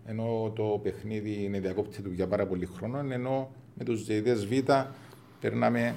ενώ 0.05 0.53
το 0.55 0.81
παιχνίδι 0.83 1.45
είναι 1.45 1.61
διακόπτη 1.61 2.03
του 2.03 2.13
για 2.13 2.27
πάρα 2.27 2.47
πολύ 2.47 2.67
χρόνο, 2.67 2.99
ενώ 3.13 3.51
με 3.75 3.85
τους 3.85 4.05
διαιτέ 4.05 4.35
Β 4.35 4.53
περνάμε 5.45 5.95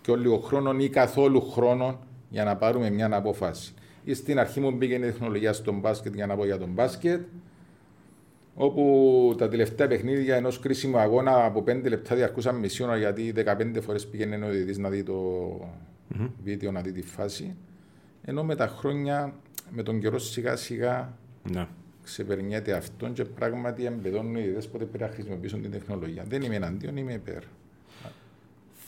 και 0.00 0.16
λίγο 0.16 0.38
χρόνο 0.38 0.74
ή 0.78 0.88
καθόλου 0.88 1.50
χρόνο 1.50 1.98
για 2.28 2.44
να 2.44 2.56
πάρουμε 2.56 2.90
μια 2.90 3.08
απόφαση. 3.12 3.74
Ή 4.04 4.14
στην 4.14 4.38
αρχή 4.38 4.60
μου 4.60 4.70
μπήκε 4.70 4.94
η 4.94 4.98
τεχνολογία 4.98 5.52
στον 5.52 5.78
μπάσκετ 5.78 6.14
για 6.14 6.26
να 6.26 6.36
πω 6.36 6.44
για 6.44 6.58
τον 6.58 6.68
μπάσκετ, 6.68 7.20
όπου 8.54 9.34
τα 9.38 9.48
τελευταία 9.48 9.86
παιχνίδια 9.86 10.36
ενός 10.36 10.58
κρίσιμου 10.58 10.98
αγώνα 10.98 11.44
από 11.44 11.64
5 11.66 11.82
λεπτά 11.82 12.14
διαρκούσαν 12.14 12.56
μισή 12.56 12.82
ώρα 12.82 12.96
γιατί 12.96 13.32
15 13.36 13.78
φορές 13.80 14.06
πήγαινε 14.06 14.46
ο 14.46 14.50
διαιτητής 14.50 14.78
να 14.78 14.88
δει 14.88 15.02
το 15.02 15.16
mm-hmm. 16.14 16.30
βίντεο, 16.42 16.70
να 16.72 16.80
δει 16.80 16.92
τη 16.92 17.02
φάση. 17.02 17.56
Ενώ 18.24 18.44
με 18.44 18.54
τα 18.54 18.66
χρόνια, 18.66 19.34
με 19.70 19.82
τον 19.82 20.00
καιρό 20.00 20.18
σιγά 20.18 20.56
σιγά 20.56 21.16
ναι. 21.50 21.66
ξεπερνιέται 22.02 22.72
αυτό 22.72 23.08
και 23.08 23.24
πράγματι 23.24 23.84
εμπεδώνουν 23.84 24.34
οι 24.34 24.40
διαιτητές 24.40 24.68
πότε 24.68 24.84
πρέπει 24.84 25.04
να 25.04 25.10
χρησιμοποιήσουν 25.10 25.62
την 25.62 25.70
τεχνολογία. 25.70 26.24
Δεν 26.28 26.42
είμαι 26.42 26.56
εναντίον, 26.56 26.96
είμαι 26.96 27.12
υπέρ. 27.12 27.42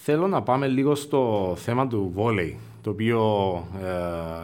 Θέλω 0.04 0.26
να 0.26 0.42
πάμε 0.42 0.66
λίγο 0.66 0.94
στο 0.94 1.52
θέμα 1.56 1.86
του 1.86 2.10
βόλεϊ, 2.14 2.58
το 2.82 2.90
οποίο 2.90 3.20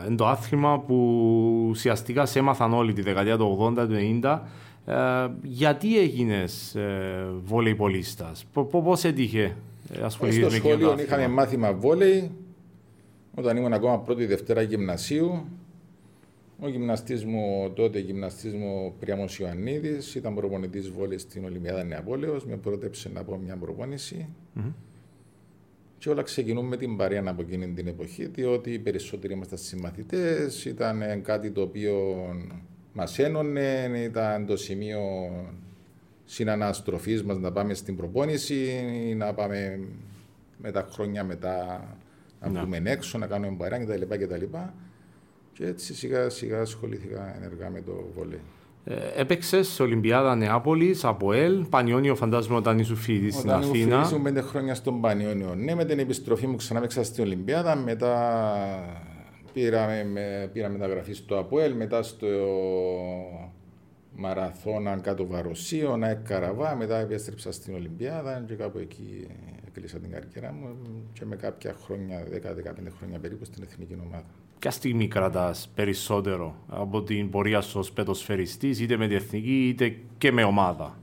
ε, 0.03 0.07
είναι 0.07 0.16
το 0.16 0.27
άθλημα 0.27 0.81
που 0.81 1.66
ουσιαστικά 1.68 2.27
σε 2.27 2.38
έμαθαν 2.38 2.73
όλοι 2.73 2.92
τη 2.92 3.03
δεκαετία 3.03 3.37
του 3.37 3.75
80, 3.79 3.87
του 3.88 4.21
90. 4.23 4.40
Ε, 4.87 4.94
γιατί 5.42 5.99
έγινες 5.99 6.75
ε, 6.75 7.27
βόλεϊ 7.44 7.75
πολίστας, 7.75 8.47
πώς 8.71 9.05
έτυχε 9.05 9.57
ε, 9.92 10.03
ασχοληθεί 10.03 10.40
με 10.40 10.49
Στο 10.49 10.57
σχολείο 10.57 10.99
είχαμε 10.99 11.29
μάθημα 11.29 11.73
βόλεϊ, 11.73 12.31
όταν 13.35 13.56
ήμουν 13.56 13.73
ακόμα 13.73 13.98
πρώτη 13.98 14.27
Δευτέρα 14.27 14.63
γυμνασίου. 14.63 15.44
Ο 16.61 16.69
γυμναστής 16.69 17.25
μου 17.25 17.73
τότε, 17.75 17.98
γυμναστής 17.98 18.54
μου 18.54 18.94
Πριάμο 19.00 19.25
Ιωαννίδης, 19.40 20.15
ήταν 20.15 20.35
προπονητής 20.35 20.90
βόλεϊ 20.90 21.19
στην 21.19 21.44
Ολυμπιάδα 21.44 21.85
Νεαπόλεως. 21.85 22.44
Με 22.44 22.56
πρότεψε 22.56 23.11
να 23.15 23.23
πω 23.23 23.40
μια 23.44 23.56
προπόνηση. 23.56 24.29
Mm-hmm. 24.56 24.73
Και 25.99 26.11
όλα 26.11 26.23
ξεκινούν 26.23 26.67
με 26.67 26.77
την 26.77 26.96
παρέα 26.96 27.23
από 27.27 27.42
εκείνη 27.42 27.73
την 27.73 27.87
εποχή, 27.87 28.27
διότι 28.27 28.73
οι 28.73 28.79
περισσότεροι 28.79 29.33
ήμασταν 29.33 29.59
συμμαθητές, 29.59 30.65
ήταν 30.65 31.23
κάτι 31.23 31.51
το 31.51 31.61
οποίο 31.61 32.27
μας 32.92 33.19
ένωνε, 33.19 33.90
ήταν 34.05 34.46
το 34.46 34.57
σημείο 34.57 35.01
συναναστροφής 36.25 37.23
μας 37.23 37.38
να 37.38 37.53
πάμε 37.53 37.75
στην 37.75 37.96
προπόνηση 37.96 38.55
ή 39.09 39.15
να 39.15 39.35
πάμε 39.35 39.81
με 40.59 40.71
τα 40.71 40.88
χρόνια 40.90 41.25
μετά 41.25 41.83
να 42.40 42.49
ναι. 42.49 42.61
βγούμε 42.61 42.83
έξω, 42.85 43.19
να 43.19 43.27
κάνουμε 43.27 43.53
μπαρά 43.53 43.79
κτλ. 43.79 44.03
Και, 44.17 44.27
και 45.53 45.67
έτσι 45.67 45.94
σιγά 45.94 46.29
σιγά 46.29 46.61
ασχολήθηκα 46.61 47.37
ενεργά 47.37 47.71
με 47.71 47.81
το 47.81 48.11
βολέ. 48.15 48.38
Ε, 48.90 49.20
Έπαιξες 49.20 49.68
σε 49.68 49.82
Ολυμπιάδα 49.82 50.34
Νεάπολης, 50.36 51.04
από 51.04 51.32
ΕΛ, 51.32 51.64
Πανιόνιο, 51.64 52.14
φαντάζομαι 52.14 52.56
όταν 52.56 52.78
ήσουν 52.78 52.96
φοιτητής 52.96 53.34
στην 53.34 53.50
Αθήνα. 53.50 54.08
Ήμουν 54.10 54.22
πέντε 54.22 54.40
χρόνια 54.40 54.74
στον 54.74 55.00
Πανιόνιο. 55.00 55.54
Ναι, 55.54 55.74
με 55.74 55.84
την 55.84 55.98
επιστροφή 55.98 56.46
μου 56.46 56.56
ξανά 56.56 56.78
έπαιξα 56.78 57.02
στην 57.02 57.24
Ολυμπιάδα. 57.24 57.76
Μετά 57.76 58.14
πήραμε, 59.52 60.04
με, 60.04 60.50
πήρα 60.52 60.68
μεταγραφή 60.68 61.12
στο 61.12 61.38
ΑΠΟΕΛ, 61.38 61.74
μετά 61.74 62.02
στο 62.02 62.26
Μαραθώνα 64.16 64.96
κάτω 64.96 65.26
Βαροσίο, 65.26 65.96
να 65.96 66.14
Καραβά. 66.14 66.76
Μετά 66.76 66.98
επέστρεψα 66.98 67.52
στην 67.52 67.74
Ολυμπιάδα 67.74 68.44
και 68.46 68.54
κάπου 68.54 68.78
εκεί 68.78 69.26
έκλεισα 69.66 69.98
την 69.98 70.10
καριέρα 70.10 70.52
μου 70.52 70.76
και 71.12 71.24
με 71.24 71.36
κάποια 71.36 71.74
χρόνια, 71.84 72.24
10-15 72.32 72.32
χρόνια 72.98 73.18
περίπου, 73.18 73.44
στην 73.44 73.62
εθνική 73.62 73.96
ομάδα. 74.06 74.24
Ποια 74.59 74.71
στιγμή 74.71 75.09
κρατάς 75.09 75.71
περισσότερο 75.75 76.54
από 76.69 77.02
την 77.02 77.31
πορεία 77.31 77.61
σου 77.61 77.79
ως 77.79 77.92
πετοσφαιριστής, 77.92 78.81
είτε 78.81 78.96
με 78.96 79.06
την 79.06 79.17
εθνική 79.17 79.69
είτε 79.69 79.96
και 80.19 80.33
με 80.33 80.44
ομάδα. 80.44 80.98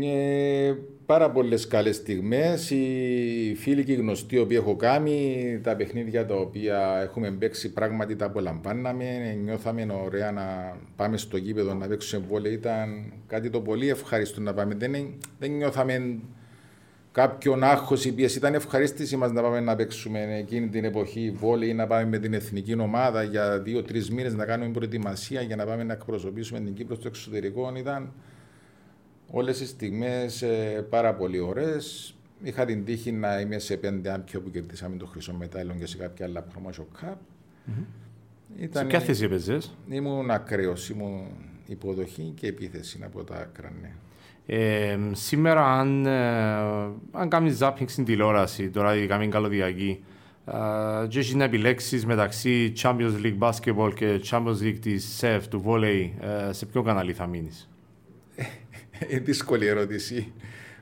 Ε, 0.00 0.74
πάρα 1.06 1.30
πολλές 1.30 1.66
καλές 1.66 1.96
στιγμές. 1.96 2.70
Οι 2.70 3.54
φίλοι 3.56 3.84
και 3.84 3.92
οι 3.92 3.96
γνωστοί 3.96 4.44
που 4.44 4.52
έχω 4.52 4.76
κάνει, 4.76 5.60
τα 5.62 5.76
παιχνίδια 5.76 6.26
τα 6.26 6.34
οποία 6.34 7.00
έχουμε 7.02 7.30
παίξει, 7.30 7.72
πράγματι 7.72 8.16
τα 8.16 8.26
απολαμβάναμε. 8.26 9.38
Νιώθαμε 9.42 9.86
ωραία 10.04 10.32
να 10.32 10.76
πάμε 10.96 11.16
στο 11.16 11.36
γήπεδο 11.36 11.74
να 11.74 11.86
παίξουμε 11.86 12.26
βόλε. 12.28 12.48
Ήταν 12.48 13.12
κάτι 13.26 13.50
το 13.50 13.60
πολύ 13.60 13.88
ευχάριστο 13.88 14.40
να 14.40 14.54
πάμε. 14.54 14.74
Δεν, 14.74 14.92
δεν 15.38 15.50
νιώθαμε 15.50 16.18
κάποιον 17.16 17.62
άγχος 17.62 18.04
ή 18.04 18.12
πίεση. 18.12 18.38
Ήταν 18.38 18.54
ευχαρίστηση 18.54 19.16
μας 19.16 19.32
να 19.32 19.42
πάμε 19.42 19.60
να 19.60 19.76
παίξουμε 19.76 20.36
εκείνη 20.38 20.68
την 20.68 20.84
εποχή 20.84 21.30
βόλεϊ 21.30 21.68
ή 21.68 21.74
να 21.74 21.86
πάμε 21.86 22.04
με 22.04 22.18
την 22.18 22.34
εθνική 22.34 22.80
ομάδα 22.80 23.22
για 23.22 23.60
δύο-τρεις 23.60 24.10
μήνες 24.10 24.34
να 24.34 24.44
κάνουμε 24.44 24.70
προετοιμασία 24.70 25.40
για 25.40 25.56
να 25.56 25.64
πάμε 25.64 25.84
να 25.84 25.92
εκπροσωπήσουμε 25.92 26.60
την 26.60 26.74
Κύπρο 26.74 26.94
στο 26.94 27.08
εξωτερικό. 27.08 27.72
Ήταν 27.76 28.12
όλες 29.30 29.60
οι 29.60 29.66
στιγμές 29.66 30.42
ε, 30.42 30.86
πάρα 30.90 31.14
πολύ 31.14 31.38
ωραίες. 31.38 32.14
Είχα 32.42 32.64
την 32.64 32.84
τύχη 32.84 33.12
να 33.12 33.40
είμαι 33.40 33.58
σε 33.58 33.76
πέντε 33.76 34.12
άμπιο 34.12 34.40
που 34.40 34.50
κερδίσαμε 34.50 34.96
το 34.96 35.06
χρυσό 35.06 35.32
μετάλλιο 35.32 35.74
και 35.78 35.86
σε 35.86 35.96
κάποια 35.96 36.26
άλλα 36.26 36.46
promotion 36.46 37.04
cup. 37.04 37.12
Mm-hmm. 37.12 37.84
Ήταν, 38.58 38.82
σε 38.82 38.88
ποια 38.88 39.00
θέση 39.00 39.24
έπαιζες, 39.24 39.76
Ήμουν 39.88 40.30
ακραίος, 40.30 40.88
ήμουν 40.88 41.26
υποδοχή 41.66 42.32
και 42.36 42.46
επίθεση 42.46 43.00
από 43.04 43.24
τα 43.24 43.34
άκρα, 43.34 43.72
ναι. 43.80 43.90
Ε, 44.46 44.98
σήμερα, 45.12 45.78
αν, 45.78 46.06
ε, 46.06 46.12
αν 47.12 47.28
κάνεις 47.28 47.58
zapping 47.60 47.84
στην 47.86 48.04
τηλεόραση, 48.04 48.70
τώρα 48.70 48.96
η 48.96 49.06
καμήν 49.06 49.30
καλωδιακή, 49.30 50.04
ε, 50.46 51.06
και 51.08 51.18
έχεις 51.18 51.34
να 51.34 51.44
επιλέξεις 51.44 52.06
μεταξύ 52.06 52.72
Champions 52.82 53.14
League 53.22 53.38
Basketball 53.38 53.94
και 53.94 54.20
Champions 54.30 54.62
League 54.62 54.78
της 54.80 55.20
SEF, 55.20 55.40
του 55.50 55.62
Volley, 55.66 56.10
ε, 56.48 56.52
σε 56.52 56.66
ποιο 56.66 56.82
κανάλι 56.82 57.12
θα 57.12 57.26
μείνεις; 57.26 57.68
Είναι 59.08 59.20
δύσκολη 59.20 59.66
ερώτηση. 59.66 60.32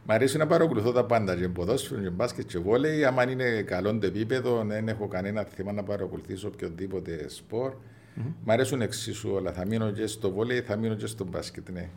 Μ' 0.06 0.10
αρέσει 0.10 0.36
να 0.36 0.46
παρακολουθώ 0.46 0.92
τα 0.92 1.04
πάντα, 1.04 1.36
και 1.36 1.48
ποδόσφαιρο, 1.48 2.00
και 2.00 2.10
μπάσκετ, 2.10 2.46
και 2.46 2.58
βόλεϊ. 2.58 3.04
Άμα 3.04 3.30
είναι 3.30 3.62
καλό 3.62 3.98
το 3.98 4.06
επίπεδο, 4.06 4.64
δεν 4.66 4.88
έχω 4.88 5.08
κανένα 5.08 5.44
θέμα 5.44 5.72
να 5.72 5.82
παρακολουθήσω 5.82 6.48
οποιοδήποτε 6.48 7.28
σπορ. 7.28 7.72
Mm-hmm. 7.72 8.32
Μ' 8.44 8.50
αρέσουν 8.50 8.80
εξίσου 8.80 9.30
όλα. 9.30 9.52
Θα 9.52 9.66
μείνω 9.66 9.90
και 9.90 10.06
στο 10.06 10.30
βόλεϊ, 10.30 10.60
θα 10.60 10.76
μείνω 10.76 10.94
και 10.94 11.06
στο 11.06 11.24
μπάσκετ, 11.24 11.70
ναι. 11.70 11.88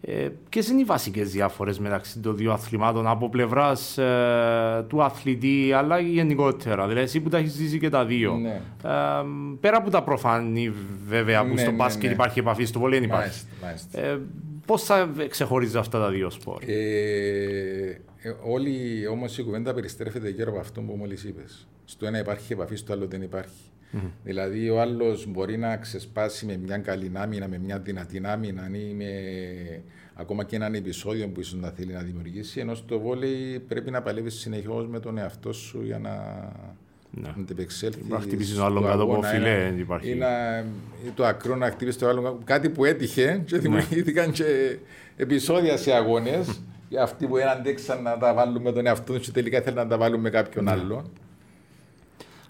Ε, 0.00 0.28
Ποιες 0.48 0.68
είναι 0.68 0.80
οι 0.80 0.84
βασικές 0.84 1.30
διαφορέ 1.30 1.72
μεταξύ 1.78 2.18
των 2.18 2.36
δύο 2.36 2.52
αθλημάτων 2.52 3.06
από 3.06 3.28
πλευράς 3.28 3.98
ε, 3.98 4.84
του 4.88 5.02
αθλητή 5.02 5.72
αλλά 5.72 5.98
γενικότερα. 5.98 6.86
Δηλαδή, 6.86 7.04
εσύ 7.04 7.20
που 7.20 7.28
τα 7.28 7.38
έχεις 7.38 7.52
ζήσει 7.52 7.78
και 7.78 7.88
τα 7.88 8.04
δύο. 8.04 8.34
Ναι. 8.34 8.60
Ε, 8.84 8.90
πέρα 9.60 9.76
από 9.76 9.90
τα 9.90 10.02
προφανή, 10.02 10.72
βέβαια, 11.06 11.42
που 11.44 11.54
ναι, 11.54 11.60
στο 11.60 11.70
ναι, 11.70 11.76
μπάσκετ 11.76 12.04
ναι. 12.04 12.12
υπάρχει 12.14 12.38
επαφή, 12.38 12.64
στο 12.64 12.78
βολέν 12.78 13.02
υπάρχει. 13.02 13.40
Ε, 13.92 14.18
Πώς 14.66 14.82
θα 14.82 15.14
ξεχωρίζει 15.28 15.78
αυτά 15.78 15.98
τα 15.98 16.10
δύο 16.10 16.30
σπορ; 16.30 16.62
Ε, 16.66 18.00
ε, 18.22 18.34
όλη 18.44 19.06
όμως 19.06 19.38
η 19.38 19.42
κουβέντα 19.42 19.74
περιστρέφεται 19.74 20.28
γύρω 20.28 20.50
από 20.50 20.60
αυτό 20.60 20.80
που 20.80 20.92
μόλις 20.92 21.24
είπες. 21.24 21.68
Στο 21.84 22.06
ένα 22.06 22.18
υπάρχει 22.18 22.52
επαφή, 22.52 22.76
στο 22.76 22.92
άλλο 22.92 23.06
δεν 23.06 23.22
υπάρχει. 23.22 23.70
Mm-hmm. 23.92 24.10
Δηλαδή, 24.24 24.70
ο 24.70 24.80
άλλος 24.80 25.26
μπορεί 25.26 25.56
να 25.56 25.76
ξεσπάσει 25.76 26.46
με 26.46 26.56
μια 26.56 26.78
καλή 26.78 27.10
άμυνα, 27.14 27.48
με 27.48 27.58
μια 27.58 27.78
δυνατή 27.78 28.20
άμυνα, 28.24 28.70
ή 28.72 28.94
με 28.94 29.10
ακόμα 30.14 30.44
και 30.44 30.56
έναν 30.56 30.74
επεισόδιο 30.74 31.28
που 31.28 31.40
ίσως 31.40 31.60
να 31.60 31.70
θέλει 31.70 31.92
να 31.92 32.02
δημιουργήσει. 32.02 32.60
Ενώ 32.60 32.74
στο 32.74 33.00
βόλεϊ 33.00 33.58
πρέπει 33.68 33.90
να 33.90 34.02
παλεύεις 34.02 34.34
συνεχώς 34.34 34.86
με 34.86 35.00
τον 35.00 35.18
εαυτό 35.18 35.52
σου 35.52 35.82
για 35.84 35.98
να 35.98 36.12
ναι. 37.20 37.32
Να 37.36 37.44
τεπεξέλθει. 37.44 38.00
Να 38.08 38.20
χτυπήσει 38.20 38.54
τον 38.54 38.64
άλλον 38.64 38.84
κάτω 38.84 39.02
από 39.02 39.22
φιλέ, 39.22 39.74
υπάρχει. 39.78 40.10
Ή, 40.10 40.14
να, 40.14 40.58
ή 41.06 41.10
το 41.14 41.26
ακρό 41.26 41.56
να 41.56 41.70
χτυπήσει 41.70 41.98
τον 41.98 42.08
άλλον 42.08 42.38
Κάτι 42.44 42.68
που 42.68 42.84
έτυχε 42.84 43.42
και 43.46 43.54
ναι. 43.54 43.60
δημιουργήθηκαν 43.60 44.30
και 44.30 44.78
επεισόδια 45.16 45.76
σε 45.76 45.92
αγώνες. 45.92 46.60
Αυτοί 47.00 47.26
που 47.26 47.36
αντέξαν 47.56 48.02
να 48.02 48.18
τα 48.18 48.34
βάλουν 48.34 48.62
με 48.62 48.72
τον 48.72 48.86
εαυτό 48.86 49.12
τους 49.12 49.26
και 49.26 49.32
τελικά 49.32 49.60
θέλουν 49.60 49.78
να 49.78 49.86
τα 49.86 49.98
βάλουν 49.98 50.20
με 50.20 50.30
κάποιον 50.30 50.64
ναι. 50.64 50.70
άλλον. 50.70 51.10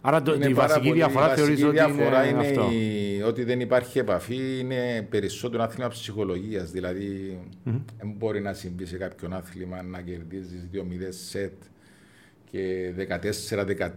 Άρα 0.01 0.23
το, 0.23 0.37
η 0.49 0.55
βασική 0.55 0.93
διαφορά 0.93 1.29
θεωρείς 1.29 1.63
ότι 1.63 1.73
διαφορά 1.73 2.25
είναι, 2.25 2.47
είναι 2.47 2.61
αυτό. 2.61 2.71
Η, 2.73 3.23
ότι 3.23 3.45
δεν 3.45 3.61
υπάρχει 3.61 3.99
επαφή, 3.99 4.59
είναι 4.59 5.07
περισσότερο 5.11 5.63
άθλημα 5.63 5.89
ψυχολογίας. 5.89 6.71
Δηλαδή, 6.71 7.39
mm-hmm. 7.67 7.81
δεν 7.99 8.15
μπορεί 8.17 8.41
να 8.41 8.53
συμβεί 8.53 8.87
σε 8.87 8.97
κάποιον 8.97 9.33
άθλημα 9.33 9.83
να 9.83 10.01
κερδίζεις 10.01 10.69
2-0 10.73 10.79
σετ 11.09 11.53
και 12.57 13.09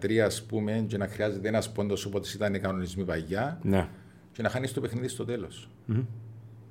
14-13 0.07 0.17
ας 0.17 0.43
πούμε 0.43 0.85
και 0.87 0.97
να 0.97 1.07
χρειάζεται 1.07 1.47
ένας 1.47 1.71
πόντος 1.71 2.05
όπως 2.05 2.33
ήταν 2.33 2.53
οι 2.53 2.59
κανονισμοί 2.59 3.03
παγιά 3.03 3.59
ναι. 3.61 3.87
και 4.31 4.41
να 4.41 4.49
χάνεις 4.49 4.73
το 4.73 4.81
παιχνίδι 4.81 5.07
στο 5.07 5.25
τέλος. 5.25 5.69
Mm-hmm. 5.91 6.05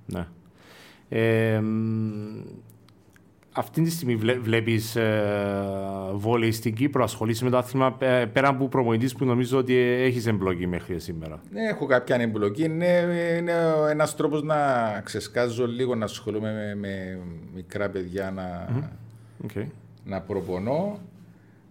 Ναι. 0.06 0.26
Ε, 1.08 1.62
αυτή 3.52 3.82
τη 3.82 3.90
στιγμή 3.90 4.16
βλέ, 4.16 4.38
βλέπεις 4.38 4.96
ε, 4.96 5.22
βόλεϊ 6.14 6.52
στην 6.52 6.74
Κύπρο, 6.74 7.02
ασχολείσαι 7.02 7.44
με 7.44 7.50
το 7.50 7.56
άθλημα 7.56 7.92
πέρα 8.32 8.48
από 8.48 8.68
προμονητής 8.68 9.14
που 9.14 9.24
νομίζω 9.24 9.58
ότι 9.58 9.76
έχεις 9.76 10.26
εμπλοκή 10.26 10.66
μέχρι 10.66 11.00
σήμερα. 11.00 11.40
Ναι, 11.52 11.62
έχω 11.62 11.86
κάποια 11.86 12.16
εμπλοκή. 12.16 12.64
Είναι, 12.64 12.86
είναι 13.38 13.52
ένας 13.90 14.16
τρόπος 14.16 14.42
να 14.42 14.56
ξεσκάζω 15.04 15.66
λίγο, 15.66 15.94
να 15.94 16.04
ασχολούμαι 16.04 16.52
με, 16.52 16.74
με 16.74 17.18
μικρά 17.54 17.88
παιδιά, 17.88 18.30
να, 18.30 18.68
mm-hmm. 18.68 19.46
okay. 19.46 19.66
να 20.04 20.20
προπονώ. 20.20 20.98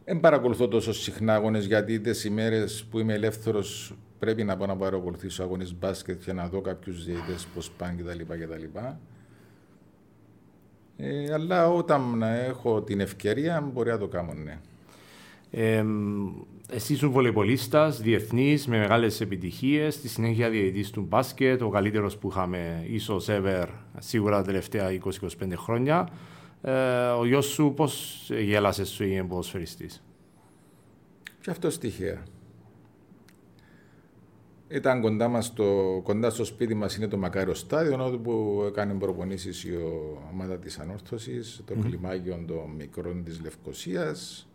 Δεν 0.10 0.20
παρακολουθώ 0.20 0.68
τόσο 0.68 0.93
συχνά 0.93 1.34
αγώνες 1.34 1.66
γιατί 1.66 1.99
τις 1.99 2.24
ημέρες 2.24 2.86
που 2.91 2.99
είμαι 2.99 3.14
ελεύθερος 3.14 3.95
πρέπει 4.20 4.43
να 4.43 4.58
πάω 4.58 4.68
να 4.68 4.76
παρακολουθήσω 4.76 5.43
αγώνες 5.43 5.76
μπάσκετ 5.80 6.24
και 6.24 6.34
να 6.34 6.47
δω 6.47 6.62
κάποιους 6.62 7.05
διαιτητές 7.05 7.47
πώς 7.53 7.72
πάνε 7.72 8.01
κτλ. 8.01 8.78
Ε, 10.97 11.34
αλλά 11.34 11.70
όταν 11.70 12.22
έχω 12.22 12.82
την 12.82 12.99
ευκαιρία 12.99 13.62
μπορεί 13.74 13.89
να 13.89 13.97
το 13.97 14.08
κάνω, 14.08 14.34
ναι. 14.34 14.60
Ε, 15.51 15.86
εσύ 16.70 16.93
είσαι 16.93 17.08
βολεϊπολίστας, 17.08 18.01
διεθνής, 18.01 18.68
με 18.68 18.78
μεγάλες 18.78 19.22
επιτυχίες. 19.22 19.93
Στη 19.93 20.08
συνέχεια 20.08 20.49
διαιτητής 20.49 20.89
του 20.89 21.01
μπάσκετ, 21.01 21.62
ο 21.62 21.70
καλύτερος 21.70 22.18
που 22.18 22.30
είχαμε 22.30 22.86
ίσως 22.89 23.28
ever 23.30 23.68
σίγουρα 23.99 24.38
τα 24.38 24.43
τελευταία 24.43 24.89
20-25 24.91 25.53
χρόνια. 25.55 26.10
Ε, 26.62 27.08
ο 27.08 27.26
γιος 27.26 27.45
σου 27.45 27.74
πώς 27.76 28.24
γέλασε 28.39 28.86
σου 28.86 29.03
ή 29.03 29.24
ποδοσφαιριστή. 29.24 29.89
Και 31.41 31.49
αυτό 31.49 31.70
στοιχεία. 31.70 32.24
Ήταν 34.70 35.01
κοντά, 35.01 35.28
μας 35.28 35.53
το, 35.53 36.01
κοντά 36.03 36.30
στο 36.30 36.43
σπίτι 36.43 36.74
μας 36.74 36.95
είναι 36.95 37.08
το 37.08 37.18
Μακάριο 37.18 37.53
Στάδιο, 37.53 38.05
όπου 38.05 38.64
έκανε 38.68 38.93
προπονήσεις 38.93 39.64
η 39.64 39.78
ομάδα 40.32 40.58
της 40.58 40.80
Ανόρθωσης, 40.80 41.62
το 41.66 41.76
mm-hmm. 41.78 41.84
κλιμάκιο 41.84 42.43
των 42.47 42.70
μικρών 42.78 43.24
της 43.24 43.41
Λευκοσίας. 43.41 44.47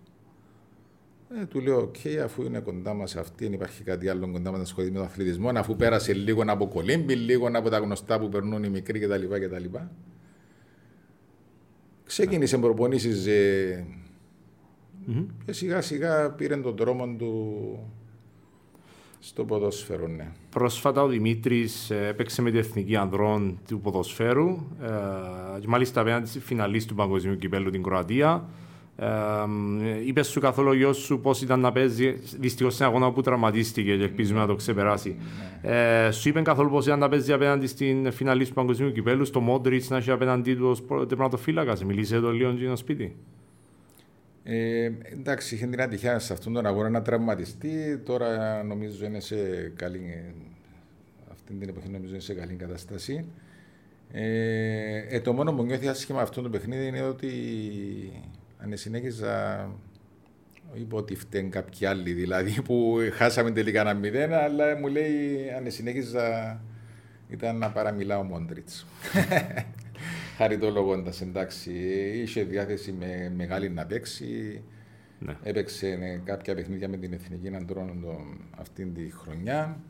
Ε, 1.41 1.45
του 1.45 1.61
λέω: 1.61 1.81
Οκ, 1.81 1.97
αφού 2.25 2.43
είναι 2.43 2.61
κοντά 2.61 2.95
μας 2.95 3.17
αυτή, 3.17 3.45
δεν 3.45 3.53
υπάρχει 3.53 3.83
κάτι 3.83 4.09
άλλο 4.09 4.31
κοντά 4.31 4.51
μας 4.51 4.59
να 4.59 4.65
ασχοληθεί 4.65 4.93
με 4.93 4.99
τον 4.99 5.07
αθλητισμό, 5.07 5.49
αφού 5.49 5.77
πέρασε 5.77 6.13
λίγο 6.13 6.43
από 6.47 6.69
κολύμπι, 6.69 7.15
λίγο 7.15 7.51
από 7.53 7.69
τα 7.69 7.79
γνωστά 7.79 8.19
που 8.19 8.29
περνούν 8.29 8.65
οι 8.65 8.69
μικροί 8.69 8.99
κτλ. 8.99 9.37
Ξεκίνησε 12.13 12.59
προπονήσεις 12.59 13.27
ε, 13.27 13.87
mm-hmm. 15.09 15.27
και 15.47 15.53
σιγά 15.53 15.81
σιγά 15.81 16.31
πήρε 16.31 16.57
τον 16.57 16.77
δρόμο 16.77 17.07
του 17.19 17.79
στο 19.19 19.45
ποδόσφαιρο, 19.45 20.07
ναι. 20.07 20.33
Πρόσφατα 20.51 21.03
ο 21.03 21.09
Δημήτρης 21.09 21.91
ε, 21.91 22.07
έπαιξε 22.07 22.43
με 22.43 22.51
την 22.51 22.59
Εθνική 22.59 22.97
Ανδρών 22.97 23.59
του 23.69 23.81
ποδοσφαίρου. 23.81 24.49
Ε, 24.83 25.61
και 25.61 25.67
μάλιστα 25.69 26.01
απέναντι 26.01 26.27
στη 26.27 26.41
φιναλίστ 26.41 26.89
του 26.89 26.95
Παγκοσμίου 26.95 27.37
Κυπέλου 27.37 27.71
την 27.71 27.83
Κροατία. 27.83 28.49
Ε, 28.97 29.07
Είπες 30.07 30.29
σου 30.29 30.41
καθόλου 30.41 30.69
ο 30.69 30.75
γιος 30.75 30.97
σου 30.97 31.21
πώς 31.21 31.43
ήταν 31.43 31.61
να 31.61 31.73
παίζει. 31.73 32.13
Δυστυχώς 32.39 32.75
σε 32.75 32.85
αγώνα 32.85 33.13
που 33.13 33.21
τραυματίστηκε 33.21 33.97
και 33.97 34.03
ελπίζουμε 34.03 34.41
να 34.41 34.47
το 34.47 34.55
ξεπεράσει. 34.55 35.17
Ε, 35.63 36.11
σου 36.11 36.29
είπε 36.29 36.43
καθόλου 36.43 36.71
πώς 36.71 36.87
ήταν 36.87 36.99
να 36.99 37.09
παίζει 37.09 37.33
απέναντι 37.33 37.67
στην 37.67 38.13
φιναλή 38.13 38.47
του 38.47 38.53
Παγκοσμίου 38.53 38.93
Κυπέλου, 38.93 39.25
στο 39.25 39.41
Μόντριτς 39.41 39.89
να 39.89 39.97
έχει 39.97 40.11
απέναντί 40.11 40.55
του 40.55 40.67
ως 40.67 41.07
τερματοφύλακας. 41.09 41.85
Μιλήσε 41.85 42.17
εδώ 42.17 42.31
λίγο 42.31 42.67
στο 42.67 42.77
σπίτι. 42.77 43.17
Ε, 44.45 44.91
εντάξει, 45.13 45.55
είχε 45.55 45.67
την 45.67 45.81
ατυχία 45.81 46.19
σε 46.19 46.33
αυτόν 46.33 46.53
τον 46.53 46.67
αγώνα 46.67 46.89
να 46.89 47.03
τραυματιστεί. 47.03 47.99
Τώρα 48.05 48.63
νομίζω 48.63 49.05
είναι 49.05 49.21
σε 49.21 49.37
καλή. 49.77 50.35
Αυτή 51.31 51.55
την 51.55 51.69
εποχή 51.69 51.89
νομίζω 51.89 52.13
είναι 52.13 52.23
σε 52.23 52.35
καλή 52.35 52.55
κατάσταση. 52.55 53.25
Ε, 54.13 55.17
ε, 55.17 55.21
το 55.21 55.33
μόνο 55.33 55.53
που 55.53 55.63
νιώθει 55.63 55.89
άσχημα 55.89 56.21
αυτό 56.21 56.43
το 56.43 56.49
παιχνίδι 56.49 56.87
είναι 56.87 57.03
ότι 57.03 57.29
αν 58.65 58.77
συνέχιζα 58.77 59.69
είπα 60.75 60.97
ότι 60.97 61.15
φταίνει 61.17 61.49
κάποιοι 61.49 61.87
άλλοι 61.87 62.13
δηλαδή 62.13 62.63
που 62.63 62.97
χάσαμε 63.13 63.51
τελικά 63.51 63.81
ένα 63.81 63.95
μηδέν 63.95 64.33
αλλά 64.33 64.77
μου 64.79 64.87
λέει 64.87 65.51
αν 65.57 65.71
συνέχιζα 65.71 66.61
ήταν 67.29 67.59
να 67.59 67.71
παραμιλάω 67.71 68.21
ο 68.21 68.25
Μόντριτς. 68.25 68.87
Χαριτολογώντας 70.37 71.21
εντάξει 71.21 71.73
είχε 72.23 72.43
διάθεση 72.43 72.93
με 72.93 73.33
μεγάλη 73.37 73.71
να 73.71 73.87
παίξει. 73.87 74.63
Ναι. 75.19 75.37
έπαιξε 75.43 76.21
κάποια 76.25 76.55
παιχνίδια 76.55 76.89
με 76.89 76.97
την 76.97 77.13
Εθνική 77.13 77.55
Αντρώνοντο 77.57 78.21
αυτήν 78.59 78.95
τη 78.95 79.11
χρονιά. 79.11 79.81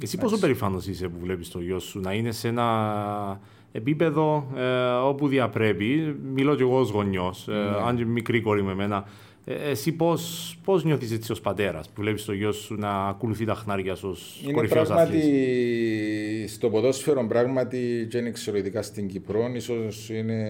Εσύ 0.00 0.18
πόσο 0.18 0.38
περήφανος 0.38 0.86
είσαι 0.86 1.08
που 1.08 1.18
βλέπεις 1.18 1.48
το 1.48 1.60
γιο 1.60 1.78
σου 1.78 2.00
να 2.00 2.12
είναι 2.12 2.30
σε 2.30 2.48
ένα 2.48 3.40
επίπεδο 3.72 4.46
ε, 4.56 4.62
όπου 4.90 5.28
διαπρέπει. 5.28 6.16
Μιλώ 6.34 6.54
κι 6.54 6.62
εγώ 6.62 6.78
ως 6.78 6.90
γονιός, 6.90 7.48
ε, 7.48 7.52
ναι. 7.52 7.58
αν 7.86 7.96
και 7.96 8.04
μικρή 8.04 8.40
κόρη 8.40 8.62
με 8.62 8.74
μένα. 8.74 9.04
Ε, 9.44 9.54
εσύ 9.54 9.92
πώς 9.92 10.56
πώς 10.64 10.84
νιώθεις 10.84 11.12
έτσι 11.12 11.32
ως 11.32 11.40
πατέρας 11.40 11.88
που 11.88 12.00
βλέπεις 12.00 12.24
το 12.24 12.32
γιο 12.32 12.52
σου 12.52 12.74
να 12.74 13.08
ακολουθεί 13.08 13.44
τα 13.44 13.54
χνάρια 13.54 13.94
σου 13.94 14.08
ως 14.08 14.40
κορυφαίος 14.52 14.88
πράγματι 14.88 16.44
στο 16.48 16.70
ποδόσφαιρο, 16.70 17.26
πράγματι 17.26 18.06
και 18.10 18.18
είναι 18.18 18.28
εξαιρετικά 18.28 18.82
στην 18.82 19.08
Κυπρό, 19.08 19.52
ίσως 19.54 20.10
είναι 20.10 20.42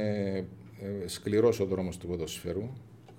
ε, 0.80 1.08
σκληρός 1.08 1.60
ο 1.60 1.64
δρόμος 1.64 1.96
του 1.96 2.06
ποδόσφαιρου. 2.06 2.68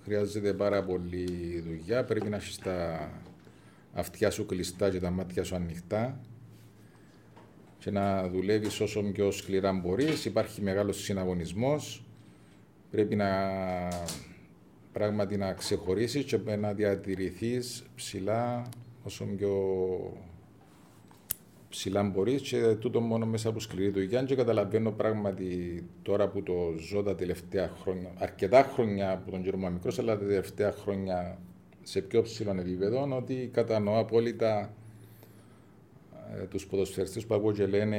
Χρειάζεται 0.04 0.54
πάρα 0.54 0.84
πολύ 0.84 1.26
δουλειά. 1.68 2.04
Πρέπει 2.04 2.30
να 2.30 2.36
έχεις 2.36 2.58
τα 2.58 3.10
αυτιά 3.94 4.32
σου 4.32 4.46
κλειστά 4.46 4.90
και 4.90 5.00
τα 5.00 5.10
μάτια 5.10 5.44
σου 5.44 5.56
ανοιχτά 5.56 6.20
και 7.84 7.92
να 7.92 8.28
δουλεύεις 8.28 8.80
όσο 8.80 9.02
πιο 9.02 9.32
σκληρά 9.32 9.74
μπορείς. 9.74 10.26
Υπάρχει 10.26 10.62
μεγάλος 10.62 11.04
συναγωνισμός. 11.04 12.06
Πρέπει 12.92 13.16
να 13.16 13.30
πράγματι 14.92 15.38
να 15.38 15.54
ξεχωρίσεις 15.54 16.24
και 16.24 16.56
να 16.56 16.74
διατηρηθείς 16.74 17.84
ψηλά 17.96 18.70
όσο 19.04 19.26
πιο 19.26 19.54
ψηλά 21.70 22.04
μπορείς 22.04 22.42
και 22.42 22.76
τούτο 22.76 23.02
μόνο 23.02 23.26
μέσα 23.26 23.50
από 23.50 23.60
σκληρή 23.60 23.90
δουλειά. 23.90 24.24
Και 24.24 24.36
καταλαβαίνω 24.36 24.92
πράγματι 24.92 25.84
τώρα 26.02 26.28
που 26.28 26.44
το 26.44 26.74
ζω 26.78 27.04
τα 27.04 27.16
τελευταία 27.16 27.72
χρόνια, 27.82 28.12
αρκετά 28.18 28.64
χρόνια 28.74 29.22
που 29.26 29.32
τον 29.32 29.44
κύριο 29.44 29.70
μικρός, 29.70 30.00
αλλά 30.00 30.18
τα 30.18 30.26
τελευταία 30.26 30.72
χρόνια 30.72 31.38
σε 31.84 32.02
πιο 32.02 32.22
ψηλό 32.22 32.52
επίπεδο, 32.60 33.16
ότι 33.18 33.50
κατανοώ 33.54 34.00
απόλυτα 34.00 34.60
ε, 34.60 34.83
τους 36.50 36.66
ποδοσφαιριστές 36.66 37.26
που 37.26 37.36
ακούω 37.36 37.52
και 37.52 37.66
λένε 37.66 37.98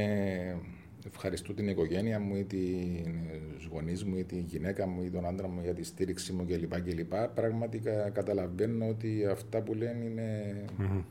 ευχαριστώ 1.07 1.55
την 1.55 1.69
οικογένεια 1.69 2.21
μου 2.21 2.37
ή 2.37 2.45
την 2.45 3.15
γονείς 3.73 4.05
μου 4.05 4.17
ή 4.17 4.25
την 4.25 4.39
γυναίκα 4.39 4.87
μου 4.87 5.03
ή 5.03 5.11
τον 5.11 5.27
άντρα 5.27 5.49
μου 5.49 5.61
για 5.63 5.75
τη 5.75 5.85
στήριξη 5.85 6.33
μου 6.33 6.47
κλπ. 6.47 6.81
κλπ. 6.81 7.15
Πραγματικά 7.35 8.11
καταλαβαίνω 8.11 8.89
ότι 8.89 9.27
αυτά 9.31 9.63
που 9.63 9.75
λένε 9.75 10.05
είναι 10.05 10.55
mm-hmm. 10.79 11.03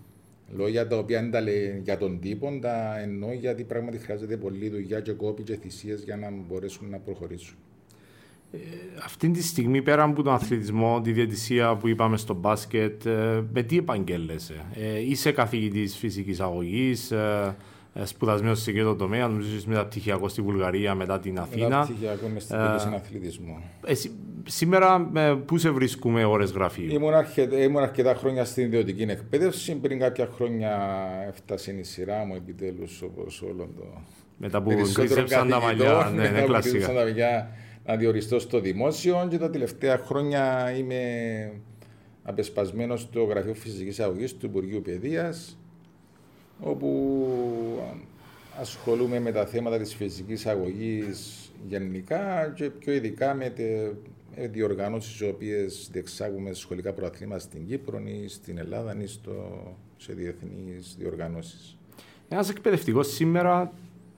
λόγια 0.50 0.88
τα 0.88 0.98
οποία 0.98 1.22
δεν 1.22 1.32
τα 1.32 1.42
λέει 1.42 1.82
για 1.84 1.98
τον 1.98 2.20
τύπο, 2.20 2.60
τα 2.62 3.00
εννοώ 3.00 3.34
γιατί 3.34 3.64
πράγματι 3.64 3.98
χρειάζεται 3.98 4.38
πολλή 4.38 4.70
δουλειά 4.70 5.00
και 5.00 5.12
κόπη 5.12 5.44
και 5.44 5.56
θυσίες 5.56 6.04
για 6.04 6.18
να 6.18 6.32
μπορέσουν 6.32 6.90
να 6.90 6.98
προχωρήσουν. 6.98 7.58
Ε, 8.54 8.58
αυτή 9.04 9.32
τη 9.32 9.44
στιγμή, 9.44 9.82
πέρα 9.82 10.04
από 10.04 10.24
τον 10.24 10.34
αθλητισμό, 10.34 11.02
τη 11.02 11.12
διαιτησία 11.12 11.76
που 11.76 11.88
είπαμε 11.88 12.18
στο 12.18 12.34
μπάσκετ, 12.34 13.06
ε, 13.06 13.44
με 13.54 13.62
τι 13.62 13.78
επαγγέλλεσαι; 13.78 14.66
Ε, 14.74 15.00
είσαι 15.00 15.32
καθηγητής 15.32 15.98
φυσικής 15.98 16.40
αγωγής, 16.40 17.12
ε, 17.12 17.56
σπουδασμένος 18.04 18.62
σε 18.62 18.70
εκείνο 18.70 18.86
το 18.86 18.96
τομέα, 18.96 19.28
νομίζω 19.28 19.56
είσαι 19.56 19.68
μεταπτυχιακό 19.68 20.28
στη 20.28 20.42
Βουλγαρία, 20.42 20.96
μετά 20.96 21.20
την 21.20 21.40
Αθήνα. 21.40 21.68
Μεταπτυχιακό 21.68 22.28
μες 22.28 22.44
στην 22.44 22.56
ε, 22.56 22.96
αθλητισμό. 22.96 23.62
Εσύ, 23.86 24.12
σήμερα, 24.44 25.10
ε, 25.16 25.34
πού 25.46 25.58
σε 25.58 25.70
βρίσκουμε 25.70 26.26
ώρες 26.26 26.52
γραφείου; 26.52 26.94
Ήμουν, 26.94 27.14
αρκετά, 27.14 27.58
ήμουν 27.58 27.82
αρκετά 27.82 28.16
χρόνια 28.16 28.46
στην 28.46 28.64
ιδιωτική 28.64 29.02
εκπαίδευση. 29.02 29.76
Πριν 29.76 30.00
κάποια 30.00 30.30
χρόνια 30.36 30.80
έφτασε 31.28 31.72
η 31.72 31.84
σειρά 31.84 32.26
μου 32.26 32.36
επιτέλους 32.36 33.02
όπως 33.02 33.42
όλο 33.42 33.70
το. 33.78 34.02
Μετά 34.38 34.62
που 34.62 34.72
γκρίζεψαν 34.72 35.50
τα 35.50 35.60
μαλλιά, 35.60 36.12
ναι, 36.16 36.30
ναι, 36.30 36.42
κλασικά 36.42 36.92
να 37.86 37.96
διοριστώ 37.96 38.40
στο 38.40 38.60
δημόσιο 38.60 39.28
και 39.30 39.38
τα 39.38 39.50
τελευταία 39.50 39.98
χρόνια 39.98 40.72
είμαι 40.78 41.52
απεσπασμένος 42.24 43.02
στο 43.02 43.24
Γραφείο 43.24 43.54
Φυσικής 43.54 44.00
Αγωγής 44.00 44.38
του 44.38 44.46
Υπουργείου 44.46 44.82
Παιδείας 44.82 45.58
όπου 46.60 47.18
ασχολούμαι 48.60 49.20
με 49.20 49.32
τα 49.32 49.46
θέματα 49.46 49.78
της 49.78 49.96
φυσικής 49.96 50.46
αγωγής 50.46 51.52
γενικά 51.68 52.54
και 52.56 52.70
πιο 52.70 52.94
ειδικά 52.94 53.34
με 53.34 53.50
τι 53.50 53.64
διοργανώσεις 54.48 55.20
οι 55.20 55.28
οποίες 55.28 55.90
διεξάγουμε 55.92 56.54
σχολικά 56.54 56.94
προαθλήματα 56.94 57.40
στην 57.40 57.68
Κύπρο 57.68 58.02
ή 58.06 58.28
στην 58.28 58.58
Ελλάδα 58.58 59.02
ή 59.02 59.08
στο, 59.08 59.64
σε 59.98 60.14
διεθνείς 60.14 60.96
διοργανώσεις. 61.00 61.78
Ένας 62.30 62.50
εκπαιδευτικός 62.50 63.14
σήμερα 63.14 63.74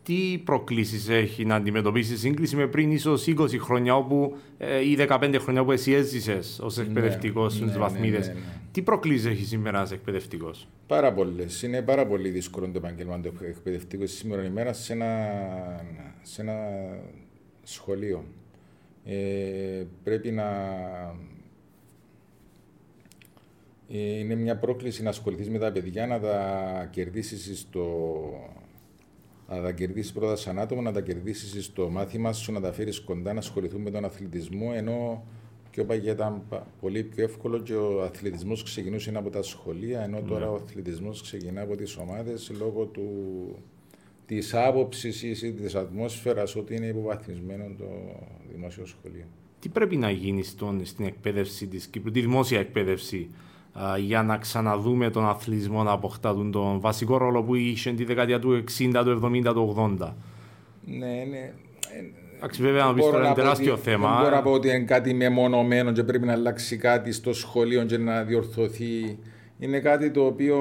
τι 0.05 0.41
προκλήσεις 0.43 1.09
έχει 1.09 1.45
να 1.45 1.55
αντιμετωπίσεις 1.55 2.19
σύγκριση 2.19 2.55
με 2.55 2.67
πριν 2.67 2.91
ίσως 2.91 3.25
20 3.27 3.59
χρόνια 3.59 3.95
όπου, 3.95 4.37
ε, 4.57 4.89
ή 4.89 4.95
15 4.95 5.35
χρόνια 5.39 5.63
που 5.63 5.71
εσύ 5.71 5.91
έζησες 5.91 6.59
ως 6.63 6.77
ναι, 6.77 6.83
εκπαιδευτικός 6.83 7.53
ναι, 7.53 7.59
στους 7.59 7.71
ναι, 7.71 7.79
βαθμίδες. 7.79 8.27
Ναι, 8.27 8.33
ναι, 8.33 8.39
τι 8.71 8.81
προκλήσεις 8.81 9.25
έχει 9.25 9.45
σήμερα 9.45 9.81
ως 9.81 9.91
εκπαιδευτικός; 9.91 10.67
Πάρα 10.87 11.13
πολλές. 11.13 11.61
Είναι 11.61 11.81
πάρα 11.81 12.07
πολύ 12.07 12.29
δύσκολο 12.29 12.65
το 12.65 12.77
επάγγελμα 12.77 13.19
του 13.19 13.33
εκπαιδευτικού 13.41 14.07
σήμερα 14.07 14.43
ημέρα 14.43 14.73
σε 14.73 14.93
ένα, 14.93 15.31
σε 16.21 16.41
ένα 16.41 16.55
σχολείο. 17.63 18.23
Ε, 19.05 19.83
πρέπει 20.03 20.31
να. 20.31 20.45
Ε, 23.89 24.17
είναι 24.19 24.35
μια 24.35 24.57
πρόκληση 24.57 25.03
να 25.03 25.09
ασχοληθείς 25.09 25.49
με 25.49 25.57
τα 25.57 25.71
παιδιά, 25.71 26.07
να 26.07 26.19
τα 26.19 26.89
κερδίσεις 26.91 27.59
στο, 27.59 27.83
να 29.49 29.61
τα 29.61 29.71
κερδίσεις 29.71 30.11
πρώτα 30.11 30.35
σαν 30.35 30.59
άτομο, 30.59 30.81
να 30.81 30.91
τα 30.91 31.01
κερδίσεις 31.01 31.65
στο 31.65 31.89
μάθημα 31.89 32.33
σου, 32.33 32.51
να 32.51 32.61
τα 32.61 32.71
φέρεις 32.71 32.99
κοντά, 32.99 33.33
να 33.33 33.39
ασχοληθούν 33.39 33.81
με 33.81 33.91
τον 33.91 34.05
αθλητισμό. 34.05 34.71
Ενώ 34.75 35.23
πιο 35.71 35.85
παγιά 35.85 36.11
ήταν 36.11 36.41
πολύ 36.79 37.03
πιο 37.03 37.23
εύκολο 37.23 37.59
και 37.59 37.73
ο 37.73 38.03
αθλητισμός 38.03 38.63
ξεκινούσε 38.63 39.11
από 39.15 39.29
τα 39.29 39.41
σχολεία, 39.41 40.01
ενώ 40.01 40.19
ναι. 40.19 40.27
τώρα 40.27 40.51
ο 40.51 40.55
αθλητισμός 40.55 41.21
ξεκινά 41.21 41.61
από 41.61 41.75
τις 41.75 41.97
ομάδες 41.97 42.51
λόγω 42.57 42.85
του, 42.85 43.07
της 44.25 44.53
άποψης 44.53 45.21
ή 45.21 45.53
της 45.53 45.75
ατμόσφαιρας 45.75 46.55
ότι 46.55 46.75
είναι 46.75 46.85
υποβαθμισμένο 46.85 47.75
το 47.77 47.85
δημόσιο 48.51 48.85
σχολείο. 48.85 49.25
Τι 49.59 49.69
πρέπει 49.69 49.97
να 49.97 50.11
γίνει 50.11 50.43
στον, 50.43 50.85
στην 50.85 51.05
εκπαίδευση 51.05 51.67
της 51.67 51.87
Κύπρου, 51.87 52.11
τη 52.11 52.21
δημόσια 52.21 52.59
εκπαίδευση, 52.59 53.29
για 53.99 54.23
να 54.23 54.37
ξαναδούμε 54.37 55.09
τον 55.09 55.25
αθλητισμό 55.25 55.83
να 55.83 55.91
αποκτά 55.91 56.35
τον 56.51 56.79
βασικό 56.79 57.17
ρόλο 57.17 57.43
που 57.43 57.55
είχε 57.55 57.91
τη 57.91 58.03
δεκαετία 58.03 58.39
του 58.39 58.63
60, 58.79 59.01
του 59.03 59.21
70, 59.23 59.53
του 59.53 59.97
80. 59.99 60.13
Ναι, 60.85 61.25
ναι. 61.29 61.51
Εντάξει, 62.37 62.61
βέβαια, 62.61 62.85
να 62.85 62.93
πεις 62.93 63.05
τώρα 63.05 63.25
είναι 63.25 63.33
τεράστιο 63.33 63.77
θέμα. 63.77 64.09
Δεν 64.09 64.23
μπορώ 64.23 64.35
να 64.35 64.41
πω 64.41 64.51
ότι 64.51 64.67
είναι 64.67 64.79
κάτι 64.79 65.13
μεμονωμένο 65.13 65.91
και 65.91 66.03
πρέπει 66.03 66.25
να 66.25 66.31
αλλάξει 66.31 66.77
κάτι 66.77 67.11
στο 67.11 67.33
σχολείο 67.33 67.83
και 67.83 67.97
να 67.97 68.23
διορθωθεί. 68.23 69.19
Είναι 69.59 69.79
κάτι 69.79 70.11
το 70.11 70.25
οποίο 70.25 70.57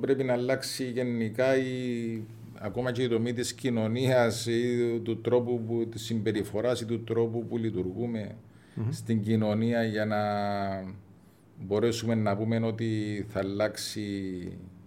πρέπει 0.00 0.24
να 0.24 0.32
αλλάξει 0.32 0.84
γενικά 0.84 1.56
η, 1.56 2.22
ακόμα 2.58 2.92
και 2.92 3.02
η 3.02 3.06
δομή 3.06 3.32
της 3.32 3.54
κοινωνίας 3.54 4.46
ή 4.46 5.00
του 5.02 5.20
τρόπου 5.20 5.64
που, 5.66 5.88
της 5.90 6.04
συμπεριφοράς 6.04 6.80
ή 6.80 6.84
του 6.84 7.04
τρόπου 7.04 7.46
που 7.46 7.56
λειτουργούμε 7.56 8.34
mm-hmm. 8.34 8.88
στην 8.90 9.22
κοινωνία 9.22 9.84
για 9.84 10.04
να 10.04 10.16
μπορέσουμε 11.58 12.14
να 12.14 12.36
πούμε 12.36 12.66
ότι 12.66 13.24
θα 13.28 13.38
αλλάξει 13.38 14.02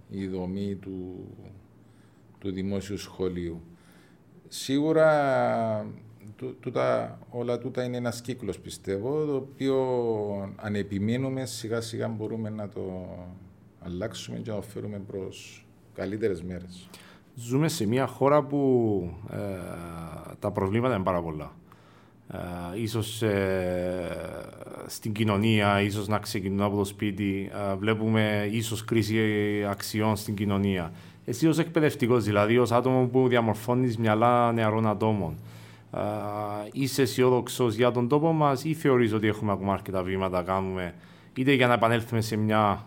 η 0.09 0.27
δομή 0.27 0.75
του, 0.75 1.27
του 2.39 2.51
δημόσιου 2.51 2.97
σχολείου. 2.97 3.61
Σίγουρα 4.47 5.85
τούτα, 6.59 7.19
όλα 7.29 7.57
τούτα 7.57 7.83
είναι 7.83 7.97
ένας 7.97 8.21
κύκλος 8.21 8.59
πιστεύω, 8.59 9.25
το 9.25 9.35
οποίο 9.35 9.75
αν 10.55 10.75
επιμείνουμε 10.75 11.45
σιγά 11.45 11.81
σιγά 11.81 12.07
μπορούμε 12.07 12.49
να 12.49 12.69
το 12.69 13.07
αλλάξουμε 13.79 14.39
και 14.39 14.49
να 14.49 14.55
το 14.55 14.61
φέρουμε 14.61 15.01
προς 15.07 15.65
καλύτερες 15.93 16.43
μέρες. 16.43 16.89
Ζούμε 17.35 17.67
σε 17.67 17.87
μια 17.87 18.07
χώρα 18.07 18.43
που 18.43 19.13
ε, 19.31 19.37
τα 20.39 20.51
προβλήματα 20.51 20.95
είναι 20.95 21.03
πάρα 21.03 21.21
πολλά. 21.21 21.51
Ε, 22.33 22.81
ίσως 22.81 23.21
ε, 23.21 24.17
στην 24.85 25.11
κοινωνία, 25.11 25.81
ίσως 25.81 26.07
να 26.07 26.17
ξεκινούν 26.17 26.61
από 26.61 26.77
το 26.77 26.83
σπίτι. 26.83 27.51
Ε, 27.71 27.75
βλέπουμε 27.75 28.49
ίσως 28.51 28.85
κρίση 28.85 29.17
αξιών 29.69 30.15
στην 30.15 30.35
κοινωνία. 30.35 30.91
Εσύ 31.25 31.47
ως 31.47 31.57
εκπαιδευτικός, 31.57 32.23
δηλαδή 32.23 32.57
ως 32.57 32.71
άτομο 32.71 33.07
που 33.07 33.27
διαμορφώνεις 33.27 33.97
μυαλά 33.97 34.51
νεαρών 34.51 34.87
ατόμων, 34.87 35.37
είσαι 36.71 37.01
αισιόδοξος 37.01 37.75
για 37.75 37.91
τον 37.91 38.07
τόπο 38.07 38.31
μας 38.31 38.63
ή 38.63 38.73
θεωρείς 38.73 39.13
ότι 39.13 39.27
έχουμε 39.27 39.51
ακόμα 39.51 39.73
αρκετά 39.73 40.03
βήματα 40.03 40.37
να 40.37 40.43
κάνουμε 40.43 40.93
είτε 41.35 41.53
για 41.53 41.67
να 41.67 41.73
επανέλθουμε 41.73 42.21
σε 42.21 42.35
μια 42.35 42.85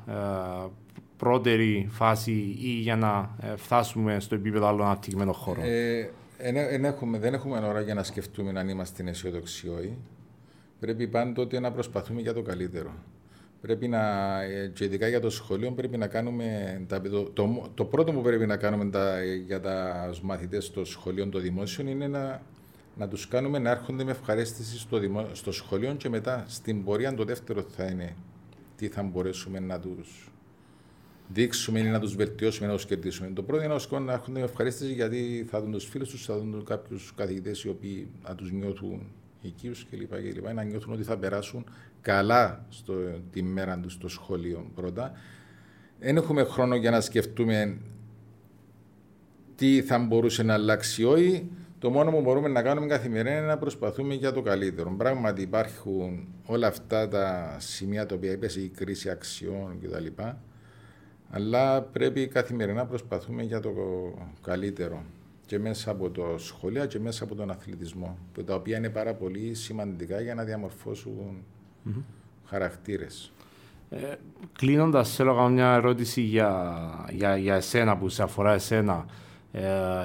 πρώτερη 1.16 1.88
φάση 1.90 2.56
ή 2.62 2.68
για 2.68 2.96
να 2.96 3.36
φτάσουμε 3.56 4.20
στο 4.20 4.34
επίπεδο 4.34 4.66
άλλων 4.66 4.86
αναπτυγμένων 4.86 5.34
χώρων; 5.34 5.64
Ε, 5.64 6.10
δεν 6.50 6.84
έχουμε, 6.84 7.18
δεν 7.18 7.34
έχουμε 7.34 7.66
ώρα 7.66 7.80
για 7.80 7.94
να 7.94 8.02
σκεφτούμε 8.02 8.60
αν 8.60 8.68
είμαστε 8.68 9.04
αισιοδοξοί 9.06 9.66
ή 9.66 9.96
Πρέπει 10.80 11.06
πάντοτε 11.06 11.60
να 11.60 11.72
προσπαθούμε 11.72 12.20
για 12.20 12.32
το 12.32 12.42
καλύτερο. 12.42 12.94
Πρέπει 13.60 13.88
να, 13.88 14.00
και 14.72 14.84
ειδικά 14.84 15.08
για 15.08 15.20
το 15.20 15.30
σχολείο, 15.30 15.70
πρέπει 15.70 15.96
να 15.96 16.06
κάνουμε. 16.06 16.80
Τα, 16.88 17.00
το, 17.00 17.22
το, 17.22 17.70
το, 17.74 17.84
πρώτο 17.84 18.12
που 18.12 18.22
πρέπει 18.22 18.46
να 18.46 18.56
κάνουμε 18.56 18.90
τα, 18.90 19.24
για 19.24 19.60
τα 19.60 20.10
μαθητές 20.22 20.64
στο 20.64 20.84
σχολείο 20.84 21.28
των 21.28 21.42
δημόσιων 21.42 21.86
είναι 21.86 22.06
να, 22.06 22.42
να 22.96 23.08
τους 23.08 23.28
κάνουμε 23.28 23.58
να 23.58 23.70
έρχονται 23.70 24.04
με 24.04 24.10
ευχαρίστηση 24.10 24.78
στο, 24.78 24.98
δημο, 24.98 25.26
στο 25.32 25.52
σχολείο 25.52 25.94
και 25.94 26.08
μετά 26.08 26.44
στην 26.48 26.84
πορεία 26.84 27.14
το 27.14 27.24
δεύτερο 27.24 27.62
θα 27.62 27.84
είναι 27.84 28.16
τι 28.76 28.88
θα 28.88 29.02
μπορέσουμε 29.02 29.60
να 29.60 29.80
τους 29.80 30.31
δείξουμε 31.32 31.78
ή 31.78 31.82
να 31.82 32.00
τους 32.00 32.14
βελτιώσουμε, 32.14 32.66
να 32.66 32.74
τους 32.74 32.84
κερδίσουμε. 32.84 33.30
Το 33.34 33.42
πρώτο 33.42 33.64
είναι 33.64 33.74
να 33.90 33.98
να 34.00 34.12
έχουν 34.12 34.36
ευχαρίστηση 34.36 34.92
γιατί 34.92 35.46
θα 35.50 35.60
δουν 35.60 35.72
τους 35.72 35.84
φίλους 35.84 36.08
τους, 36.08 36.24
θα 36.24 36.38
δουν 36.38 36.64
κάποιους 36.64 37.12
καθηγητές 37.16 37.64
οι 37.64 37.68
οποίοι 37.68 38.08
να 38.28 38.34
τους 38.34 38.52
νιώθουν 38.52 39.06
οικείους 39.40 39.86
κλπ. 39.90 40.14
κλπ. 40.14 40.52
Να 40.52 40.62
νιώθουν 40.62 40.92
ότι 40.92 41.02
θα 41.02 41.16
περάσουν 41.16 41.64
καλά 42.00 42.66
στο, 42.68 42.94
τη 43.32 43.42
μέρα 43.42 43.78
τους 43.78 43.92
στο 43.92 44.08
σχολείο 44.08 44.70
πρώτα. 44.74 45.12
Δεν 45.98 46.16
έχουμε 46.16 46.44
χρόνο 46.44 46.74
για 46.74 46.90
να 46.90 47.00
σκεφτούμε 47.00 47.78
τι 49.56 49.82
θα 49.82 49.98
μπορούσε 49.98 50.42
να 50.42 50.54
αλλάξει 50.54 51.04
όχι. 51.04 51.50
Το 51.78 51.90
μόνο 51.90 52.10
που 52.10 52.20
μπορούμε 52.20 52.48
να 52.48 52.62
κάνουμε 52.62 52.86
καθημερινά 52.86 53.36
είναι 53.36 53.46
να 53.46 53.58
προσπαθούμε 53.58 54.14
για 54.14 54.32
το 54.32 54.42
καλύτερο. 54.42 54.94
Πράγματι 54.96 55.42
υπάρχουν 55.42 56.28
όλα 56.46 56.66
αυτά 56.66 57.08
τα 57.08 57.56
σημεία 57.58 58.06
τα 58.06 58.14
οποία 58.14 58.30
έπεσε 58.30 58.60
η 58.60 58.68
κρίση 58.68 59.10
αξιών 59.10 59.78
κτλ. 59.82 60.06
Αλλά 61.34 61.82
πρέπει 61.82 62.26
καθημερινά 62.26 62.78
να 62.78 62.86
προσπαθούμε 62.86 63.42
για 63.42 63.60
το 63.60 63.72
καλύτερο 64.42 65.02
και 65.46 65.58
μέσα 65.58 65.90
από 65.90 66.10
το 66.10 66.34
σχολείο 66.36 66.86
και 66.86 66.98
μέσα 66.98 67.24
από 67.24 67.34
τον 67.34 67.50
αθλητισμό, 67.50 68.18
τα 68.46 68.54
οποία 68.54 68.76
είναι 68.76 68.88
πάρα 68.90 69.14
πολύ 69.14 69.54
σημαντικά 69.54 70.20
για 70.20 70.34
να 70.34 70.44
διαμορφώσουν 70.44 71.42
mm-hmm. 71.86 72.02
χαρακτήρες. 72.44 73.32
Ε, 73.90 74.14
Κλείνοντας, 74.52 75.14
θέλω 75.14 75.30
να 75.30 75.36
κάνω 75.36 75.48
μια 75.48 75.72
ερώτηση 75.72 76.20
για, 76.20 76.74
για, 77.10 77.36
για 77.36 77.54
εσένα 77.54 77.96
που 77.96 78.08
σε 78.08 78.22
αφορά 78.22 78.52
εσένα. 78.52 79.06
Ε, 79.52 79.62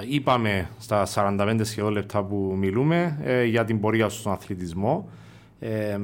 είπαμε 0.08 0.70
στα 0.78 1.06
45 1.14 1.60
σχεδόν 1.62 1.92
λεπτά 1.92 2.24
που 2.24 2.54
μιλούμε 2.58 3.18
ε, 3.22 3.44
για 3.44 3.64
την 3.64 3.80
πορεία 3.80 4.08
σου 4.08 4.18
στον 4.18 4.32
αθλητισμό. 4.32 5.08
Ε, 5.60 5.98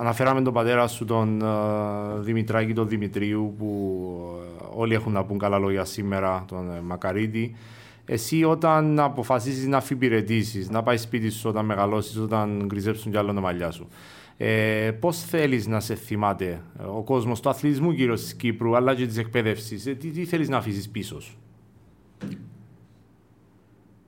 Αναφέραμε 0.00 0.42
τον 0.42 0.52
πατέρα 0.52 0.86
σου, 0.86 1.04
τον 1.04 1.40
uh, 1.42 2.18
Δημητράκη, 2.18 2.72
τον 2.72 2.88
Δημητρίου, 2.88 3.54
που 3.58 4.00
uh, 4.60 4.68
όλοι 4.74 4.94
έχουν 4.94 5.12
να 5.12 5.24
πούν 5.24 5.38
καλά 5.38 5.58
λόγια 5.58 5.84
σήμερα, 5.84 6.44
τον 6.48 6.70
uh, 6.70 6.80
Μακαρίτη. 6.82 7.56
Εσύ 8.04 8.44
όταν 8.44 9.00
αποφασίσεις 9.00 9.66
να 9.66 9.76
αφιπηρετήσεις, 9.76 10.70
να 10.70 10.82
πάεις 10.82 11.02
σπίτι 11.02 11.30
σου 11.30 11.48
όταν 11.48 11.64
μεγαλώσεις, 11.64 12.16
όταν 12.16 12.62
γκριζέψουν 12.66 13.12
κι 13.12 13.18
άλλο 13.18 13.32
τα 13.32 13.40
μαλλιά 13.40 13.70
σου, 13.70 13.88
ε, 14.36 14.90
πώς 15.00 15.24
θέλεις 15.24 15.66
να 15.66 15.80
σε 15.80 15.94
θυμάται; 15.94 16.62
Ο 16.96 17.02
κόσμος 17.02 17.40
του 17.40 17.48
αθλητισμού 17.48 17.90
γύρω 17.90 18.14
της 18.14 18.34
Κύπρου, 18.34 18.76
αλλά 18.76 18.94
και 18.94 19.06
της 19.06 19.16
εκπαίδευσης, 19.16 19.86
ε, 19.86 19.94
τι, 19.94 20.08
τι 20.08 20.24
θέλεις 20.24 20.48
να 20.48 20.56
αφήσεις 20.56 20.88
πίσω 20.88 21.20
σου; 21.20 21.38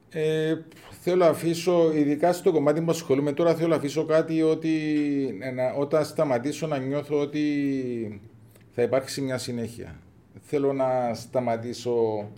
Ε, 0.08 0.54
θέλω 1.04 1.16
να 1.16 1.26
αφήσω, 1.26 1.92
ειδικά 1.94 2.32
στο 2.32 2.52
κομμάτι 2.52 2.80
που 2.80 2.90
ασχολούμαι 2.90 3.32
τώρα, 3.32 3.54
θέλω 3.54 3.68
να 3.68 3.76
αφήσω 3.76 4.04
κάτι 4.04 4.42
ότι 4.42 4.74
όταν 5.78 6.04
σταματήσω 6.04 6.66
να 6.66 6.78
νιώθω 6.78 7.20
ότι 7.20 8.20
θα 8.70 8.82
υπάρξει 8.82 9.20
μια 9.20 9.38
συνέχεια. 9.38 10.00
Θέλω 10.40 10.72
να 10.72 11.14
σταματήσω 11.14 12.28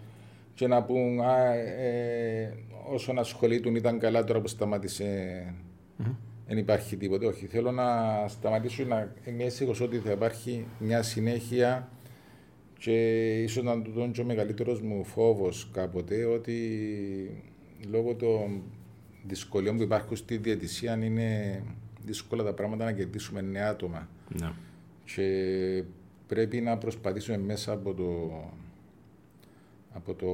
και 0.55 0.67
να 0.67 0.83
πούν 0.83 1.21
α, 1.21 1.55
ε, 1.55 2.55
όσον 2.93 3.19
ασχολείτουν 3.19 3.75
ήταν 3.75 3.99
καλά 3.99 4.25
τώρα 4.25 4.41
που 4.41 4.49
σταμάτησε 4.49 5.07
δεν 6.47 6.59
υπάρχει 6.59 6.97
τίποτα. 6.97 7.27
Όχι, 7.27 7.47
θέλω 7.47 7.71
να 7.71 7.85
σταματήσω 8.29 8.85
να 8.85 9.13
είμαι 9.25 9.45
αίσθητος 9.45 9.81
ότι 9.81 9.99
θα 9.99 10.11
υπάρχει 10.11 10.67
μια 10.79 11.03
συνέχεια 11.03 11.89
και 12.79 13.29
ίσως 13.43 13.65
να 13.65 13.83
του 13.83 13.91
δω 13.91 14.11
και 14.11 14.21
ο 14.21 14.25
μεγαλύτερος 14.25 14.81
μου 14.81 15.05
φόβος 15.05 15.71
κάποτε 15.73 16.25
ότι 16.25 16.59
λόγω 17.91 18.15
των 18.15 18.63
δυσκολιών 19.27 19.77
που 19.77 19.83
υπάρχουν 19.83 20.17
στη 20.17 20.37
διαιτησία 20.37 20.97
είναι 21.05 21.63
δύσκολα 22.05 22.45
τα 22.45 22.53
πράγματα 22.53 22.85
να 22.85 22.93
κερδίσουμε 22.93 23.41
νέα 23.41 23.69
άτομα. 23.69 24.09
Ναι. 24.41 24.53
Και 25.05 25.85
πρέπει 26.27 26.61
να 26.61 26.79
προσπαθήσουμε 26.79 27.39
μέσα 27.39 27.73
από 27.73 27.95
το, 27.95 28.41
από 29.93 30.15
το 30.15 30.29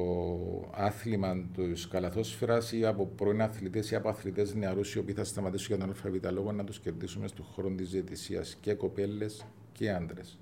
άθλημα 0.74 1.44
της 1.56 1.88
καλαθόσφαιρας 1.88 2.72
ή 2.72 2.86
από 2.86 3.06
πρώην 3.16 3.42
αθλητές 3.42 3.90
ή 3.90 3.94
από 3.94 4.08
αθλητές 4.08 4.54
νεαρούς 4.54 4.94
οι 4.94 4.98
οποίοι 4.98 5.14
θα 5.14 5.24
σταματήσουν 5.24 5.76
για 5.76 5.86
τον 5.86 5.96
ΑΒ 6.04 6.32
λόγο 6.32 6.52
να 6.52 6.64
τους 6.64 6.78
κερδίσουμε 6.80 7.28
στον 7.28 7.44
χώρο 7.44 7.68
της 7.68 7.90
διαιτησία 7.90 8.44
και 8.60 8.74
κοπέλες 8.74 9.44
και 9.72 9.90
άντρες. 9.90 10.38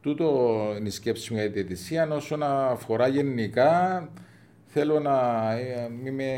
Τούτο 0.00 0.58
είναι 0.78 0.88
η 0.88 0.90
σκέψη 0.90 1.32
μου 1.32 1.38
για 1.38 1.48
τη 1.48 1.52
διαιτησία. 1.52 2.08
Όσον 2.10 2.42
αφορά 2.42 3.08
γενικά, 3.08 4.10
θέλω 4.78 5.00
να 5.00 5.52
ε, 5.52 5.90
μην 6.02 6.14
με 6.14 6.32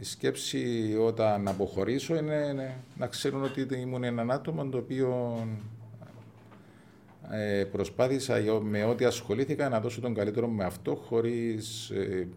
η 0.00 0.04
σκέψη 0.04 0.96
όταν 1.00 1.48
αποχωρήσω 1.48 2.16
είναι 2.16 2.74
να 2.98 3.06
ξέρουν 3.06 3.42
ότι 3.42 3.66
ήμουν 3.80 4.04
έναν 4.04 4.30
άτομο 4.30 4.66
το 4.66 4.78
οποίο 4.78 5.36
ε, 7.30 7.64
προσπάθησα 7.64 8.40
με 8.62 8.84
ό,τι 8.84 9.04
ασχολήθηκα 9.04 9.68
να 9.68 9.80
δώσω 9.80 10.00
τον 10.00 10.14
καλύτερο 10.14 10.48
με 10.48 10.64
αυτό 10.64 10.94
χωρίς 10.94 11.90
ε, 11.90 12.28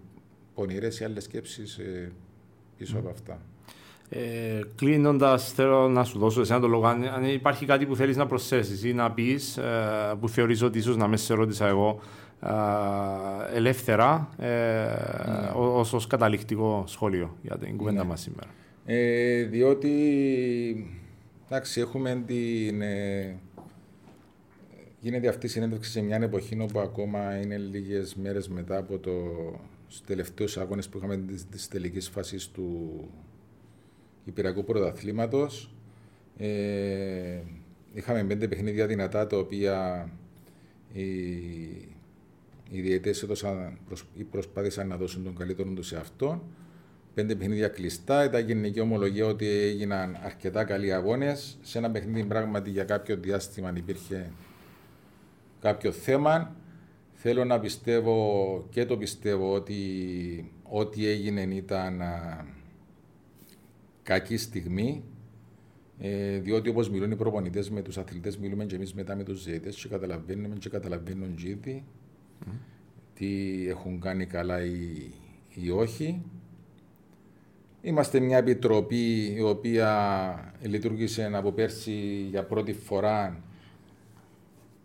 πονηρές 0.54 1.00
ή 1.00 1.04
άλλες 1.04 1.24
σκέψεις 1.24 1.78
ε, 1.78 2.12
πίσω 2.78 2.98
από 2.98 3.10
αυτά. 3.10 3.40
Ε, 4.10 4.62
Κλείνοντας, 4.76 5.52
θέλω 5.52 5.88
να 5.90 6.04
σου 6.04 6.20
δώσω 6.20 6.42
εσένα 6.42 6.60
το 6.60 6.68
λόγο. 6.68 6.88
Αν, 6.88 7.26
υπάρχει 7.26 7.66
κάτι 7.66 7.86
που 7.86 7.96
θέλεις 7.96 8.18
να 8.18 8.26
προσθέσεις 8.26 8.84
ή 8.84 8.94
να 8.94 9.12
πεις, 9.12 9.58
ε, 9.58 10.16
που 10.20 10.30
θεωρείς 10.30 10.62
ότι 10.62 10.78
ίσως 10.78 10.98
να 10.98 11.08
με 11.08 11.18
σε 11.18 11.34
ρώτησα 11.34 11.68
εγώ, 11.68 12.00
ελεύθερα 13.54 14.30
ε, 14.38 14.48
ναι. 14.48 15.52
ως, 15.56 16.08
καταληκτικό 16.08 16.84
σχόλιο 16.88 17.38
για 17.42 17.58
την 17.58 17.78
κουβέντα 17.78 18.04
ναι. 18.04 18.10
μας 18.10 18.22
σήμερα. 18.22 18.50
Ε, 18.86 19.44
διότι 19.44 21.00
εντάξει, 21.46 21.82
έχουμε 21.82 22.24
την, 22.28 22.82
ε, 22.82 23.36
γίνεται 25.00 25.28
αυτή 25.28 25.46
η 25.46 25.50
συνέντευξη 25.50 25.92
σε 25.92 26.02
μια 26.02 26.16
εποχή 26.16 26.60
όπου 26.62 26.80
ακόμα 26.80 27.40
είναι 27.42 27.58
λίγες 27.58 28.16
μέρες 28.16 28.48
μετά 28.48 28.78
από 28.78 28.98
το 28.98 29.12
τελευταίους 30.06 30.58
αγώνες 30.58 30.90
που 30.90 30.98
είχαμε 30.98 31.18
της 31.52 31.68
τελικής 31.68 32.10
φάσης 32.10 32.52
του 32.52 33.00
Υπηρακού 34.26 34.64
Πρωταθλήματος. 34.64 35.76
Ε, 36.38 37.40
είχαμε 37.94 38.24
πέντε 38.24 38.48
παιχνίδια 38.48 38.88
δυνατά 38.88 39.28
τα 39.28 39.38
οποία 39.38 40.10
η, 40.94 41.04
οι 42.70 42.82
διαιτέ 42.82 43.10
έδωσαν 43.10 43.78
ή 44.14 44.24
προσπάθησαν 44.24 44.88
να 44.88 44.98
δώσουν 44.98 45.24
τον 45.24 45.36
καλύτερο 45.36 45.70
τους 45.70 45.88
σε 45.88 45.98
αυτόν. 45.98 46.42
Πέντε 47.14 47.36
παιχνίδια 47.36 47.68
κλειστά. 47.68 48.24
Ήταν 48.24 48.46
γενική 48.46 48.80
ομολογία 48.80 49.26
ότι 49.26 49.48
έγιναν 49.48 50.18
αρκετά 50.24 50.64
καλοί 50.64 50.94
αγώνες. 50.94 51.58
Σε 51.62 51.78
ένα 51.78 51.92
παιχνίδι 51.92 52.28
πράγματι 52.28 52.70
για 52.70 52.84
κάποιο 52.84 53.18
διάστημα 53.18 53.74
υπήρχε 53.76 54.32
κάποιο 55.60 55.92
θέμα. 55.92 56.56
Θέλω 57.14 57.46
να 57.46 57.60
πιστεύω 57.60 58.68
και 58.70 58.86
το 58.86 58.98
πιστεύω 58.98 59.54
ότι 59.54 59.76
ό,τι 60.64 61.08
έγινε 61.08 61.42
ήταν 61.42 62.02
κακή 64.04 64.38
στιγμή. 64.38 65.04
Ε, 66.00 66.40
διότι 66.40 66.70
όπως 66.70 66.90
μιλούν 66.90 67.12
οι 67.12 67.16
προπονητές 67.16 67.70
με 67.70 67.82
τους 67.82 67.98
αθλητές, 67.98 68.38
μιλούμε 68.38 68.66
και 68.66 68.76
εμείς 68.76 68.94
μετά 68.94 69.16
με 69.16 69.24
τους 69.24 69.44
διαιτέ 69.44 69.70
και 69.70 69.88
καταλαβαίνουμε 69.88 70.56
και 70.60 70.70
καταλαβαίνουν 70.70 71.36
και 71.36 71.82
τι 73.14 73.28
έχουν 73.70 74.00
κάνει 74.00 74.26
καλά 74.26 74.66
ή, 74.66 75.12
ή 75.54 75.70
όχι. 75.70 76.22
Είμαστε 77.82 78.20
μια 78.20 78.38
επιτροπή 78.38 79.34
η 79.36 79.42
οποία 79.42 80.54
λειτουργήσε 80.62 81.32
από 81.34 81.52
πέρσι 81.52 82.28
για 82.30 82.44
πρώτη 82.44 82.74
φορά 82.74 83.44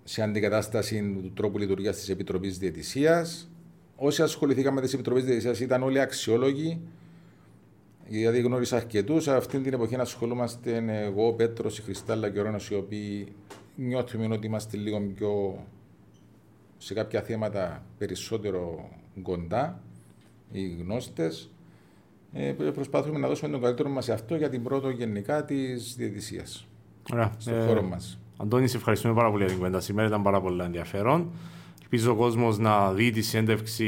σε 0.04 0.22
αντικατάσταση 0.22 1.18
του 1.22 1.32
τρόπου 1.34 1.58
λειτουργίας 1.58 1.96
της 1.96 2.08
Επιτροπής 2.08 2.58
Διαιτησίας. 2.58 3.50
Όσοι 3.96 4.22
ασχοληθήκαμε 4.22 4.74
με 4.74 4.80
τις 4.80 4.94
Επιτροπές 4.94 5.24
Διαιτησίας 5.24 5.60
ήταν 5.60 5.82
όλοι 5.82 6.00
αξιόλογοι 6.00 6.80
γιατί 8.08 8.40
γνώρισα 8.40 8.76
αρκετούς. 8.76 9.28
Αυτή 9.28 9.58
την 9.58 9.72
εποχή 9.72 9.96
να 9.96 10.02
ασχολούμαστε 10.02 10.84
εγώ, 11.04 11.26
ο 11.26 11.32
Πέτρος, 11.32 11.78
η 11.78 11.82
Χριστάλλα 11.82 12.30
και 12.30 12.38
ο 12.38 12.42
Ρόνος, 12.42 12.70
οι 12.70 12.74
οποίοι 12.74 13.32
νιώθουμε 13.76 14.34
ότι 14.34 14.46
είμαστε 14.46 14.76
λίγο 14.76 15.00
πιο 15.00 15.64
σε 16.82 16.94
κάποια 16.94 17.22
θέματα 17.22 17.82
περισσότερο 17.98 18.88
κοντά, 19.22 19.82
οι 20.52 20.68
γνώστες. 20.68 21.50
Ε, 22.32 22.54
προσπαθούμε 22.74 23.18
να 23.18 23.28
δώσουμε 23.28 23.50
τον 23.50 23.60
καλύτερο 23.60 23.88
μας 23.88 24.04
σε 24.04 24.12
αυτό 24.12 24.36
για 24.36 24.48
την 24.48 24.62
πρώτο 24.62 24.90
γενικά 24.90 25.44
της 25.44 25.94
διαιτησίας. 25.96 26.66
Στον 27.38 27.54
ε, 27.54 27.66
χώρο 27.66 27.82
μας. 27.82 28.18
Αντώνη, 28.36 28.68
σε 28.68 28.76
ευχαριστούμε 28.76 29.14
πάρα 29.14 29.28
πολύ 29.28 29.38
για 29.38 29.48
την 29.48 29.58
κουβέντα 29.58 29.80
σήμερα. 29.80 30.08
Ήταν 30.08 30.22
πάρα 30.22 30.40
πολύ 30.40 30.62
ενδιαφέρον. 30.62 31.30
Ελπίζω 31.82 32.12
ο 32.12 32.14
κόσμος 32.14 32.58
να 32.58 32.92
δει 32.92 33.10
τη 33.10 33.22
συνέντευξη 33.22 33.84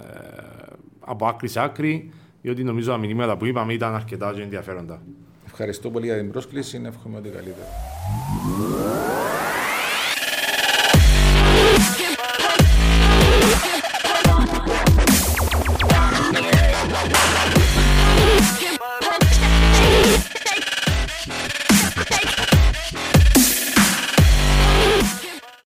ε, 0.00 0.72
από 1.00 1.26
άκρη 1.26 1.48
σε 1.48 1.60
άκρη, 1.60 2.10
διότι 2.42 2.62
νομίζω 2.64 2.90
τα 2.90 2.98
μηνύματα 2.98 3.36
που 3.36 3.46
είπαμε 3.46 3.72
ήταν 3.72 3.94
αρκετά 3.94 4.34
ενδιαφέροντα. 4.38 5.02
Ευχαριστώ 5.46 5.90
πολύ 5.90 6.06
για 6.06 6.16
την 6.16 6.30
πρόσκληση. 6.30 6.82
Εύχομαι 6.84 7.16
ότι 7.16 7.28
καλύτερα. 7.28 7.66